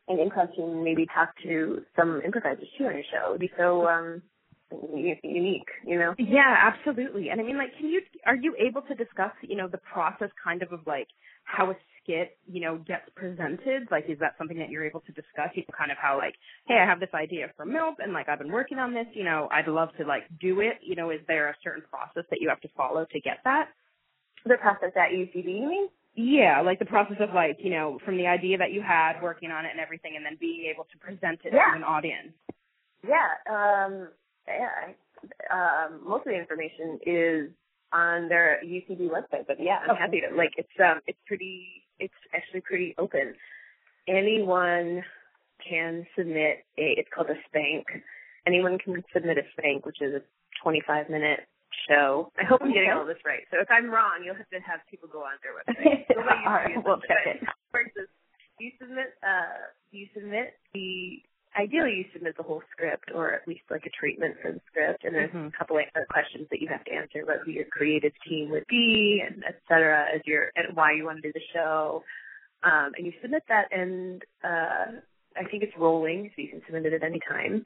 an 0.08 0.18
improv 0.18 0.54
team 0.56 0.82
maybe 0.84 1.06
talk 1.14 1.30
to 1.42 1.82
some 1.96 2.20
improvisers 2.24 2.68
too 2.76 2.84
on 2.86 2.94
your 2.94 3.04
show. 3.10 3.28
It 3.28 3.30
would 3.32 3.40
be 3.40 3.50
so 3.56 3.86
um 3.88 4.22
unique, 5.22 5.68
you 5.84 5.98
know. 5.98 6.14
Yeah, 6.18 6.54
absolutely. 6.72 7.30
And 7.30 7.40
I 7.40 7.44
mean, 7.44 7.58
like, 7.58 7.76
can 7.78 7.88
you 7.88 8.00
are 8.26 8.36
you 8.36 8.54
able 8.58 8.82
to 8.82 8.94
discuss, 8.94 9.32
you 9.42 9.56
know, 9.56 9.68
the 9.68 9.78
process 9.78 10.30
kind 10.42 10.62
of 10.62 10.72
of 10.72 10.80
like 10.86 11.08
how 11.44 11.70
a 11.70 11.74
skit, 12.02 12.38
you 12.46 12.60
know, 12.60 12.78
gets 12.78 13.08
presented? 13.16 13.88
Like, 13.90 14.04
is 14.08 14.18
that 14.20 14.34
something 14.38 14.58
that 14.58 14.70
you're 14.70 14.84
able 14.84 15.00
to 15.00 15.12
discuss? 15.12 15.50
You 15.54 15.62
know, 15.62 15.74
kind 15.76 15.90
of 15.90 15.98
how 15.98 16.18
like, 16.18 16.34
hey, 16.66 16.78
I 16.80 16.86
have 16.86 17.00
this 17.00 17.14
idea 17.14 17.46
for 17.56 17.66
MILP, 17.66 17.96
and 17.98 18.12
like 18.12 18.28
I've 18.28 18.38
been 18.38 18.52
working 18.52 18.78
on 18.78 18.94
this. 18.94 19.06
You 19.14 19.24
know, 19.24 19.48
I'd 19.50 19.68
love 19.68 19.90
to 19.98 20.06
like 20.06 20.22
do 20.40 20.60
it. 20.60 20.78
You 20.82 20.96
know, 20.96 21.10
is 21.10 21.20
there 21.26 21.48
a 21.48 21.56
certain 21.62 21.82
process 21.90 22.24
that 22.30 22.40
you 22.40 22.48
have 22.48 22.60
to 22.60 22.68
follow 22.76 23.06
to 23.10 23.20
get 23.20 23.38
that? 23.44 23.68
The 24.46 24.56
process 24.56 24.92
at 24.96 25.10
UCB, 25.10 25.44
you 25.44 25.68
mean? 25.68 25.88
Yeah, 26.14 26.60
like 26.60 26.78
the 26.78 26.84
process 26.84 27.16
of 27.20 27.32
like, 27.34 27.58
you 27.60 27.70
know, 27.70 27.98
from 28.04 28.16
the 28.16 28.26
idea 28.26 28.58
that 28.58 28.72
you 28.72 28.82
had, 28.82 29.20
working 29.22 29.50
on 29.50 29.64
it 29.64 29.70
and 29.70 29.80
everything, 29.80 30.14
and 30.16 30.24
then 30.24 30.36
being 30.40 30.66
able 30.72 30.84
to 30.90 30.98
present 30.98 31.40
it 31.44 31.52
Yeah. 31.52 31.70
to 31.70 31.76
an 31.76 31.84
audience. 31.84 32.32
Yeah, 33.06 33.28
um, 33.48 34.08
yeah. 34.46 34.92
Um, 35.50 36.00
most 36.04 36.20
of 36.26 36.32
the 36.32 36.38
information 36.38 36.98
is 37.06 37.50
on 37.92 38.28
their 38.28 38.60
UCB 38.64 39.08
website, 39.10 39.46
but 39.46 39.60
yeah, 39.60 39.78
I'm 39.84 39.90
Okay. 39.90 40.00
happy 40.00 40.20
to. 40.22 40.34
Like, 40.34 40.52
it's 40.56 40.68
um, 40.80 41.00
it's 41.06 41.18
pretty, 41.26 41.84
it's 41.98 42.14
actually 42.34 42.60
pretty 42.62 42.94
open. 42.98 43.34
Anyone 44.08 45.04
can 45.66 46.06
submit 46.16 46.64
a. 46.78 46.92
It's 46.98 47.08
called 47.14 47.30
a 47.30 47.36
spank. 47.46 47.86
Anyone 48.46 48.78
can 48.78 49.04
submit 49.12 49.38
a 49.38 49.42
spank, 49.52 49.86
which 49.86 50.00
is 50.00 50.14
a 50.14 50.22
25 50.62 51.08
minute 51.10 51.40
show. 51.88 52.32
I 52.38 52.44
hope 52.44 52.60
I'm 52.62 52.72
getting 52.72 52.90
all 52.90 53.06
this 53.06 53.22
right. 53.24 53.42
So 53.50 53.60
if 53.60 53.68
I'm 53.70 53.90
wrong, 53.90 54.22
you'll 54.24 54.34
have 54.36 54.48
to 54.50 54.60
have 54.60 54.80
people 54.90 55.08
go 55.08 55.20
on 55.22 55.36
their 55.42 55.54
website. 55.56 56.06
The 56.14 56.20
way 56.20 56.36
you 56.42 56.46
All 56.48 56.52
right, 56.54 56.84
we'll 56.84 57.00
check 57.00 57.24
it. 57.26 57.40
You 58.58 58.70
submit 58.78 59.14
uh 59.22 59.72
you 59.90 60.06
submit 60.14 60.54
the 60.74 61.22
ideally 61.58 61.94
you 61.96 62.04
submit 62.12 62.36
the 62.36 62.42
whole 62.42 62.62
script 62.70 63.10
or 63.14 63.32
at 63.32 63.48
least 63.48 63.62
like 63.70 63.86
a 63.86 63.90
treatment 63.90 64.36
for 64.42 64.52
the 64.52 64.60
script 64.70 65.02
and 65.04 65.14
there's 65.14 65.30
Mhm. 65.30 65.48
a 65.48 65.56
couple 65.56 65.78
of 65.78 65.84
other 65.96 66.06
questions 66.10 66.46
that 66.50 66.60
you 66.60 66.68
have 66.68 66.84
to 66.84 66.92
answer 66.92 67.22
about 67.22 67.38
who 67.44 67.52
your 67.52 67.64
creative 67.66 68.12
team 68.28 68.50
would 68.50 68.66
be 68.68 69.22
and 69.26 69.42
et 69.48 69.58
cetera 69.66 70.04
as 70.14 70.20
your 70.26 70.52
and 70.56 70.76
why 70.76 70.92
you 70.92 71.04
want 71.04 71.22
to 71.22 71.22
do 71.22 71.32
the 71.32 71.40
show. 71.54 72.04
Um 72.62 72.92
and 72.98 73.06
you 73.06 73.12
submit 73.22 73.44
that 73.48 73.72
and 73.72 74.22
uh 74.44 75.00
I 75.36 75.44
think 75.48 75.62
it's 75.62 75.76
rolling, 75.78 76.28
so 76.36 76.42
you 76.42 76.48
can 76.48 76.60
submit 76.66 76.84
it 76.86 76.92
at 76.92 77.04
any 77.04 77.20
time. 77.30 77.64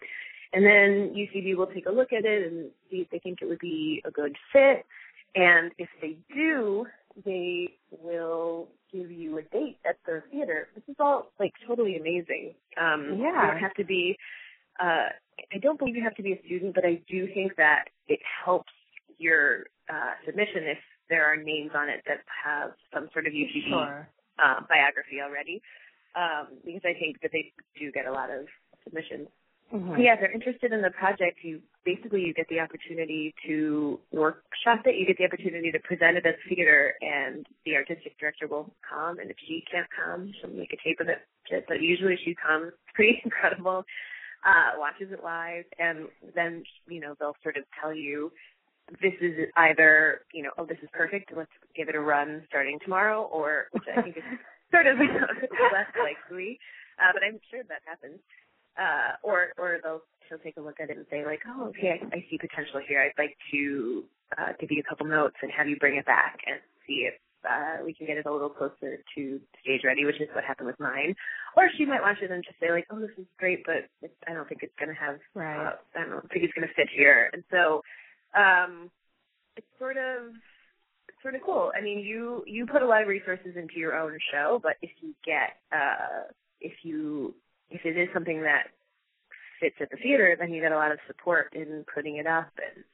And 0.54 0.64
then 0.64 1.14
UCB 1.14 1.56
will 1.56 1.66
take 1.66 1.86
a 1.86 1.90
look 1.90 2.12
at 2.12 2.24
it 2.24 2.46
and 2.46 2.70
see 2.90 2.98
if 2.98 3.10
they 3.10 3.18
think 3.18 3.40
it 3.42 3.48
would 3.48 3.58
be 3.58 4.00
a 4.04 4.10
good 4.10 4.36
fit. 4.52 4.86
And 5.34 5.72
if 5.78 5.88
they 6.00 6.16
do, 6.32 6.86
they 7.24 7.70
will 7.90 8.68
give 8.92 9.10
you 9.10 9.38
a 9.38 9.42
date 9.42 9.78
at 9.84 9.96
their 10.06 10.24
theater. 10.30 10.68
This 10.76 10.84
is 10.88 10.94
all 11.00 11.32
like 11.40 11.52
totally 11.66 11.96
amazing. 11.96 12.54
Um, 12.80 13.18
Yeah. 13.18 13.26
You 13.26 13.50
don't 13.50 13.58
have 13.58 13.74
to 13.74 13.84
be. 13.84 14.16
Uh, 14.78 15.08
I 15.52 15.58
don't 15.60 15.78
believe 15.78 15.96
you 15.96 16.04
have 16.04 16.14
to 16.16 16.22
be 16.22 16.32
a 16.32 16.42
student, 16.46 16.74
but 16.74 16.84
I 16.84 17.00
do 17.08 17.26
think 17.34 17.56
that 17.56 17.86
it 18.06 18.20
helps 18.44 18.72
your 19.18 19.66
uh, 19.88 20.14
submission 20.24 20.64
if 20.64 20.78
there 21.10 21.24
are 21.24 21.36
names 21.36 21.72
on 21.74 21.88
it 21.88 22.02
that 22.06 22.20
have 22.44 22.72
some 22.92 23.08
sort 23.12 23.26
of 23.26 23.32
UCB 23.32 23.72
uh, 24.38 24.60
biography 24.68 25.20
already. 25.22 25.60
Um, 26.14 26.58
because 26.64 26.82
I 26.84 26.94
think 26.98 27.20
that 27.22 27.32
they 27.32 27.52
do 27.78 27.90
get 27.90 28.06
a 28.06 28.12
lot 28.12 28.30
of 28.30 28.46
submissions. 28.84 29.26
Mhm. 29.72 29.98
Yeah, 29.98 30.14
if 30.14 30.20
they're 30.20 30.30
interested 30.30 30.72
in 30.72 30.82
the 30.82 30.90
project, 30.90 31.42
you 31.42 31.60
basically 31.84 32.22
you 32.22 32.34
get 32.34 32.48
the 32.48 32.60
opportunity 32.60 33.34
to 33.46 34.00
workshop 34.12 34.86
it. 34.86 34.96
You 34.96 35.06
get 35.06 35.18
the 35.18 35.24
opportunity 35.24 35.72
to 35.72 35.78
present 35.80 36.16
it 36.16 36.26
at 36.26 36.36
theater, 36.48 36.94
and 37.00 37.46
the 37.64 37.76
artistic 37.76 38.16
director 38.18 38.46
will 38.46 38.72
come. 38.88 39.18
And 39.18 39.30
if 39.30 39.36
she 39.46 39.64
can't 39.70 39.88
come, 39.90 40.32
she'll 40.40 40.50
make 40.50 40.72
a 40.72 40.76
tape 40.84 41.00
of 41.00 41.08
it. 41.08 41.26
But 41.66 41.80
usually 41.80 42.16
she 42.24 42.34
comes. 42.34 42.68
It's 42.68 42.94
pretty 42.94 43.20
incredible. 43.24 43.84
Uh, 44.44 44.76
watches 44.78 45.10
it 45.10 45.24
live, 45.24 45.64
and 45.78 46.08
then 46.34 46.62
you 46.86 47.00
know 47.00 47.14
they'll 47.18 47.36
sort 47.42 47.56
of 47.56 47.64
tell 47.80 47.94
you 47.94 48.30
this 49.00 49.14
is 49.22 49.48
either 49.56 50.20
you 50.34 50.42
know 50.42 50.50
oh 50.58 50.66
this 50.66 50.78
is 50.82 50.88
perfect. 50.92 51.32
Let's 51.34 51.50
give 51.74 51.88
it 51.88 51.94
a 51.94 52.00
run 52.00 52.44
starting 52.48 52.78
tomorrow, 52.84 53.22
or 53.22 53.68
which 53.72 53.84
I 53.88 54.02
think 54.02 54.18
is 54.18 54.22
sort 54.70 54.86
of 54.86 54.98
less 55.72 55.88
likely. 55.96 56.60
Uh, 57.00 57.10
but 57.14 57.22
I'm 57.24 57.40
sure 57.50 57.62
that 57.68 57.80
happens 57.86 58.20
uh, 58.78 59.16
or 59.22 59.52
or 59.58 59.78
they'll 59.82 60.02
she'll 60.28 60.38
take 60.38 60.56
a 60.56 60.60
look 60.60 60.80
at 60.80 60.90
it 60.90 60.96
and 60.96 61.06
say 61.10 61.24
like, 61.24 61.40
oh, 61.46 61.66
okay, 61.68 62.00
I, 62.00 62.16
I 62.16 62.26
see 62.30 62.38
potential 62.38 62.80
here. 62.86 63.02
I'd 63.02 63.20
like 63.20 63.36
to 63.52 64.04
uh, 64.38 64.52
give 64.58 64.70
you 64.70 64.80
a 64.80 64.88
couple 64.88 65.06
notes 65.06 65.36
and 65.42 65.50
have 65.52 65.68
you 65.68 65.76
bring 65.76 65.96
it 65.96 66.06
back 66.06 66.38
and 66.46 66.58
see 66.86 67.06
if 67.08 67.14
uh, 67.48 67.84
we 67.84 67.92
can 67.92 68.06
get 68.06 68.16
it 68.16 68.26
a 68.26 68.32
little 68.32 68.48
closer 68.48 68.98
to 69.14 69.40
stage 69.60 69.82
ready, 69.84 70.04
which 70.04 70.20
is 70.20 70.28
what 70.34 70.44
happened 70.44 70.66
with 70.66 70.80
mine. 70.80 71.14
Or 71.56 71.68
she 71.76 71.84
might 71.84 72.00
watch 72.00 72.16
it 72.22 72.30
and 72.30 72.42
just 72.42 72.58
say 72.58 72.70
like, 72.70 72.86
"Oh, 72.90 72.98
this 72.98 73.10
is 73.18 73.26
great," 73.38 73.64
but 73.66 73.88
it, 74.02 74.16
I 74.26 74.32
don't 74.32 74.48
think 74.48 74.62
it's 74.62 74.74
going 74.78 74.88
to 74.88 75.00
have. 75.00 75.18
Right. 75.34 75.66
Uh, 75.66 75.76
I 75.94 76.08
don't 76.08 76.28
think 76.30 76.44
it's 76.44 76.54
going 76.54 76.66
to 76.66 76.74
fit 76.74 76.88
here, 76.94 77.30
and 77.32 77.44
so 77.50 77.82
um, 78.34 78.90
it's 79.56 79.66
sort 79.78 79.96
of 79.96 80.32
it's 81.08 81.20
sort 81.22 81.34
of 81.34 81.42
cool. 81.42 81.70
I 81.76 81.82
mean, 81.82 82.00
you 82.00 82.42
you 82.46 82.66
put 82.66 82.82
a 82.82 82.86
lot 82.86 83.02
of 83.02 83.08
resources 83.08 83.56
into 83.56 83.76
your 83.76 83.94
own 83.94 84.18
show, 84.32 84.58
but 84.62 84.76
if 84.82 84.90
you 85.00 85.14
get 85.24 85.60
uh, 85.72 86.32
if 86.60 86.72
you 86.82 87.34
if 87.74 87.84
it 87.84 87.98
is 87.98 88.08
something 88.14 88.42
that 88.42 88.68
fits 89.60 89.76
at 89.80 89.90
the 89.90 89.96
theater, 89.96 90.36
then 90.38 90.52
you 90.52 90.60
get 90.60 90.72
a 90.72 90.76
lot 90.76 90.92
of 90.92 90.98
support 91.06 91.52
in 91.54 91.84
putting 91.92 92.16
it 92.16 92.26
up 92.26 92.50
and 92.56 92.84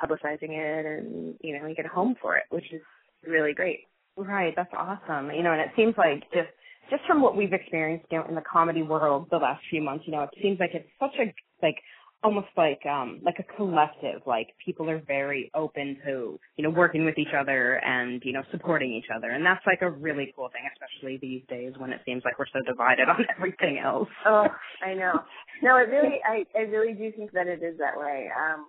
publicizing 0.00 0.50
it, 0.50 0.86
and 0.86 1.34
you 1.40 1.58
know 1.58 1.66
you 1.66 1.74
get 1.74 1.86
a 1.86 1.88
home 1.88 2.16
for 2.20 2.36
it, 2.36 2.44
which 2.50 2.72
is 2.72 2.82
really 3.26 3.52
great. 3.52 3.80
Right, 4.16 4.52
that's 4.56 4.72
awesome. 4.76 5.30
You 5.30 5.42
know, 5.42 5.52
and 5.52 5.60
it 5.60 5.70
seems 5.76 5.94
like 5.96 6.22
just 6.32 6.50
just 6.90 7.02
from 7.06 7.22
what 7.22 7.36
we've 7.36 7.52
experienced 7.52 8.06
you 8.10 8.18
know, 8.18 8.26
in 8.28 8.34
the 8.34 8.42
comedy 8.42 8.82
world 8.82 9.28
the 9.30 9.36
last 9.36 9.62
few 9.70 9.80
months, 9.80 10.04
you 10.06 10.12
know, 10.12 10.22
it 10.22 10.30
seems 10.42 10.58
like 10.58 10.70
it's 10.74 10.88
such 10.98 11.14
a 11.20 11.32
like 11.62 11.76
almost 12.22 12.48
like 12.56 12.84
um 12.86 13.20
like 13.22 13.38
a 13.38 13.56
collective. 13.56 14.22
Like 14.26 14.48
people 14.64 14.88
are 14.90 15.00
very 15.06 15.50
open 15.54 15.96
to, 16.04 16.38
you 16.56 16.64
know, 16.64 16.70
working 16.70 17.04
with 17.04 17.18
each 17.18 17.34
other 17.38 17.80
and, 17.84 18.22
you 18.24 18.32
know, 18.32 18.42
supporting 18.50 18.92
each 18.92 19.10
other. 19.14 19.30
And 19.30 19.44
that's 19.44 19.64
like 19.66 19.82
a 19.82 19.90
really 19.90 20.32
cool 20.36 20.50
thing, 20.52 20.62
especially 20.72 21.18
these 21.18 21.42
days 21.48 21.72
when 21.78 21.92
it 21.92 22.00
seems 22.04 22.22
like 22.24 22.38
we're 22.38 22.46
so 22.52 22.60
divided 22.66 23.08
on 23.08 23.24
everything 23.36 23.78
else. 23.78 24.08
Oh, 24.26 24.46
I 24.84 24.94
know. 24.94 25.20
No, 25.62 25.76
it 25.76 25.88
really, 25.88 26.20
I, 26.26 26.44
I 26.56 26.62
really 26.62 26.94
do 26.94 27.12
think 27.12 27.32
that 27.32 27.46
it 27.46 27.62
is 27.62 27.78
that 27.78 27.98
way. 27.98 28.28
Um, 28.36 28.66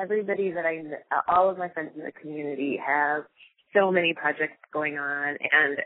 everybody 0.00 0.50
that 0.52 0.64
I, 0.64 0.82
all 1.28 1.50
of 1.50 1.58
my 1.58 1.68
friends 1.68 1.90
in 1.96 2.04
the 2.04 2.12
community 2.12 2.80
have 2.84 3.24
so 3.74 3.90
many 3.90 4.14
projects 4.14 4.58
going 4.72 4.98
on 4.98 5.28
and, 5.28 5.78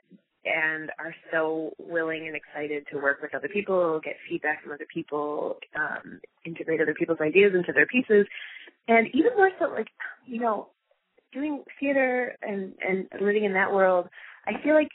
and 0.46 0.90
are 0.98 1.14
so 1.32 1.72
willing 1.78 2.26
and 2.26 2.36
excited 2.36 2.86
to 2.92 2.98
work 2.98 3.20
with 3.20 3.34
other 3.34 3.48
people, 3.48 4.00
get 4.02 4.16
feedback 4.28 4.62
from 4.62 4.72
other 4.72 4.86
people, 4.92 5.58
um, 5.78 6.20
integrate 6.44 6.80
other 6.80 6.94
people's 6.94 7.20
ideas 7.20 7.52
into 7.54 7.72
their 7.72 7.86
pieces. 7.86 8.26
And 8.88 9.08
even 9.08 9.32
more 9.36 9.50
so, 9.58 9.66
like, 9.66 9.88
you 10.26 10.40
know, 10.40 10.68
doing 11.32 11.64
theater 11.80 12.36
and, 12.42 12.72
and 12.86 13.08
living 13.20 13.44
in 13.44 13.52
that 13.54 13.72
world, 13.72 14.08
I 14.46 14.52
feel 14.62 14.74
like 14.74 14.90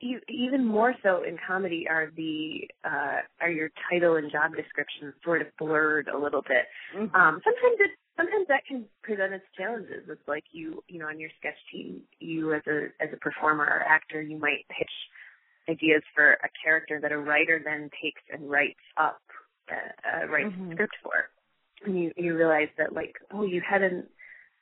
e- 0.00 0.18
even 0.28 0.64
more 0.64 0.94
so 1.02 1.22
in 1.22 1.36
comedy 1.46 1.86
are 1.88 2.10
the 2.16 2.68
uh 2.84 3.20
are 3.40 3.50
your 3.50 3.70
title 3.90 4.16
and 4.16 4.30
job 4.30 4.52
descriptions 4.56 5.14
sort 5.24 5.40
of 5.40 5.48
blurred 5.58 6.08
a 6.08 6.18
little 6.18 6.42
bit. 6.42 6.66
Mm-hmm. 6.96 7.14
Um 7.14 7.40
sometimes 7.44 7.78
it 7.80 7.90
sometimes 8.16 8.46
that 8.48 8.64
can 8.66 8.84
present 9.02 9.32
its 9.34 9.44
challenges. 9.56 10.04
It's 10.08 10.28
like 10.28 10.44
you 10.52 10.82
you 10.88 10.98
know 10.98 11.06
on 11.08 11.20
your 11.20 11.30
sketch 11.38 11.58
team, 11.72 12.02
you 12.20 12.54
as 12.54 12.62
a 12.66 12.86
as 13.00 13.10
a 13.12 13.16
performer 13.18 13.64
or 13.64 13.82
actor, 13.82 14.22
you 14.22 14.38
might 14.38 14.66
pitch 14.76 14.92
ideas 15.68 16.02
for 16.14 16.32
a 16.34 16.48
character 16.62 17.00
that 17.00 17.12
a 17.12 17.18
writer 17.18 17.60
then 17.64 17.90
takes 18.02 18.22
and 18.32 18.50
writes 18.50 18.80
up 18.96 19.20
uh, 19.70 20.22
uh 20.24 20.26
writes 20.28 20.50
Mhm. 20.50 20.70
a 20.70 20.74
script 20.74 20.96
for. 21.02 21.30
And 21.84 21.98
you 21.98 22.12
you 22.16 22.36
realize 22.36 22.68
that 22.78 22.92
like 22.92 23.14
oh 23.32 23.44
you 23.44 23.60
had 23.68 23.82
an 23.82 24.06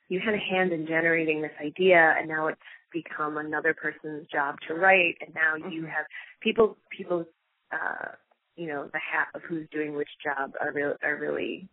you 0.09 0.19
had 0.19 0.33
a 0.33 0.37
hand 0.37 0.71
in 0.71 0.85
generating 0.85 1.41
this 1.41 1.51
idea 1.61 2.15
and 2.17 2.27
now 2.27 2.47
it's 2.47 2.61
become 2.91 3.37
another 3.37 3.73
person's 3.73 4.27
job 4.27 4.55
to 4.67 4.75
write 4.75 5.15
and 5.21 5.33
now 5.33 5.55
you 5.55 5.83
Mhm. 5.83 5.89
have 5.89 6.05
people 6.41 6.77
people 6.91 7.25
uh 7.71 8.09
you 8.55 8.67
know 8.67 8.89
the 8.93 8.99
hat 8.99 9.27
of 9.33 9.41
who's 9.43 9.67
doing 9.71 9.95
which 9.95 10.09
job 10.23 10.53
are 10.61 10.71
real 10.71 10.95
are 11.03 11.17
really 11.17 11.67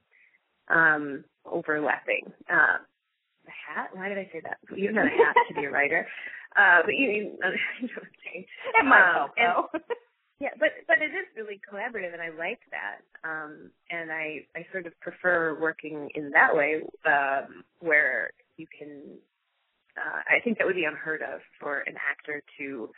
um 0.70 1.24
overlapping 1.44 2.32
uh 2.50 2.78
the 3.44 3.50
hat 3.66 3.90
why 3.92 4.08
did 4.08 4.18
i 4.18 4.28
say 4.32 4.40
that 4.42 4.58
you 4.76 4.86
have 4.86 4.94
not 4.94 5.06
a 5.06 5.10
hat 5.10 5.34
to 5.48 5.54
be 5.54 5.64
a 5.64 5.70
writer 5.70 6.06
uh 6.56 6.80
but 6.84 6.94
you, 6.94 7.10
you, 7.10 7.22
you 7.80 7.88
know 7.88 7.94
what 7.96 8.04
i'm 8.04 8.18
saying 8.24 8.44
It 8.78 8.84
might 8.84 9.08
Um, 9.10 9.14
help 9.14 9.30
and- 9.36 9.46
though. 9.48 9.80
yeah, 10.40 10.50
but 10.58 10.70
but 10.88 10.98
it 11.02 11.10
is 11.12 11.26
really 11.36 11.60
collaborative, 11.70 12.14
and 12.14 12.22
I 12.22 12.30
like 12.30 12.60
that. 12.70 13.00
Um, 13.28 13.70
and 13.90 14.10
I 14.10 14.46
I 14.56 14.64
sort 14.72 14.86
of 14.86 14.98
prefer 15.00 15.58
working 15.60 16.08
in 16.14 16.30
that 16.30 16.56
way, 16.56 16.80
um, 17.04 17.62
where 17.80 18.30
you 18.56 18.66
can. 18.78 19.18
Uh, 19.98 20.20
I 20.34 20.40
think 20.42 20.56
that 20.56 20.66
would 20.66 20.76
be 20.76 20.86
unheard 20.86 21.20
of 21.20 21.40
for 21.60 21.80
an 21.80 21.94
actor 22.00 22.42
to 22.58 22.88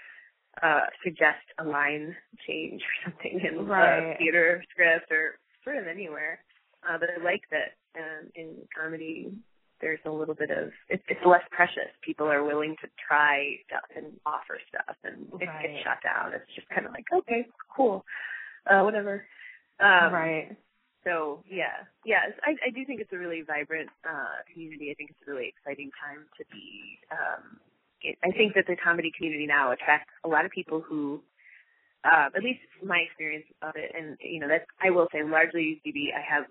uh, 0.63 0.87
suggest 1.03 1.43
a 1.59 1.65
line 1.65 2.15
change 2.47 2.81
or 2.81 3.11
something 3.11 3.41
in 3.43 3.67
Right. 3.67 4.15
a 4.15 4.19
theater 4.19 4.63
script 4.71 5.11
or 5.11 5.41
sort 5.65 5.79
of 5.79 5.89
anywhere. 5.89 6.39
Uh, 6.89 6.99
but 6.99 7.09
I 7.11 7.23
like 7.23 7.43
that 7.51 7.77
um, 7.97 8.29
in 8.35 8.57
comedy 8.77 9.33
there's 9.83 10.01
a 10.07 10.11
little 10.11 10.35
bit 10.35 10.51
of 10.51 10.71
it's, 10.89 11.03
it's 11.09 11.21
less 11.27 11.43
precious. 11.51 11.91
People 12.03 12.31
are 12.31 12.45
willing 12.45 12.77
to 12.81 12.89
try 13.07 13.57
stuff 13.67 13.85
and 13.95 14.07
offer 14.25 14.59
stuff, 14.69 14.97
and 15.05 15.27
if 15.35 15.43
it 15.43 15.63
gets 15.63 15.83
shut 15.83 15.99
down, 16.03 16.33
it's 16.33 16.55
just 16.55 16.69
kind 16.71 16.87
of 16.87 16.93
like 16.93 17.05
okay, 17.13 17.47
cool, 17.77 18.05
uh, 18.71 18.81
whatever. 18.83 19.27
Um, 19.81 20.15
right. 20.15 20.57
So 21.05 21.43
yeah, 21.51 21.83
yeah, 22.07 22.31
I, 22.47 22.55
I 22.67 22.71
do 22.71 22.87
think 22.87 23.01
it's 23.01 23.13
a 23.13 23.19
really 23.19 23.43
vibrant 23.43 23.91
uh, 24.09 24.47
community. 24.53 24.91
I 24.93 24.95
think 24.95 25.11
it's 25.11 25.19
a 25.27 25.31
really 25.31 25.49
exciting 25.51 25.91
time 25.99 26.25
to 26.39 26.45
be. 26.53 26.99
Um, 27.11 27.59
it, 28.03 28.17
I 28.23 28.31
think 28.31 28.55
that 28.55 28.67
the 28.69 28.77
comedy 28.77 29.13
community 29.17 29.47
now 29.47 29.73
attracts 29.73 30.13
a 30.25 30.29
lot 30.29 30.45
of 30.45 30.53
people 30.53 30.81
who, 30.81 31.21
uh, 32.05 32.29
at 32.35 32.43
least 32.43 32.61
my 32.85 32.99
experience 33.07 33.47
of 33.63 33.75
it, 33.77 33.93
and 33.97 34.17
you 34.21 34.41
know 34.41 34.49
that's 34.49 34.67
I 34.83 34.91
will 34.91 35.09
say 35.13 35.23
largely 35.23 35.81
UCB. 35.87 36.15
I 36.15 36.23
have 36.23 36.45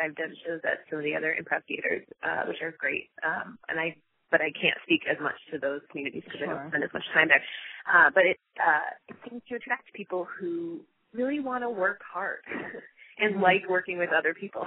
I've 0.00 0.16
done 0.16 0.34
shows 0.46 0.60
at 0.64 0.84
some 0.90 0.98
of 0.98 1.04
the 1.04 1.14
other 1.14 1.34
improv 1.34 1.62
theaters, 1.68 2.06
uh, 2.22 2.44
which 2.48 2.58
are 2.62 2.74
great, 2.78 3.10
um, 3.24 3.58
and 3.68 3.78
I 3.78 3.96
but 4.30 4.40
I 4.40 4.50
can't 4.50 4.78
speak 4.82 5.02
as 5.10 5.16
much 5.22 5.36
to 5.52 5.58
those 5.58 5.80
communities 5.90 6.22
because 6.24 6.40
I 6.42 6.50
don't 6.50 6.68
spend 6.70 6.84
as 6.84 6.90
much 6.92 7.04
time 7.14 7.28
there. 7.28 7.42
Uh, 7.86 8.10
but 8.14 8.24
it 8.26 8.38
uh, 8.58 8.90
it 9.08 9.16
seems 9.28 9.42
to 9.48 9.56
attract 9.56 9.92
people 9.94 10.26
who 10.38 10.80
really 11.12 11.40
want 11.40 11.62
to 11.62 11.70
work 11.70 12.00
hard 12.02 12.40
and 13.18 13.36
Mhm. 13.36 13.42
like 13.42 13.68
working 13.68 13.98
with 13.98 14.10
other 14.10 14.34
people, 14.34 14.64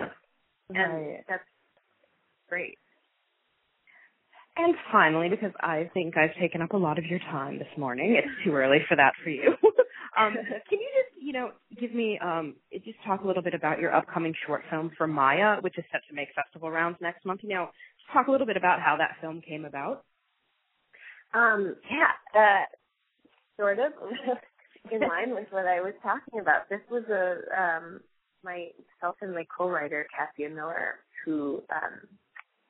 and 0.73 0.93
Right. 0.93 1.23
that's 1.27 1.43
great. 2.49 2.77
And 4.57 4.75
finally, 4.91 5.29
because 5.29 5.53
I 5.59 5.89
think 5.93 6.17
I've 6.17 6.33
taken 6.35 6.61
up 6.61 6.73
a 6.73 6.77
lot 6.77 6.97
of 6.97 7.05
your 7.05 7.19
time 7.19 7.59
this 7.59 7.77
morning, 7.77 8.15
it's 8.15 8.43
too 8.43 8.53
early 8.55 8.79
for 8.87 8.95
that 8.95 9.13
for 9.23 9.29
you. 9.29 9.55
um, 10.17 10.33
can 10.69 10.79
you 10.79 10.89
just, 10.95 11.23
you 11.23 11.33
know, 11.33 11.51
give 11.79 11.93
me, 11.93 12.19
um, 12.19 12.55
just 12.85 12.97
talk 13.05 13.23
a 13.23 13.27
little 13.27 13.43
bit 13.43 13.53
about 13.53 13.79
your 13.79 13.93
upcoming 13.93 14.33
short 14.45 14.63
film 14.69 14.91
for 14.97 15.07
Maya, 15.07 15.61
which 15.61 15.77
is 15.77 15.85
set 15.91 16.01
to 16.09 16.15
make 16.15 16.29
festival 16.35 16.71
rounds 16.71 16.97
next 17.01 17.25
month? 17.25 17.41
You 17.43 17.49
know, 17.49 17.69
just 17.99 18.11
talk 18.13 18.27
a 18.27 18.31
little 18.31 18.47
bit 18.47 18.57
about 18.57 18.79
how 18.79 18.97
that 18.97 19.15
film 19.21 19.41
came 19.41 19.65
about. 19.65 20.03
Um, 21.33 21.75
yeah, 21.91 22.39
uh, 22.39 22.65
sort 23.57 23.79
of 23.79 23.91
in 24.91 25.01
line 25.01 25.35
with 25.35 25.47
what 25.51 25.67
I 25.67 25.81
was 25.81 25.93
talking 26.01 26.39
about. 26.39 26.69
This 26.69 26.81
was 26.89 27.03
a 27.09 27.61
um, 27.61 28.01
myself 28.43 29.15
and 29.21 29.33
my 29.33 29.45
co-writer 29.55 30.07
Cassia 30.15 30.49
Miller, 30.49 30.95
who 31.25 31.61
um, 31.71 32.07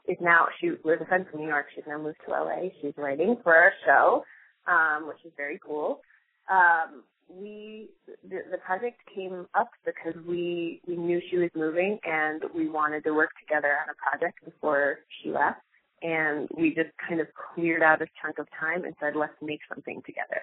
is 0.08 0.18
now 0.22 0.48
she 0.60 0.72
was 0.84 0.98
a 1.02 1.06
friend 1.06 1.26
from 1.30 1.42
New 1.42 1.48
York. 1.48 1.68
She's 1.76 1.84
now 1.88 2.00
moved 2.00 2.18
to 2.26 2.32
LA. 2.32 2.70
She's 2.82 2.94
writing 2.98 3.38
for 3.44 3.56
our 3.56 3.72
show, 3.86 4.24
um, 4.68 5.08
which 5.08 5.24
is 5.26 5.32
very 5.38 5.60
cool. 5.66 6.02
Um, 6.50 7.04
we 7.30 7.90
the, 8.28 8.40
the 8.52 8.58
project 8.58 9.00
came 9.14 9.48
up 9.54 9.70
because 9.86 10.14
we 10.28 10.82
we 10.88 10.96
knew 10.96 11.22
she 11.30 11.38
was 11.38 11.50
moving 11.56 12.00
and 12.04 12.44
we 12.56 12.70
wanted 12.70 13.04
to 13.04 13.12
work 13.14 13.32
together 13.40 13.74
on 13.82 13.90
a 13.90 13.96
project 13.96 14.44
before 14.46 15.00
she 15.22 15.32
left 15.32 15.62
and 16.02 16.48
we 16.58 16.74
just 16.74 16.90
kind 17.08 17.20
of 17.20 17.28
cleared 17.34 17.82
out 17.82 18.02
a 18.02 18.08
chunk 18.22 18.38
of 18.40 18.48
time 18.60 18.86
and 18.86 18.94
said, 19.00 19.16
let's 19.16 19.34
make 19.42 19.62
something 19.68 20.02
together. 20.06 20.42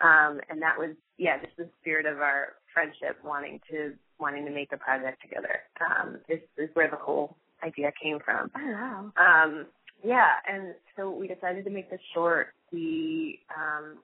Um, 0.00 0.40
and 0.48 0.60
that 0.62 0.78
was, 0.78 0.90
yeah, 1.18 1.38
just 1.40 1.56
the 1.56 1.68
spirit 1.80 2.06
of 2.06 2.18
our 2.18 2.54
friendship, 2.72 3.18
wanting 3.24 3.60
to 3.70 3.92
wanting 4.18 4.44
to 4.44 4.52
make 4.52 4.72
a 4.72 4.76
project 4.76 5.20
together. 5.20 5.60
Um, 5.80 6.18
this 6.28 6.40
is 6.56 6.70
where 6.74 6.88
the 6.88 6.96
whole 6.96 7.36
idea 7.64 7.90
came 8.00 8.18
from. 8.24 8.50
Oh, 8.56 8.70
wow. 8.72 9.12
Um, 9.16 9.66
yeah, 10.04 10.30
and 10.48 10.74
so 10.96 11.10
we 11.10 11.28
decided 11.28 11.64
to 11.64 11.70
make 11.70 11.90
this 11.90 12.00
short. 12.14 12.48
We 12.72 13.40
um, 13.56 13.98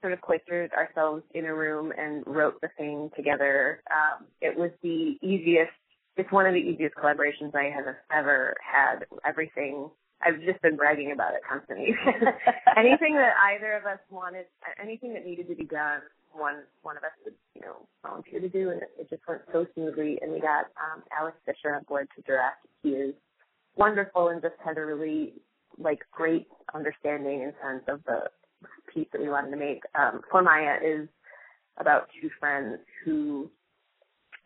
sort 0.00 0.12
of 0.12 0.20
cloistered 0.20 0.72
ourselves 0.72 1.22
in 1.34 1.46
a 1.46 1.54
room 1.54 1.92
and 1.96 2.24
wrote 2.26 2.60
the 2.60 2.68
thing 2.76 3.10
together. 3.16 3.82
Um, 3.90 4.26
it 4.40 4.56
was 4.56 4.70
the 4.82 5.16
easiest. 5.22 5.72
It's 6.16 6.30
one 6.32 6.46
of 6.46 6.54
the 6.54 6.60
easiest 6.60 6.94
collaborations 6.96 7.54
I 7.54 7.70
have 7.74 7.94
ever 8.12 8.54
had. 8.60 9.06
Everything 9.24 9.90
I've 10.22 10.40
just 10.42 10.60
been 10.60 10.76
bragging 10.76 11.12
about 11.12 11.34
it 11.34 11.40
constantly. 11.48 11.94
anything 12.76 13.14
that 13.14 13.32
either 13.54 13.72
of 13.72 13.86
us 13.86 13.98
wanted, 14.10 14.46
anything 14.80 15.14
that 15.14 15.24
needed 15.24 15.48
to 15.48 15.54
be 15.54 15.64
done, 15.64 16.00
one 16.32 16.62
one 16.82 16.96
of 16.96 17.02
us 17.02 17.10
would 17.24 17.34
you 17.54 17.62
know 17.62 17.86
volunteer 18.04 18.40
to 18.40 18.48
do, 18.48 18.70
and 18.70 18.82
it, 18.82 18.90
it 18.98 19.10
just 19.10 19.22
went 19.26 19.42
so 19.52 19.66
smoothly. 19.74 20.18
And 20.20 20.32
we 20.32 20.40
got 20.40 20.66
um, 20.76 21.02
Alex 21.18 21.36
Fisher 21.46 21.74
on 21.74 21.84
board 21.84 22.08
to 22.16 22.22
direct. 22.22 22.66
He 22.82 22.90
is 22.90 23.14
wonderful 23.76 24.28
and 24.28 24.42
just 24.42 24.54
had 24.64 24.76
a 24.76 24.84
really 24.84 25.34
like 25.78 26.00
great 26.12 26.46
understanding 26.74 27.42
and 27.42 27.52
sense 27.62 27.84
of 27.88 28.04
the 28.04 28.28
piece 28.92 29.08
that 29.12 29.20
we 29.20 29.28
wanted 29.28 29.50
to 29.50 29.56
make. 29.56 29.82
Um, 29.94 30.20
For 30.30 30.42
Maya 30.42 30.76
is 30.84 31.08
about 31.78 32.08
two 32.20 32.30
friends 32.38 32.78
who 33.04 33.50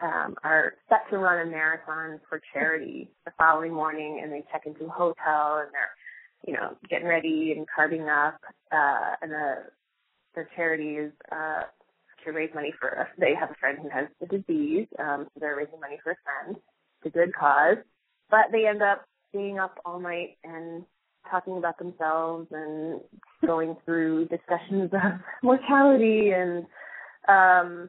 um, 0.01 0.35
are 0.45 0.75
set 0.89 1.09
to 1.11 1.19
run 1.19 1.47
a 1.47 1.51
marathon 1.51 2.21
for 2.29 2.41
charity 2.53 3.11
the 3.25 3.33
following 3.39 3.73
morning, 3.73 4.21
and 4.23 4.33
they 4.33 4.45
check 4.53 4.63
into 4.67 4.87
a 4.87 4.91
hotel, 4.91 5.59
and 5.59 5.73
they're 5.73 5.95
you 6.47 6.53
know, 6.53 6.77
getting 6.89 7.09
ready 7.09 7.55
and 7.57 7.67
carving 7.75 8.09
up. 8.09 8.39
Uh, 8.71 9.15
and 9.23 9.31
the 9.31 9.55
their 10.35 10.49
charity 10.57 10.97
is 10.97 11.13
uh, 11.31 11.63
to 12.25 12.33
raise 12.33 12.51
money 12.55 12.73
for. 12.79 13.09
They 13.19 13.35
have 13.39 13.51
a 13.51 13.55
friend 13.55 13.79
who 13.81 13.89
has 13.89 14.09
the 14.21 14.27
disease, 14.27 14.87
um, 14.99 15.27
so 15.33 15.41
they're 15.41 15.57
raising 15.57 15.81
money 15.81 15.99
for 16.03 16.13
a 16.13 16.17
friend. 16.25 16.57
It's 17.03 17.15
a 17.15 17.19
good 17.19 17.35
cause, 17.35 17.79
but 18.31 18.47
they 18.53 18.67
end 18.67 18.83
up 18.83 19.05
staying 19.31 19.59
up 19.59 19.79
all 19.85 20.01
night 20.01 20.39
and 20.43 20.85
talking 21.31 21.57
about 21.57 21.79
themselves 21.79 22.49
and 22.51 23.01
going 23.47 23.77
through 23.85 24.27
discussions 24.27 24.91
of 24.93 25.21
mortality 25.43 26.31
and 26.31 26.67
um 27.29 27.89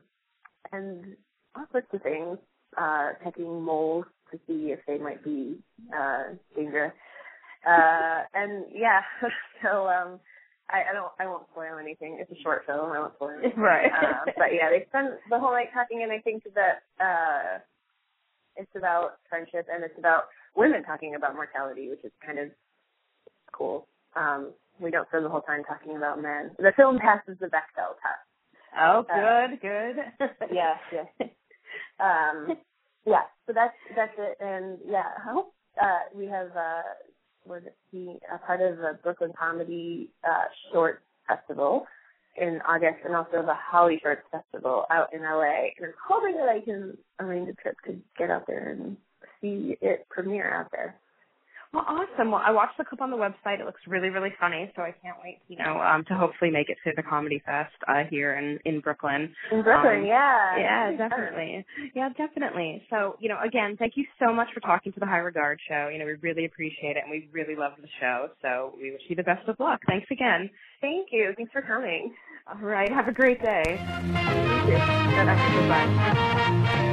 and 0.72 1.16
all 1.56 1.66
sorts 1.72 1.88
of 1.94 2.02
things, 2.02 2.38
uh, 2.78 3.12
checking 3.24 3.62
moles 3.62 4.06
to 4.32 4.38
see 4.48 4.72
if 4.72 4.80
they 4.88 4.98
might 4.98 5.24
be 5.24 5.58
uh, 5.96 6.36
dangerous. 6.56 6.94
Uh, 7.68 8.24
and 8.34 8.66
yeah, 8.74 9.02
so 9.64 9.88
um, 9.88 10.20
I, 10.70 10.92
I 10.92 10.94
don't, 10.94 11.12
I 11.20 11.26
won't 11.26 11.48
spoil 11.52 11.78
anything. 11.80 12.18
It's 12.20 12.32
a 12.32 12.42
short 12.44 12.64
film. 12.66 12.92
I 12.92 13.00
won't 13.00 13.16
spoil 13.16 13.32
anything. 13.40 13.54
Right. 13.62 13.92
Uh, 13.92 14.32
but 14.38 14.54
yeah, 14.54 14.70
they 14.70 14.86
spend 14.90 15.14
the 15.30 15.40
whole 15.40 15.52
night 15.52 15.70
talking, 15.74 16.04
and 16.04 16.12
I 16.12 16.20
think 16.20 16.44
that 16.56 16.84
uh, 17.00 17.60
it's 18.56 18.72
about 18.76 19.18
friendship 19.30 19.68
and 19.74 19.84
it's 19.84 19.98
about 19.98 20.26
women 20.56 20.84
talking 20.84 21.16
about 21.16 21.36
mortality, 21.36 21.90
which 21.90 22.04
is 22.04 22.12
kind 22.26 22.40
of 22.40 22.50
cool. 23.58 23.88
Um, 24.16 24.52
we 24.80 24.92
don't 24.92 25.08
spend 25.08 25.26
the 25.26 25.30
whole 25.30 25.42
time 25.42 25.64
talking 25.64 25.96
about 25.96 26.22
men. 26.22 26.52
The 26.58 26.74
film 26.76 27.00
passes 27.00 27.38
the 27.40 27.48
Bechdel 27.48 27.96
test. 28.02 28.26
Oh, 28.78 29.06
Uh, 29.10 29.48
good, 29.48 29.62
good. 29.62 29.96
yeah, 30.52 30.76
yeah. 30.92 31.28
Um, 32.00 32.58
yeah, 33.06 33.22
so 33.48 33.54
that's 33.54 33.76
that's 33.96 34.12
it, 34.18 34.38
and 34.42 34.78
yeah, 34.86 35.04
I 35.18 35.22
hope 35.32 35.54
uh, 35.82 36.00
we 36.14 36.26
have 36.26 36.48
uh, 36.58 36.82
we're 37.46 37.62
be 37.92 38.18
a 38.34 38.38
part 38.40 38.62
of 38.62 38.78
the 38.78 38.98
Brooklyn 39.04 39.32
Comedy 39.40 40.10
uh, 40.28 40.46
Short 40.72 41.02
Festival 41.28 41.86
in 42.36 42.60
August, 42.68 42.98
and 43.06 43.16
also 43.16 43.44
the 43.44 43.56
HollyShorts 43.72 44.24
Festival 44.32 44.86
out 44.92 45.14
in 45.14 45.22
LA. 45.22 45.70
And 45.78 45.86
I'm 45.86 45.94
hoping 46.06 46.36
that 46.36 46.50
I 46.50 46.60
can 46.60 46.98
arrange 47.20 47.48
a 47.50 47.54
trip 47.54 47.78
to 47.86 47.96
get 48.18 48.30
out 48.30 48.46
there 48.48 48.72
and 48.72 48.98
see 49.40 49.78
it 49.82 50.06
premiere 50.10 50.54
out 50.54 50.72
there. 50.72 50.96
Well, 51.76 51.84
awesome. 51.88 52.32
Well, 52.32 52.42
I 52.44 52.52
watched 52.52 52.78
the 52.78 52.86
clip 52.86 53.02
on 53.02 53.12
the 53.12 53.18
website. 53.18 53.60
It 53.60 53.66
looks 53.66 53.82
really, 53.88 54.08
really 54.10 54.30
funny. 54.40 54.72
So 54.78 54.82
I 54.84 54.94
can't 55.04 55.18
wait, 55.24 55.40
you 55.50 55.58
know, 55.58 55.80
um, 55.82 56.06
to 56.08 56.16
hopefully 56.16 56.50
make 56.52 56.70
it 56.70 56.78
to 56.86 56.92
the 56.96 57.04
Comedy 57.04 57.42
Fest 57.46 57.74
uh, 57.90 58.04
here 58.10 58.36
in 58.36 58.58
in 58.66 58.80
Brooklyn. 58.80 59.34
In 59.52 59.62
Brooklyn, 59.62 60.00
Um, 60.02 60.06
yeah, 60.06 60.58
Yeah, 60.58 60.92
definitely. 60.98 61.66
Yeah, 61.94 62.10
definitely. 62.18 62.82
So, 62.90 63.18
you 63.20 63.28
know, 63.30 63.38
again, 63.46 63.76
thank 63.78 63.94
you 63.98 64.06
so 64.20 64.34
much 64.34 64.48
for 64.54 64.62
talking 64.62 64.94
to 64.94 65.00
the 65.02 65.06
High 65.06 65.18
Regard 65.20 65.60
Show. 65.68 65.90
You 65.92 66.00
know, 66.00 66.06
we 66.06 66.14
really 66.22 66.46
appreciate 66.46 66.96
it, 66.98 67.04
and 67.04 67.12
we 67.12 67.28
really 67.34 67.56
love 67.58 67.74
the 67.82 67.88
show. 68.00 68.30
So 68.42 68.72
we 68.82 68.92
wish 68.92 69.02
you 69.10 69.16
the 69.18 69.24
best 69.24 69.48
of 69.50 69.60
luck. 69.60 69.82
Thanks 69.88 70.08
again. 70.12 70.50
Thank 70.82 71.10
you. 71.12 71.34
Thanks 71.36 71.52
for 71.52 71.62
coming. 71.62 72.14
All 72.48 72.60
right. 72.62 72.90
Have 72.92 73.08
a 73.10 73.14
great 73.14 73.42
day. 73.42 73.76
Thank 74.32 74.68
you. 74.68 74.80
Bye-bye. 74.80 76.92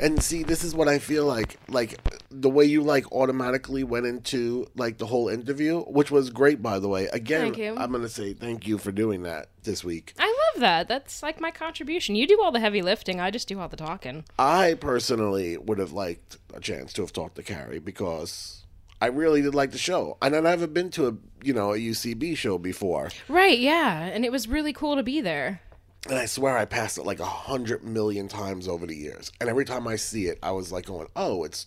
And 0.00 0.22
see, 0.22 0.42
this 0.42 0.64
is 0.64 0.74
what 0.74 0.88
I 0.88 0.98
feel 0.98 1.26
like. 1.26 1.58
Like 1.68 2.00
the 2.30 2.48
way 2.48 2.64
you 2.64 2.82
like 2.82 3.12
automatically 3.12 3.84
went 3.84 4.06
into 4.06 4.66
like 4.74 4.98
the 4.98 5.06
whole 5.06 5.28
interview, 5.28 5.80
which 5.82 6.10
was 6.10 6.30
great, 6.30 6.62
by 6.62 6.78
the 6.78 6.88
way. 6.88 7.06
Again, 7.12 7.42
Thank 7.42 7.58
you. 7.58 7.76
I'm 7.76 7.92
gonna 7.92 8.08
say 8.08 8.32
thank 8.32 8.66
you 8.66 8.78
for 8.78 8.92
doing 8.92 9.22
that 9.24 9.48
this 9.62 9.84
week. 9.84 10.14
I 10.18 10.26
love 10.26 10.60
that. 10.60 10.88
That's 10.88 11.22
like 11.22 11.40
my 11.40 11.50
contribution. 11.50 12.14
You 12.14 12.26
do 12.26 12.40
all 12.42 12.50
the 12.50 12.60
heavy 12.60 12.82
lifting. 12.82 13.20
I 13.20 13.30
just 13.30 13.46
do 13.46 13.60
all 13.60 13.68
the 13.68 13.76
talking. 13.76 14.24
I 14.38 14.74
personally 14.74 15.58
would 15.58 15.78
have 15.78 15.92
liked 15.92 16.38
a 16.54 16.60
chance 16.60 16.92
to 16.94 17.02
have 17.02 17.12
talked 17.12 17.36
to 17.36 17.42
Carrie 17.42 17.78
because 17.78 18.64
I 19.02 19.06
really 19.06 19.42
did 19.42 19.54
like 19.54 19.72
the 19.72 19.78
show, 19.78 20.16
and 20.22 20.34
I've 20.34 20.44
never 20.44 20.66
been 20.66 20.90
to 20.90 21.08
a 21.08 21.16
you 21.42 21.52
know 21.52 21.72
a 21.72 21.78
UCB 21.78 22.36
show 22.36 22.58
before, 22.58 23.10
Right, 23.28 23.58
yeah. 23.58 24.04
And 24.04 24.24
it 24.24 24.32
was 24.32 24.48
really 24.48 24.72
cool 24.72 24.96
to 24.96 25.02
be 25.02 25.20
there. 25.20 25.60
And 26.08 26.18
I 26.18 26.26
swear 26.26 26.56
I 26.56 26.64
passed 26.64 26.98
it 26.98 27.04
like 27.04 27.20
a 27.20 27.24
hundred 27.26 27.84
million 27.84 28.28
times 28.28 28.66
over 28.68 28.86
the 28.86 28.96
years, 28.96 29.30
and 29.40 29.48
every 29.50 29.64
time 29.64 29.86
I 29.86 29.96
see 29.96 30.26
it, 30.26 30.38
I 30.42 30.50
was 30.52 30.72
like 30.72 30.86
going, 30.86 31.08
"Oh, 31.16 31.44
it's." 31.44 31.66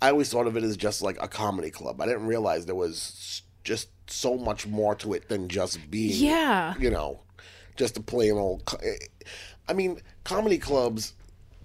I 0.00 0.10
always 0.10 0.30
thought 0.30 0.46
of 0.46 0.56
it 0.56 0.62
as 0.62 0.76
just 0.76 1.02
like 1.02 1.20
a 1.20 1.26
comedy 1.26 1.70
club. 1.70 2.00
I 2.00 2.06
didn't 2.06 2.26
realize 2.26 2.66
there 2.66 2.74
was 2.76 3.42
just 3.64 3.88
so 4.08 4.36
much 4.36 4.64
more 4.66 4.94
to 4.96 5.12
it 5.12 5.28
than 5.28 5.48
just 5.48 5.90
being, 5.90 6.14
Yeah. 6.24 6.74
you 6.78 6.88
know, 6.88 7.20
just 7.76 7.96
a 7.96 8.00
plain 8.00 8.32
old. 8.34 8.64
co- 8.64 8.78
I 9.68 9.72
mean, 9.72 10.00
comedy 10.22 10.56
clubs. 10.58 11.14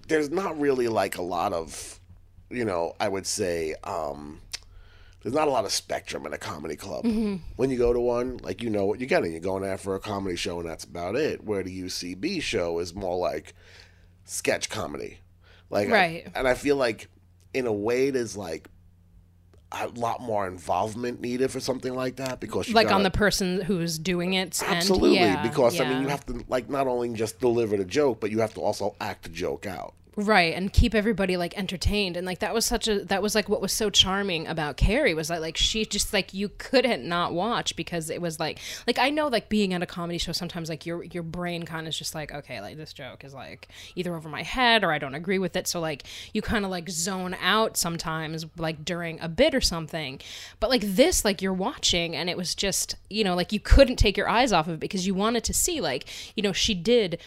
There's 0.07 0.31
not 0.31 0.59
really 0.59 0.87
like 0.87 1.17
a 1.19 1.21
lot 1.21 1.53
of, 1.53 1.99
you 2.49 2.65
know, 2.65 2.95
I 2.99 3.07
would 3.07 3.27
say. 3.27 3.75
um 3.83 4.41
there's 5.23 5.33
not 5.33 5.47
a 5.47 5.51
lot 5.51 5.65
of 5.65 5.71
spectrum 5.71 6.25
in 6.25 6.33
a 6.33 6.37
comedy 6.37 6.75
club. 6.75 7.05
Mm-hmm. 7.05 7.37
When 7.55 7.69
you 7.69 7.77
go 7.77 7.93
to 7.93 7.99
one, 7.99 8.37
like 8.43 8.61
you 8.61 8.69
know 8.69 8.85
what 8.85 8.99
you're 8.99 9.07
getting. 9.09 9.31
You're 9.31 9.41
going 9.41 9.63
there 9.63 9.77
for 9.77 9.95
a 9.95 9.99
comedy 9.99 10.35
show, 10.35 10.59
and 10.59 10.69
that's 10.69 10.83
about 10.83 11.15
it. 11.15 11.43
Where 11.43 11.63
the 11.63 11.81
UCB 11.83 12.41
show 12.41 12.79
is 12.79 12.93
more 12.93 13.17
like 13.17 13.53
sketch 14.25 14.69
comedy, 14.69 15.19
like 15.69 15.89
I- 15.89 15.91
Right. 15.91 16.27
and 16.35 16.47
I 16.47 16.53
feel 16.53 16.75
like, 16.75 17.09
in 17.53 17.65
a 17.67 17.73
way, 17.73 18.09
there's 18.09 18.37
like 18.37 18.67
a 19.71 19.87
lot 19.87 20.21
more 20.21 20.45
involvement 20.47 21.19
needed 21.19 21.49
for 21.49 21.59
something 21.59 21.95
like 21.95 22.17
that 22.17 22.39
because 22.39 22.67
you 22.67 22.75
Like 22.75 22.87
on 22.87 22.91
gotta- 23.01 23.03
the 23.05 23.11
person 23.17 23.61
who's 23.61 23.97
doing 23.97 24.33
it. 24.33 24.61
and- 24.61 24.75
absolutely 24.75 25.15
yeah, 25.15 25.41
because 25.41 25.79
I 25.79 25.89
mean 25.89 26.03
you 26.03 26.09
have 26.09 26.23
to 26.27 26.43
like 26.47 26.69
not 26.69 26.85
only 26.87 27.11
just 27.13 27.39
deliver 27.39 27.75
the 27.77 27.85
joke, 27.85 28.19
but 28.19 28.29
you 28.29 28.39
have 28.41 28.53
to 28.53 28.61
also 28.61 28.95
act 29.01 29.23
the 29.23 29.29
joke 29.29 29.65
out. 29.65 29.95
Right 30.15 30.53
and 30.53 30.73
keep 30.73 30.93
everybody 30.93 31.37
like 31.37 31.57
entertained 31.57 32.15
and 32.15 32.25
like 32.25 32.39
that 32.39 32.53
was 32.53 32.65
such 32.65 32.87
a 32.87 33.03
that 33.05 33.21
was 33.21 33.35
like 33.35 33.49
what 33.49 33.61
was 33.61 33.71
so 33.71 33.89
charming 33.89 34.47
about 34.47 34.77
carrie 34.77 35.13
was 35.13 35.27
that 35.27 35.41
like 35.41 35.57
she 35.57 35.85
just 35.85 36.13
like 36.13 36.33
you 36.33 36.49
couldn't 36.57 37.03
not 37.03 37.33
watch 37.33 37.75
because 37.75 38.09
it 38.09 38.21
was 38.21 38.39
like 38.39 38.59
like 38.87 38.99
i 38.99 39.09
know 39.09 39.27
like 39.27 39.49
being 39.49 39.73
at 39.73 39.81
a 39.81 39.85
comedy 39.85 40.17
show 40.17 40.31
sometimes 40.31 40.69
like 40.69 40.85
your 40.85 41.03
your 41.03 41.23
brain 41.23 41.63
kind 41.63 41.87
of 41.87 41.89
is 41.89 41.97
just 41.97 42.15
like 42.15 42.31
okay 42.31 42.61
like 42.61 42.77
this 42.77 42.93
joke 42.93 43.23
is 43.23 43.33
like 43.33 43.67
either 43.95 44.15
over 44.15 44.29
my 44.29 44.43
head 44.43 44.83
or 44.83 44.91
i 44.91 44.97
don't 44.97 45.15
agree 45.15 45.39
with 45.39 45.55
it. 45.55 45.67
So 45.67 45.79
like 45.79 46.03
you 46.33 46.41
kind 46.41 46.65
of 46.65 46.71
like 46.71 46.89
zone 46.89 47.35
out 47.41 47.77
sometimes 47.77 48.45
like 48.57 48.83
during 48.83 49.19
a 49.21 49.29
bit 49.29 49.53
or 49.53 49.61
something. 49.61 50.19
But 50.59 50.69
like 50.69 50.81
this 50.81 51.23
like 51.23 51.41
you're 51.41 51.53
watching 51.53 52.15
and 52.15 52.29
it 52.29 52.37
was 52.37 52.55
just 52.55 52.95
you 53.09 53.23
know 53.23 53.35
like 53.35 53.51
you 53.51 53.59
couldn't 53.59 53.97
take 53.97 54.17
your 54.17 54.29
eyes 54.29 54.51
off 54.51 54.67
of 54.67 54.75
it 54.75 54.79
because 54.79 55.05
you 55.05 55.13
wanted 55.13 55.43
to 55.45 55.53
see 55.53 55.81
like 55.81 56.05
you 56.35 56.43
know 56.43 56.53
she 56.53 56.73
did 56.73 57.19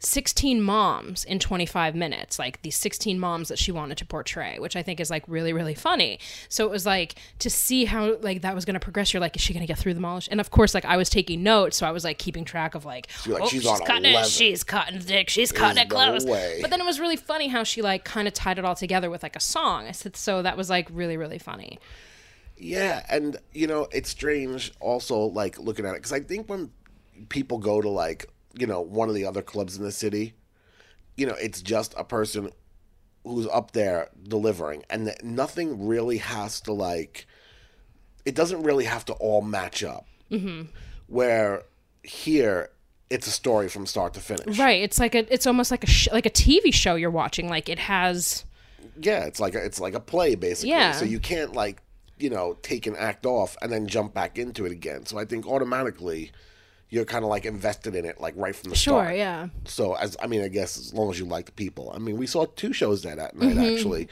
16 0.00 0.60
moms 0.60 1.24
in 1.24 1.38
25 1.38 1.94
minutes 1.94 2.38
like 2.38 2.62
these 2.62 2.76
16 2.76 3.18
moms 3.18 3.48
that 3.48 3.58
she 3.58 3.72
wanted 3.72 3.98
to 3.98 4.06
portray 4.06 4.58
which 4.60 4.76
i 4.76 4.82
think 4.82 5.00
is 5.00 5.10
like 5.10 5.24
really 5.26 5.52
really 5.52 5.74
funny. 5.74 6.18
So 6.48 6.64
it 6.64 6.70
was 6.70 6.86
like 6.86 7.16
to 7.40 7.50
see 7.50 7.84
how 7.84 8.16
like 8.20 8.42
that 8.42 8.54
was 8.54 8.64
going 8.64 8.74
to 8.74 8.80
progress 8.80 9.12
you're 9.12 9.20
like 9.20 9.36
is 9.36 9.42
she 9.42 9.52
going 9.52 9.62
to 9.62 9.66
get 9.66 9.78
through 9.78 9.94
them 9.94 10.04
all? 10.04 10.20
And 10.30 10.40
of 10.40 10.50
course 10.50 10.74
like 10.74 10.84
i 10.84 10.96
was 10.96 11.10
taking 11.10 11.42
notes 11.42 11.76
so 11.76 11.86
i 11.86 11.90
was 11.90 12.04
like 12.04 12.18
keeping 12.18 12.44
track 12.44 12.74
of 12.74 12.84
like, 12.84 13.08
you're 13.24 13.34
like, 13.34 13.44
oh, 13.44 13.48
she's 13.48 13.62
she's, 13.62 13.70
on 13.70 13.80
cutting 13.80 14.10
11. 14.10 14.20
it 14.20 14.30
she's 14.30 14.64
cutting 14.64 14.98
dick 15.00 15.28
she's 15.28 15.52
cutting 15.52 15.82
it 15.82 15.88
no 15.88 15.96
close. 15.96 16.24
way. 16.24 16.58
but 16.60 16.70
then 16.70 16.80
it 16.80 16.84
was 16.84 16.98
really 17.00 17.16
funny 17.16 17.48
how 17.48 17.64
she 17.64 17.82
like 17.82 18.04
kind 18.04 18.26
of 18.28 18.34
tied 18.34 18.58
it 18.58 18.64
all 18.64 18.74
together 18.74 19.10
with 19.10 19.22
like 19.22 19.36
a 19.36 19.40
song. 19.40 19.86
I 19.86 19.92
said 19.92 20.16
so 20.16 20.42
that 20.42 20.56
was 20.56 20.70
like 20.70 20.88
really 20.92 21.16
really 21.16 21.38
funny. 21.38 21.78
Yeah, 22.56 23.04
and 23.08 23.36
you 23.52 23.66
know 23.66 23.88
it's 23.92 24.08
strange 24.08 24.72
also 24.80 25.18
like 25.18 25.58
looking 25.58 25.84
at 25.86 25.90
it 25.90 25.98
because 25.98 26.12
I 26.12 26.20
think 26.20 26.48
when 26.48 26.70
people 27.28 27.58
go 27.58 27.80
to 27.80 27.88
like 27.88 28.28
you 28.58 28.66
know 28.66 28.80
one 28.80 29.08
of 29.08 29.14
the 29.14 29.24
other 29.24 29.42
clubs 29.42 29.76
in 29.76 29.84
the 29.84 29.92
city, 29.92 30.34
you 31.16 31.26
know 31.26 31.34
it's 31.34 31.62
just 31.62 31.94
a 31.96 32.04
person 32.04 32.50
who's 33.24 33.46
up 33.48 33.72
there 33.72 34.08
delivering, 34.26 34.84
and 34.90 35.06
that 35.06 35.24
nothing 35.24 35.86
really 35.86 36.18
has 36.18 36.60
to 36.62 36.72
like. 36.72 37.26
It 38.24 38.34
doesn't 38.34 38.62
really 38.62 38.84
have 38.84 39.04
to 39.06 39.14
all 39.14 39.40
match 39.40 39.82
up. 39.82 40.06
Mm-hmm. 40.30 40.66
Where 41.06 41.62
here, 42.02 42.70
it's 43.08 43.26
a 43.26 43.30
story 43.30 43.68
from 43.68 43.86
start 43.86 44.14
to 44.14 44.20
finish. 44.20 44.58
right 44.58 44.82
it's 44.82 44.98
like 44.98 45.14
a 45.14 45.32
it's 45.32 45.46
almost 45.46 45.70
like 45.70 45.82
a 45.84 45.86
sh- 45.86 46.08
like 46.12 46.26
a 46.26 46.30
tv 46.30 46.72
show 46.72 46.94
you're 46.94 47.10
watching 47.10 47.48
like 47.48 47.68
it 47.68 47.78
has 47.78 48.44
Yeah, 49.00 49.24
it's 49.24 49.40
like 49.40 49.54
a, 49.54 49.64
it's 49.64 49.80
like 49.80 49.94
a 49.94 50.00
play 50.00 50.34
basically. 50.34 50.70
Yeah. 50.70 50.92
So 50.92 51.04
you 51.04 51.18
can't 51.20 51.52
like 51.54 51.80
you 52.18 52.30
know 52.30 52.58
take 52.62 52.86
an 52.86 52.96
act 52.96 53.24
off 53.26 53.56
and 53.62 53.72
then 53.72 53.86
jump 53.86 54.12
back 54.14 54.38
into 54.38 54.66
it 54.66 54.72
again. 54.72 55.06
So 55.06 55.18
I 55.18 55.24
think 55.24 55.46
automatically 55.46 56.32
you're 56.90 57.04
kind 57.04 57.24
of 57.24 57.30
like 57.30 57.44
invested 57.44 57.94
in 57.94 58.04
it 58.04 58.20
like 58.20 58.34
right 58.36 58.56
from 58.56 58.70
the 58.70 58.76
sure 58.76 59.02
start. 59.02 59.08
Sure, 59.08 59.16
yeah 59.16 59.48
So 59.66 59.94
as 59.94 60.16
I 60.22 60.26
mean, 60.26 60.42
I 60.42 60.48
guess 60.48 60.78
as 60.78 60.94
long 60.94 61.10
as 61.10 61.18
you 61.18 61.26
like 61.26 61.46
the 61.46 61.52
people. 61.52 61.92
I 61.94 61.98
mean, 61.98 62.16
we 62.16 62.26
saw 62.26 62.46
two 62.46 62.72
shows 62.72 63.02
that 63.02 63.18
night 63.18 63.34
Mm-hmm. 63.34 63.74
actually. 63.74 64.08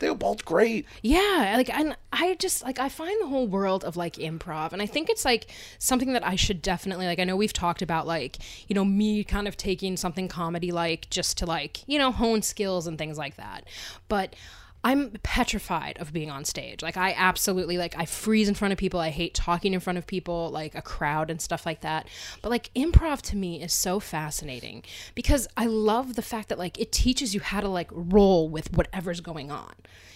They 0.00 0.08
were 0.08 0.14
both 0.14 0.44
great. 0.44 0.86
Yeah, 1.02 1.54
like 1.56 1.68
and 1.76 1.96
I 2.12 2.36
just 2.36 2.62
like 2.62 2.78
I 2.78 2.88
find 2.88 3.20
the 3.20 3.26
whole 3.26 3.48
world 3.48 3.82
of 3.82 3.96
like 3.96 4.14
improv 4.14 4.72
and 4.72 4.80
I 4.80 4.86
think 4.86 5.10
it's 5.10 5.24
like 5.24 5.48
something 5.80 6.12
that 6.12 6.24
I 6.24 6.36
should 6.36 6.62
definitely 6.62 7.06
like 7.06 7.18
I 7.18 7.24
know 7.24 7.34
we've 7.34 7.52
talked 7.52 7.82
about 7.82 8.06
like, 8.06 8.36
you 8.68 8.74
know, 8.76 8.84
me 8.84 9.24
kind 9.24 9.48
of 9.48 9.56
taking 9.56 9.96
something 9.96 10.28
comedy 10.28 10.70
like 10.70 11.10
just 11.10 11.36
to 11.38 11.46
like, 11.46 11.82
you 11.88 11.98
know, 11.98 12.12
hone 12.12 12.42
skills 12.42 12.86
and 12.86 12.96
things 12.96 13.18
like 13.18 13.34
that. 13.36 13.64
But 14.08 14.36
I'm 14.84 15.10
petrified 15.22 15.98
of 15.98 16.12
being 16.12 16.30
on 16.30 16.44
stage. 16.44 16.82
Like 16.82 16.96
I 16.96 17.12
absolutely 17.16 17.78
like 17.78 17.94
I 17.98 18.04
freeze 18.04 18.48
in 18.48 18.54
front 18.54 18.72
of 18.72 18.78
people. 18.78 19.00
I 19.00 19.10
hate 19.10 19.34
talking 19.34 19.74
in 19.74 19.80
front 19.80 19.98
of 19.98 20.06
people, 20.06 20.50
like 20.50 20.74
a 20.74 20.82
crowd 20.82 21.30
and 21.30 21.40
stuff 21.40 21.66
like 21.66 21.80
that. 21.80 22.06
But 22.42 22.50
like 22.50 22.70
improv 22.74 23.20
to 23.22 23.36
me 23.36 23.60
is 23.60 23.72
so 23.72 23.98
fascinating 23.98 24.84
because 25.14 25.48
I 25.56 25.66
love 25.66 26.14
the 26.14 26.22
fact 26.22 26.48
that 26.50 26.58
like 26.58 26.78
it 26.78 26.92
teaches 26.92 27.34
you 27.34 27.40
how 27.40 27.60
to 27.60 27.68
like 27.68 27.88
roll 27.92 28.48
with 28.48 28.72
whatever's 28.72 29.20
going 29.20 29.50
on. 29.50 29.72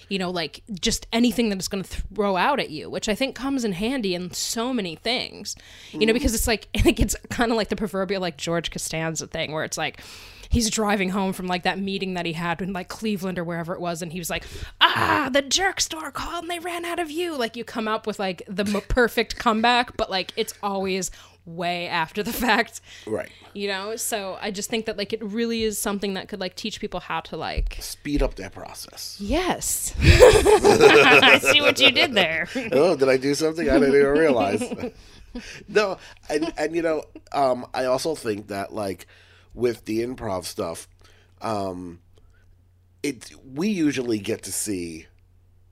You 0.09 0.19
know, 0.19 0.31
like 0.31 0.63
just 0.81 1.07
anything 1.13 1.49
that 1.49 1.59
it's 1.59 1.69
going 1.69 1.83
to 1.83 1.89
throw 1.89 2.37
out 2.37 2.61
at 2.61 2.71
you, 2.71 2.91
which 2.91 3.09
I 3.09 3.15
think 3.15 3.35
comes 3.35 3.65
in 3.65 3.73
handy 3.73 4.15
in 4.15 4.33
so 4.33 4.73
many 4.73 4.95
things. 4.95 5.57
You 5.91 6.07
know, 6.07 6.13
mm. 6.13 6.15
because 6.15 6.35
it's 6.35 6.47
like 6.47 6.69
I 6.77 6.79
think 6.79 7.01
it's 7.01 7.17
kind 7.31 7.51
of 7.51 7.57
like 7.57 7.69
the 7.69 7.77
proverbial 7.77 8.21
like 8.21 8.37
George 8.37 8.71
Costanza 8.71 9.27
thing 9.27 9.51
where 9.51 9.65
it's 9.65 9.79
like 9.79 10.01
he's 10.53 10.71
driving 10.71 11.09
home 11.09 11.33
from 11.33 11.47
like 11.49 11.65
that 11.65 11.79
meeting 11.81 12.15
that 12.15 12.27
he 12.27 12.35
had 12.35 12.63
in 12.63 12.73
like 12.73 12.87
Cleveland 12.89 13.39
or 13.39 13.45
wherever 13.45 13.75
it 13.75 13.81
was, 13.81 14.03
and 14.03 14.13
he 14.13 14.19
was 14.21 14.31
like, 14.31 14.45
"Ah, 14.81 15.29
the 15.33 15.43
jerk 15.43 15.81
store 15.81 16.13
called 16.13 16.45
and 16.45 16.51
they 16.51 16.61
ran 16.61 16.85
out 16.85 17.01
of 17.01 17.11
you." 17.11 17.37
Like 17.37 17.57
you 17.57 17.65
come 17.65 17.89
up 17.89 18.07
with 18.07 18.19
like 18.21 18.43
the 18.47 18.65
m- 18.65 18.81
perfect 18.89 19.37
comeback, 19.39 19.97
but 19.97 20.11
like 20.11 20.33
it's 20.37 20.55
always 20.63 21.11
way 21.45 21.89
after 21.89 22.23
the 22.23 22.33
fact, 22.45 22.81
Right. 23.05 23.29
you 23.53 23.67
know. 23.67 23.97
So 23.97 24.39
I 24.41 24.53
just 24.53 24.71
think 24.71 24.87
that 24.87 24.97
like 24.97 25.13
it 25.13 25.23
really 25.25 25.65
is 25.65 25.77
something 25.79 26.15
that 26.15 26.29
could 26.29 26.39
like 26.39 26.55
teach 26.55 26.81
people 26.81 27.01
how 27.01 27.21
to 27.23 27.37
like. 27.37 27.79
Speed 27.81 28.23
up 28.23 28.35
that 28.37 28.53
process. 28.53 29.17
Yes, 29.19 29.95
I 30.01 31.39
see 31.43 31.61
what 31.61 31.81
you 31.81 31.91
did 31.91 32.13
there. 32.15 32.47
oh, 32.73 32.95
did 32.95 33.09
I 33.09 33.17
do 33.17 33.35
something 33.35 33.69
I 33.69 33.79
didn't 33.81 33.95
even 33.97 34.07
realize? 34.13 34.93
no, 35.69 35.97
and 36.29 36.53
and 36.59 36.77
you 36.77 36.83
know, 36.83 37.03
um, 37.33 37.67
I 37.75 37.87
also 37.87 38.15
think 38.15 38.49
that 38.49 38.73
like 38.75 39.07
with 39.55 39.85
the 39.85 40.01
improv 40.01 40.45
stuff, 40.45 40.89
um, 41.41 42.01
it 43.03 43.33
we 43.45 43.69
usually 43.69 44.19
get 44.19 44.43
to 44.45 44.53
see 44.53 45.07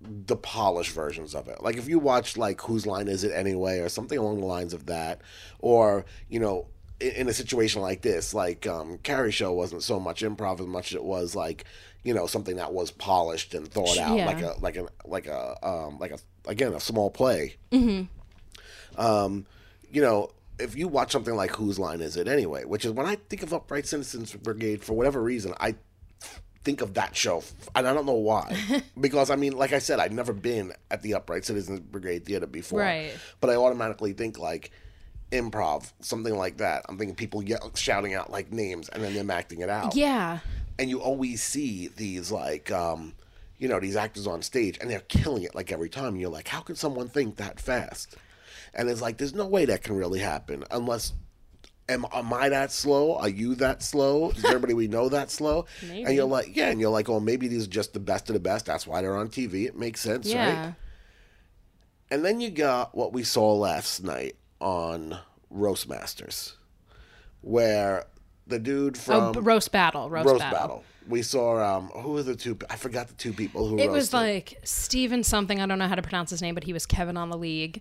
the 0.01 0.37
polished 0.37 0.93
versions 0.93 1.35
of 1.35 1.47
it. 1.49 1.63
Like 1.63 1.77
if 1.77 1.89
you 1.89 1.99
watch 1.99 2.37
like 2.37 2.61
whose 2.63 2.87
line 2.87 3.09
is 3.09 3.23
it 3.25 3.33
anyway, 3.33 3.79
or 3.81 3.89
something 3.89 4.19
along 4.19 4.41
the 4.41 4.47
lines 4.47 4.73
of 4.75 4.87
that, 4.87 5.21
or 5.59 6.05
you 6.29 6.41
know. 6.41 6.67
In 7.01 7.13
in 7.13 7.29
a 7.31 7.33
situation 7.33 7.81
like 7.81 8.03
this, 8.03 8.35
like 8.35 8.67
um, 8.67 8.99
Carrie 8.99 9.33
Show 9.33 9.55
wasn't 9.55 9.83
so 9.83 9.99
much 9.99 10.21
improv 10.21 10.61
as 10.61 10.67
much 10.67 10.89
as 10.93 10.97
it 10.97 11.03
was 11.05 11.35
like, 11.35 11.65
you 12.05 12.13
know, 12.13 12.27
something 12.27 12.57
that 12.57 12.75
was 12.75 12.91
polished 12.91 13.55
and 13.55 13.67
thought 13.67 13.97
out, 13.97 14.19
Yeah. 14.19 14.27
like 14.27 14.43
a 14.43 14.55
like 14.61 14.77
a 14.77 14.87
like 15.07 15.27
a 15.27 15.67
um, 15.67 15.99
like 15.99 16.11
a 16.11 16.19
again 16.45 16.75
a 16.75 16.81
small 16.81 17.09
play 17.09 17.57
um 18.99 19.47
you 19.91 20.03
know, 20.03 20.31
if 20.61 20.77
you 20.77 20.89
watch 20.89 21.13
something 21.13 21.35
like 21.35 21.55
Whose 21.57 21.79
Line 21.79 22.01
Is 22.01 22.17
It 22.17 22.29
Anyway, 22.29 22.65
which 22.65 22.85
is 22.85 22.93
when 22.93 23.07
I 23.07 23.17
think 23.29 23.43
of 23.43 23.53
Upright 23.53 23.87
Citizens 23.87 24.33
Brigade, 24.35 24.83
for 24.83 24.95
whatever 24.95 25.23
reason, 25.23 25.55
I 25.61 25.77
think 26.63 26.81
of 26.81 26.95
that 26.95 27.17
show, 27.17 27.43
and 27.75 27.89
I 27.89 27.95
don't 27.95 28.07
know 28.07 28.13
why. 28.13 28.57
because, 29.01 29.31
I 29.31 29.37
mean, 29.37 29.57
like 29.57 29.73
I 29.73 29.79
said, 29.79 29.99
I've 29.99 30.13
never 30.13 30.33
been 30.33 30.73
at 30.91 31.03
the 31.03 31.15
Upright 31.15 31.45
Citizens 31.45 31.81
Brigade 31.81 32.25
Theater 32.27 32.47
before. 32.47 32.81
Right. 32.81 33.13
But 33.41 33.51
I 33.51 33.57
automatically 33.57 34.13
think, 34.13 34.39
like, 34.39 34.71
improv, 35.33 35.93
something 36.01 36.37
like 36.37 36.59
that. 36.59 36.85
I'm 36.89 36.99
thinking 36.99 37.15
people 37.15 37.43
yell, 37.43 37.71
shouting 37.75 38.15
out, 38.15 38.31
like, 38.31 38.53
names, 38.53 38.89
and 38.89 39.03
then 39.03 39.15
them 39.15 39.31
acting 39.31 39.61
it 39.61 39.71
out 39.71 39.97
Yeah, 39.97 40.41
and 40.81 40.89
you 40.89 41.01
always 41.01 41.43
see 41.43 41.89
these 41.89 42.33
like 42.33 42.73
um 42.73 43.13
you 43.59 43.69
know 43.69 43.79
these 43.79 43.97
actors 43.97 44.27
on 44.27 44.41
stage 44.41 44.79
and 44.81 44.91
they're 44.91 45.01
killing 45.01 45.43
it 45.43 45.55
like 45.55 45.71
every 45.71 45.91
time 45.91 46.15
and 46.15 46.21
you're 46.21 46.31
like 46.31 46.49
how 46.49 46.61
can 46.61 46.75
someone 46.75 47.07
think 47.07 47.37
that 47.37 47.61
fast 47.61 48.17
and 48.75 48.89
it's 48.89 49.01
like 49.01 49.19
there's 49.19 49.35
no 49.35 49.47
way 49.47 49.65
that 49.65 49.83
can 49.83 49.97
really 49.97 50.21
happen 50.21 50.65
unless 50.71 51.13
am, 51.89 52.07
am 52.13 52.33
i 52.33 52.49
that 52.49 52.71
slow 52.73 53.17
are 53.17 53.29
you 53.29 53.55
that 53.55 53.83
slow 53.83 54.31
is 54.31 54.45
everybody 54.45 54.75
we 54.75 54.87
know 54.89 55.09
that 55.09 55.31
slow 55.31 55.67
Maybe. 55.83 56.05
and 56.05 56.15
you're 56.15 56.25
like 56.25 56.55
yeah 56.57 56.69
and 56.71 56.81
you're 56.81 56.91
like 56.91 57.09
oh 57.09 57.21
maybe 57.21 57.49
these 57.49 57.65
are 57.65 57.71
just 57.71 57.93
the 57.93 58.01
best 58.01 58.29
of 58.29 58.35
the 58.35 58.41
best 58.41 58.67
that's 58.67 58.87
why 58.87 59.03
they're 59.03 59.17
on 59.17 59.29
tv 59.29 59.67
it 59.67 59.77
makes 59.77 60.01
sense 60.01 60.27
yeah. 60.27 60.65
right 60.67 60.75
and 62.11 62.25
then 62.25 62.41
you 62.41 62.51
got 62.51 62.95
what 62.95 63.13
we 63.13 63.23
saw 63.23 63.53
last 63.55 64.03
night 64.03 64.37
on 64.61 65.19
roast 65.51 65.89
masters 65.89 66.57
where 67.41 68.05
the 68.47 68.59
dude 68.59 68.97
from 68.99 69.37
Oh, 69.37 69.41
roast 69.41 69.73
battle, 69.73 70.11
roast, 70.11 70.27
roast 70.27 70.41
battle. 70.41 70.59
battle. 70.59 70.85
We 71.09 71.23
saw 71.23 71.77
um 71.77 71.89
who 71.89 72.11
were 72.13 72.23
the 72.23 72.37
two? 72.37 72.59
I 72.69 72.77
forgot 72.77 73.09
the 73.09 73.15
two 73.15 73.33
people 73.33 73.67
who 73.67 73.79
It 73.79 73.91
was 73.91 74.13
like 74.13 74.59
Steven 74.65 75.25
something. 75.25 75.61
I 75.61 75.67
don't 75.67 75.79
know 75.79 75.89
how 75.89 75.95
to 75.95 76.03
pronounce 76.03 76.31
his 76.31 76.43
name, 76.43 76.55
but 76.55 76.65
he 76.65 76.73
was 76.73 76.85
Kevin 76.85 77.17
on 77.17 77.31
the 77.31 77.39
league. 77.39 77.81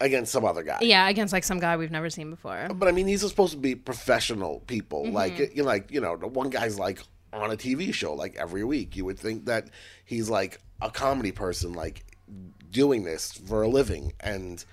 Against 0.00 0.32
some 0.32 0.44
other 0.44 0.62
guy. 0.62 0.78
Yeah, 0.80 1.08
against 1.08 1.32
like 1.32 1.44
some 1.44 1.58
guy 1.58 1.76
we've 1.76 1.90
never 1.90 2.10
seen 2.10 2.30
before. 2.30 2.68
But 2.74 2.88
I 2.88 2.92
mean, 2.92 3.06
these 3.06 3.24
are 3.24 3.28
supposed 3.28 3.52
to 3.52 3.58
be 3.58 3.74
professional 3.74 4.60
people. 4.60 5.04
Mm-hmm. 5.04 5.14
Like 5.14 5.38
you 5.38 5.62
know, 5.62 5.64
like 5.64 5.90
you 5.90 6.00
know, 6.00 6.16
the 6.16 6.26
one 6.26 6.50
guy's 6.50 6.78
like 6.78 7.00
on 7.32 7.50
a 7.50 7.56
TV 7.56 7.92
show 7.92 8.14
like 8.14 8.36
every 8.36 8.64
week. 8.64 8.96
You 8.96 9.04
would 9.04 9.18
think 9.18 9.46
that 9.46 9.68
he's 10.04 10.28
like 10.28 10.60
a 10.80 10.90
comedy 10.90 11.32
person, 11.32 11.72
like 11.72 12.04
doing 12.70 13.04
this 13.04 13.32
for 13.32 13.62
a 13.62 13.68
living, 13.68 14.12
and 14.20 14.64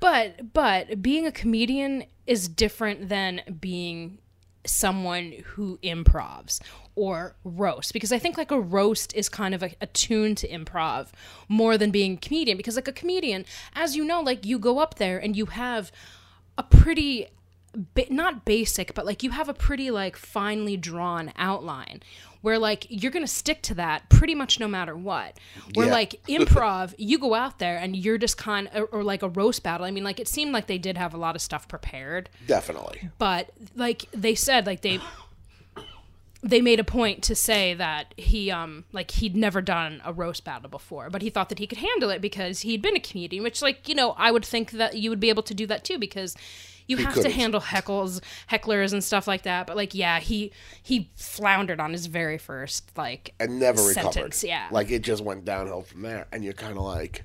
But 0.00 0.52
but 0.52 1.02
being 1.02 1.26
a 1.26 1.32
comedian 1.32 2.04
is 2.26 2.48
different 2.48 3.08
than 3.08 3.40
being 3.60 4.18
someone 4.64 5.32
who 5.44 5.78
improvs 5.82 6.60
or 6.94 7.34
roast? 7.44 7.92
Because 7.92 8.12
I 8.12 8.18
think 8.18 8.36
like 8.36 8.50
a 8.50 8.60
roast 8.60 9.14
is 9.14 9.28
kind 9.28 9.54
of 9.54 9.62
a, 9.62 9.70
attuned 9.80 10.36
to 10.38 10.48
improv 10.48 11.08
more 11.48 11.78
than 11.78 11.90
being 11.90 12.14
a 12.14 12.16
comedian. 12.16 12.56
Because 12.56 12.76
like 12.76 12.88
a 12.88 12.92
comedian 12.92 13.44
as 13.74 13.96
you 13.96 14.04
know 14.04 14.20
like 14.20 14.44
you 14.44 14.58
go 14.58 14.78
up 14.78 14.96
there 14.96 15.18
and 15.18 15.36
you 15.36 15.46
have 15.46 15.90
a 16.58 16.62
pretty 16.62 17.28
ba- 17.74 18.06
not 18.10 18.44
basic 18.44 18.92
but 18.94 19.06
like 19.06 19.22
you 19.22 19.30
have 19.30 19.48
a 19.48 19.54
pretty 19.54 19.90
like 19.90 20.16
finely 20.16 20.76
drawn 20.76 21.32
outline 21.36 22.02
where 22.42 22.58
like 22.58 22.86
you're 22.90 23.10
gonna 23.12 23.26
stick 23.26 23.62
to 23.62 23.72
that 23.74 24.08
pretty 24.10 24.34
much 24.34 24.58
no 24.60 24.66
matter 24.68 24.96
what. 24.96 25.38
Where 25.74 25.86
Yeah. 25.86 25.92
like 25.92 26.20
improv 26.28 26.92
you 26.98 27.18
go 27.18 27.34
out 27.34 27.58
there 27.60 27.78
and 27.78 27.96
you're 27.96 28.18
just 28.18 28.36
kind 28.36 28.68
of 28.74 28.88
or 28.92 29.02
like 29.04 29.22
a 29.22 29.28
roast 29.28 29.62
battle. 29.62 29.86
I 29.86 29.90
mean 29.92 30.04
like 30.04 30.18
it 30.20 30.26
seemed 30.28 30.52
like 30.52 30.66
they 30.66 30.76
did 30.78 30.98
have 30.98 31.14
a 31.14 31.16
lot 31.16 31.36
of 31.36 31.40
stuff 31.40 31.68
prepared. 31.68 32.28
Definitely. 32.46 33.08
but 33.18 33.50
like 33.76 34.04
they 34.12 34.34
said 34.34 34.66
like 34.66 34.82
they 34.82 34.98
they 36.42 36.60
made 36.60 36.80
a 36.80 36.84
point 36.84 37.22
to 37.22 37.34
say 37.34 37.72
that 37.74 38.14
he 38.16 38.50
um 38.50 38.84
like 38.92 39.12
he'd 39.12 39.36
never 39.36 39.60
done 39.60 40.00
a 40.04 40.12
roast 40.12 40.44
battle 40.44 40.68
before 40.68 41.08
but 41.08 41.22
he 41.22 41.30
thought 41.30 41.48
that 41.48 41.58
he 41.58 41.66
could 41.66 41.78
handle 41.78 42.10
it 42.10 42.20
because 42.20 42.60
he'd 42.60 42.82
been 42.82 42.96
a 42.96 43.00
comedian 43.00 43.42
which 43.42 43.62
like 43.62 43.88
you 43.88 43.94
know 43.94 44.12
i 44.18 44.30
would 44.30 44.44
think 44.44 44.72
that 44.72 44.96
you 44.96 45.08
would 45.08 45.20
be 45.20 45.28
able 45.28 45.42
to 45.42 45.54
do 45.54 45.66
that 45.66 45.84
too 45.84 45.98
because 45.98 46.36
you 46.88 46.96
have 46.96 47.14
to 47.14 47.22
couldn't. 47.22 47.32
handle 47.32 47.60
heckles 47.60 48.20
hecklers 48.50 48.92
and 48.92 49.04
stuff 49.04 49.28
like 49.28 49.42
that 49.42 49.66
but 49.66 49.76
like 49.76 49.94
yeah 49.94 50.18
he 50.18 50.52
he 50.82 51.10
floundered 51.14 51.78
on 51.80 51.92
his 51.92 52.06
very 52.06 52.38
first 52.38 52.90
like 52.98 53.34
and 53.38 53.60
never 53.60 53.82
recovered. 53.82 54.34
yeah 54.42 54.66
Like 54.70 54.90
it 54.90 55.02
just 55.02 55.22
went 55.22 55.44
downhill 55.44 55.82
from 55.82 56.02
there, 56.02 56.26
and 56.32 56.42
you're 56.42 56.52
kind 56.52 56.76
of 56.76 56.82
like, 56.82 57.24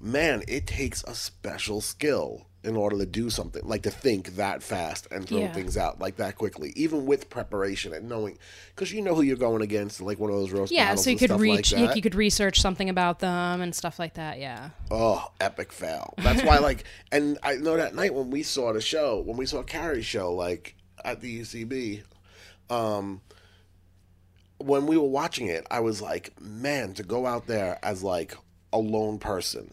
man, 0.00 0.42
it 0.46 0.66
takes 0.66 1.02
a 1.04 1.14
special 1.14 1.80
skill 1.80 2.46
in 2.64 2.76
order 2.76 2.98
to 2.98 3.06
do 3.06 3.30
something 3.30 3.62
like 3.64 3.82
to 3.82 3.90
think 3.90 4.34
that 4.34 4.62
fast 4.64 5.06
and 5.12 5.28
throw 5.28 5.38
Yeah. 5.38 5.52
things 5.52 5.76
out 5.76 6.00
like 6.00 6.16
that 6.16 6.36
quickly, 6.36 6.72
even 6.74 7.06
with 7.06 7.30
preparation 7.30 7.94
and 7.94 8.08
knowing, 8.08 8.36
because 8.74 8.92
you 8.92 9.00
know 9.00 9.14
who 9.14 9.22
you're 9.22 9.36
going 9.36 9.62
against, 9.62 10.00
like 10.00 10.18
one 10.18 10.28
of 10.30 10.36
those 10.36 10.50
roast 10.50 10.72
yeah 10.72 10.94
so 10.96 11.08
you 11.08 11.16
could 11.16 11.30
reach 11.40 11.72
like 11.72 11.94
you, 11.94 12.02
could 12.02 12.16
research 12.16 12.60
something 12.60 12.90
about 12.90 13.20
them 13.20 13.60
and 13.60 13.74
stuff 13.74 13.98
like 14.00 14.14
that 14.14 14.40
yeah 14.40 14.70
Oh, 14.90 15.30
epic 15.40 15.72
fail. 15.72 16.14
That's 16.18 16.42
why, 16.42 16.58
like, 16.58 16.84
and 17.12 17.38
I 17.44 17.54
know 17.56 17.76
that 17.76 17.94
night 17.94 18.12
when 18.12 18.30
we 18.30 18.42
saw 18.42 18.72
the 18.72 18.80
show, 18.80 19.20
when 19.20 19.36
we 19.36 19.46
saw 19.46 19.62
Carrie's 19.62 20.06
show, 20.06 20.32
like 20.32 20.74
at 21.04 21.20
the 21.20 21.40
UCB, 21.42 22.02
um, 22.70 23.20
when 24.58 24.86
we 24.86 24.96
were 24.96 25.08
watching 25.08 25.46
it, 25.46 25.64
I 25.70 25.80
was 25.80 26.02
like, 26.02 26.32
man, 26.40 26.94
to 26.94 27.02
go 27.04 27.24
out 27.26 27.46
there 27.46 27.78
as 27.82 28.02
like 28.02 28.34
a 28.72 28.78
lone 28.78 29.18
person 29.18 29.72